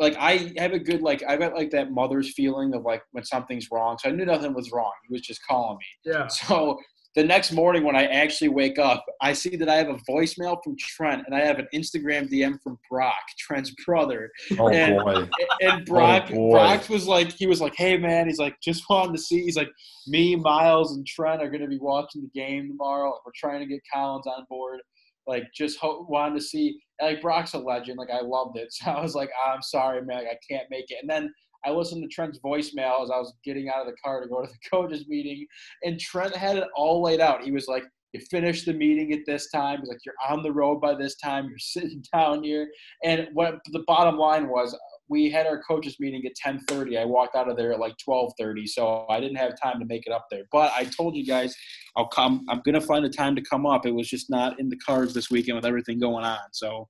[0.00, 3.24] like I have a good like I got like that mother's feeling of like when
[3.24, 4.92] something's wrong, so I knew nothing was wrong.
[5.08, 6.12] He was just calling me.
[6.12, 6.26] Yeah.
[6.26, 6.78] So
[7.14, 10.58] the next morning when I actually wake up, I see that I have a voicemail
[10.64, 14.30] from Trent and I have an Instagram DM from Brock, Trent's brother.
[14.58, 15.28] Oh And- boy.
[15.60, 16.50] And oh, Brock, boy.
[16.52, 19.56] Brock was like, he was like, "Hey man," he's like, "Just wanted to see." He's
[19.56, 19.70] like,
[20.08, 23.16] "Me, Miles, and Trent are going to be watching the game tomorrow.
[23.24, 24.80] We're trying to get Collins on board.
[25.26, 27.98] Like, just ho- wanted to see." And, like Brock's a legend.
[27.98, 28.68] Like I loved it.
[28.72, 31.32] So I was like, "I'm sorry, man, I can't make it." And then
[31.64, 34.42] I listened to Trent's voicemail as I was getting out of the car to go
[34.42, 35.46] to the coaches meeting,
[35.82, 37.42] and Trent had it all laid out.
[37.42, 37.84] He was like.
[38.12, 39.80] You finish the meeting at this time.
[39.80, 41.48] He's like, you're on the road by this time.
[41.48, 42.68] You're sitting down here.
[43.02, 44.72] And what the bottom line was,
[45.08, 46.98] we had our coaches meeting at 10:30.
[46.98, 50.06] I walked out of there at like 12:30, so I didn't have time to make
[50.06, 50.44] it up there.
[50.50, 51.54] But I told you guys
[51.96, 52.44] I'll come.
[52.48, 53.86] I'm gonna find a time to come up.
[53.86, 56.38] It was just not in the cards this weekend with everything going on.
[56.52, 56.88] So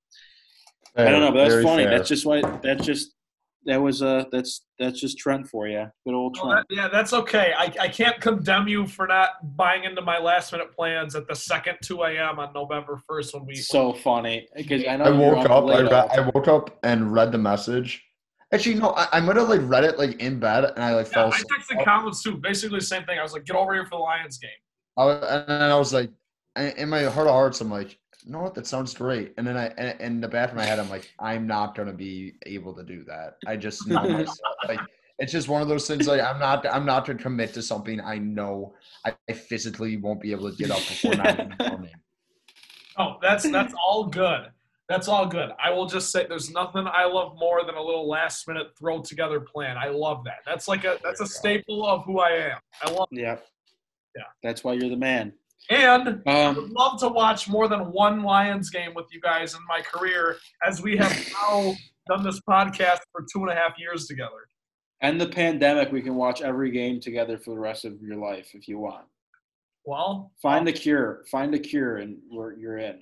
[0.96, 1.84] I don't know, but that's funny.
[1.84, 1.98] fair.
[1.98, 2.40] That's just why.
[2.62, 3.14] That's just
[3.66, 5.86] that was uh that's that's just Trent for you.
[6.06, 6.66] Good old Well, Trent.
[6.68, 7.52] that- yeah, that's okay.
[7.56, 11.34] I, I can't condemn you for not buying into my last minute plans at the
[11.34, 12.38] second 2 a.m.
[12.38, 13.54] on November 1st when we.
[13.54, 15.64] So funny because I know I woke up up.
[15.64, 18.02] I, late read, I woke up and read the message.
[18.52, 18.90] Actually, no.
[18.90, 21.32] I, I might have like read it like in bed, and I like yeah, fell
[21.32, 22.36] I texted Collins too.
[22.36, 23.18] Basically the same thing.
[23.18, 24.50] I was like, get over here for the Lions game.
[24.96, 26.10] I was, and then I was like,
[26.56, 28.54] in my heart of hearts, I'm like, you know what?
[28.54, 29.34] That sounds great.
[29.36, 31.92] And then I, and in the back of my head, I'm like, I'm not gonna
[31.92, 33.36] be able to do that.
[33.46, 34.38] I just know myself.
[34.66, 34.80] Like,
[35.18, 36.08] it's just one of those things.
[36.08, 38.74] Like, I'm not, I'm not to commit to something I know
[39.04, 41.92] I, I physically won't be able to get up before nine in the morning.
[42.96, 44.50] Oh, that's that's all good.
[44.88, 45.50] That's all good.
[45.62, 49.02] I will just say there's nothing I love more than a little last minute throw
[49.02, 49.76] together plan.
[49.76, 50.38] I love that.
[50.46, 52.58] That's like a that's a staple of who I am.
[52.82, 53.36] I love Yeah.
[54.16, 54.24] Yeah.
[54.42, 55.32] That's why you're the man.
[55.70, 59.54] And I Um, would love to watch more than one Lions game with you guys
[59.54, 60.36] in my career
[60.66, 61.74] as we have now
[62.08, 64.48] done this podcast for two and a half years together.
[65.00, 65.92] And the pandemic.
[65.92, 69.04] We can watch every game together for the rest of your life if you want.
[69.84, 71.24] Well, Find the cure.
[71.30, 73.00] Find the cure, and we're, you're in.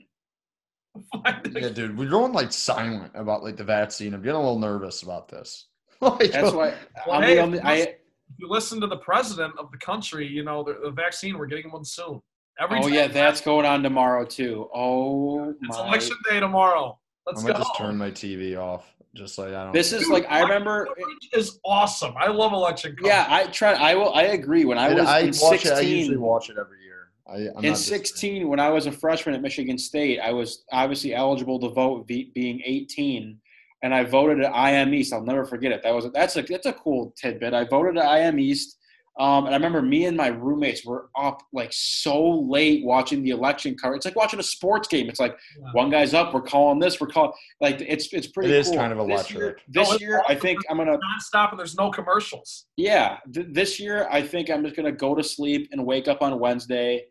[1.24, 4.14] Yeah, dude, we're going like silent about like the vaccine.
[4.14, 5.66] I'm getting a little nervous about this.
[6.02, 6.74] Like, That's why
[7.06, 7.58] Well, I'm hey, the if only.
[7.58, 7.94] you I, if
[8.38, 11.38] you listen to the president of the country, you know the, the vaccine.
[11.38, 12.20] We're getting one soon.
[12.60, 14.68] Every oh yeah, that's going on tomorrow too.
[14.74, 15.88] Oh it's my!
[15.88, 16.98] election day tomorrow.
[17.26, 17.58] I Let's might go.
[17.58, 19.72] just turn my TV off, just like I don't.
[19.72, 20.86] This is Dude, like I remember.
[20.86, 22.14] coverage is awesome.
[22.18, 22.94] I love election.
[22.94, 23.06] Coverage.
[23.06, 23.72] Yeah, I try.
[23.72, 24.12] I will.
[24.12, 24.64] I agree.
[24.64, 25.72] When I I, was I in watch it.
[25.72, 26.92] I usually watch it every year.
[27.26, 30.64] I, I'm in not 16 when i was a freshman at michigan state i was
[30.72, 33.38] obviously eligible to vote be, being 18
[33.82, 36.66] and i voted at im east i'll never forget it that was that's a that's
[36.66, 38.76] a cool tidbit i voted at im east
[39.20, 43.30] um, and i remember me and my roommates were up like so late watching the
[43.30, 45.68] election coverage it's like watching a sports game it's like Yeah.
[45.72, 48.76] one guy's up we're calling this we're calling like it's it's pretty It is cool.
[48.78, 51.90] kind of this year, this No, year i think i'm gonna nonstop, and there's no
[51.90, 52.66] commercials.
[52.76, 56.22] yeah, th- this year I think I'm just gonna go to sleep and wake up
[56.22, 57.04] on Wednesday,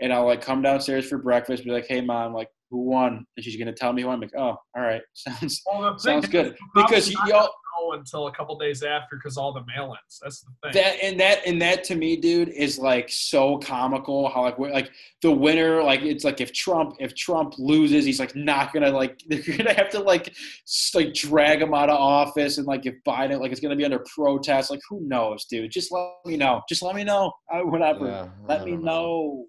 [0.00, 3.44] and I'll like come downstairs for breakfast, be like, "Hey, mom, like who won?" And
[3.44, 4.08] she's gonna tell me who.
[4.08, 7.48] I'm like, "Oh, all right, sounds Well, sounds good." Because y'all not gonna
[7.82, 10.20] know until a couple days after because all the mail-ins.
[10.22, 10.82] That's the thing.
[10.82, 14.28] that and that and that to me, dude, is like so comical.
[14.28, 14.90] How like like
[15.22, 19.20] the winner, like it's like if Trump if Trump loses, he's like not gonna like
[19.28, 20.34] they're gonna have to like
[20.94, 24.04] like drag him out of office, and like if Biden like it's gonna be under
[24.14, 24.70] protest.
[24.70, 25.70] Like who knows, dude?
[25.70, 26.62] Just let me know.
[26.68, 27.32] Just let me know.
[27.50, 28.06] I, whatever.
[28.06, 29.46] Yeah, Let I me don't know.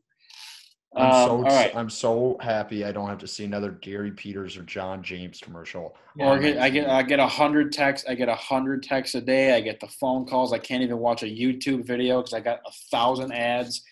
[0.95, 1.75] I'm Um, so all right.
[1.75, 5.95] I'm so happy I don't have to see another Gary Peters or John James commercial.
[6.19, 8.07] Or I get, I get I get a hundred texts.
[8.07, 9.55] I get a hundred texts a day.
[9.55, 10.53] I get the phone calls.
[10.53, 13.83] I can't even watch a YouTube video because I got a thousand ads.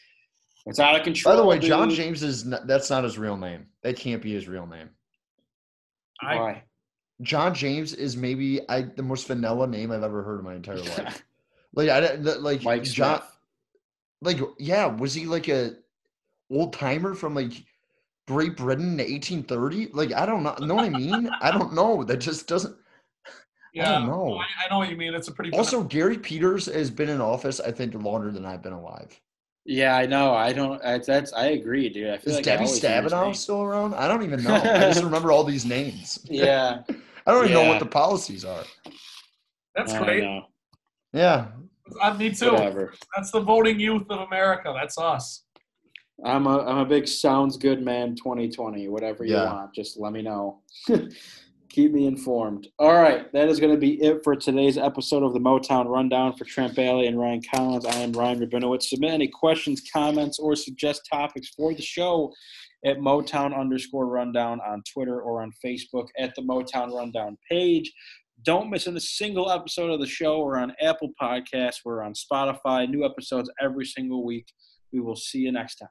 [0.68, 1.34] It's out of control.
[1.34, 1.90] By the way, John.
[1.90, 3.66] James is not, that's not his real name.
[3.82, 4.90] That can't be his real name.
[6.22, 6.64] I, Why?
[7.24, 10.78] John James is maybe I the most vanilla name I've ever heard in my entire
[10.98, 11.24] life.
[11.74, 13.30] Like I don't- like Mike John Smith.
[14.22, 15.74] like yeah, was he like a
[16.52, 17.54] old timer from like
[18.28, 19.88] Great Britain in 1830?
[19.94, 21.30] Like I don't know, know what I mean?
[21.42, 22.04] I don't know.
[22.04, 22.76] That just doesn't.
[23.74, 24.38] yeah, don't know.
[24.38, 25.14] I, I know what you mean.
[25.14, 28.62] It's a pretty Also, Gary Peters has been in office, I think, longer than I've
[28.62, 29.20] been alive.
[29.66, 30.34] Yeah, I know.
[30.34, 30.84] I don't.
[30.84, 31.34] I, that's.
[31.34, 32.10] I agree, dude.
[32.10, 33.94] I feel Is like I Debbie always hear his Stabenow still around?
[33.94, 34.56] I don't even know.
[34.56, 36.20] I just remember all these names.
[36.30, 36.82] Yeah,
[37.28, 38.64] I don't even know what the policies are.
[39.76, 40.24] That's great.
[41.14, 41.48] Yeah.
[42.02, 42.54] Uh, me too.
[42.54, 42.94] Whatever.
[43.16, 44.74] That's the voting youth of America.
[44.76, 45.44] That's us.
[46.24, 48.88] I'm a I'm a big sounds good man 2020.
[48.90, 49.54] Whatever you Yeah.
[49.54, 50.62] want, just let me know.
[51.70, 52.68] Keep me informed.
[52.80, 56.36] All right, that is going to be it for today's episode of the Motown Rundown
[56.36, 57.86] for Trent Balley and Ryan Collins.
[57.86, 58.84] I am Ryan Rabinowitz.
[58.84, 62.34] Submit any questions, comments, or suggest topics for the show
[62.86, 67.90] at Motown underscore Rundown on Twitter or on Facebook at the Motown Rundown page.
[68.44, 70.44] Don't miss a single episode of the show.
[70.44, 71.78] We're on Apple Podcasts.
[71.86, 72.90] We're on Spotify.
[72.90, 74.52] New episodes every single week.
[74.92, 75.88] We will see you next time.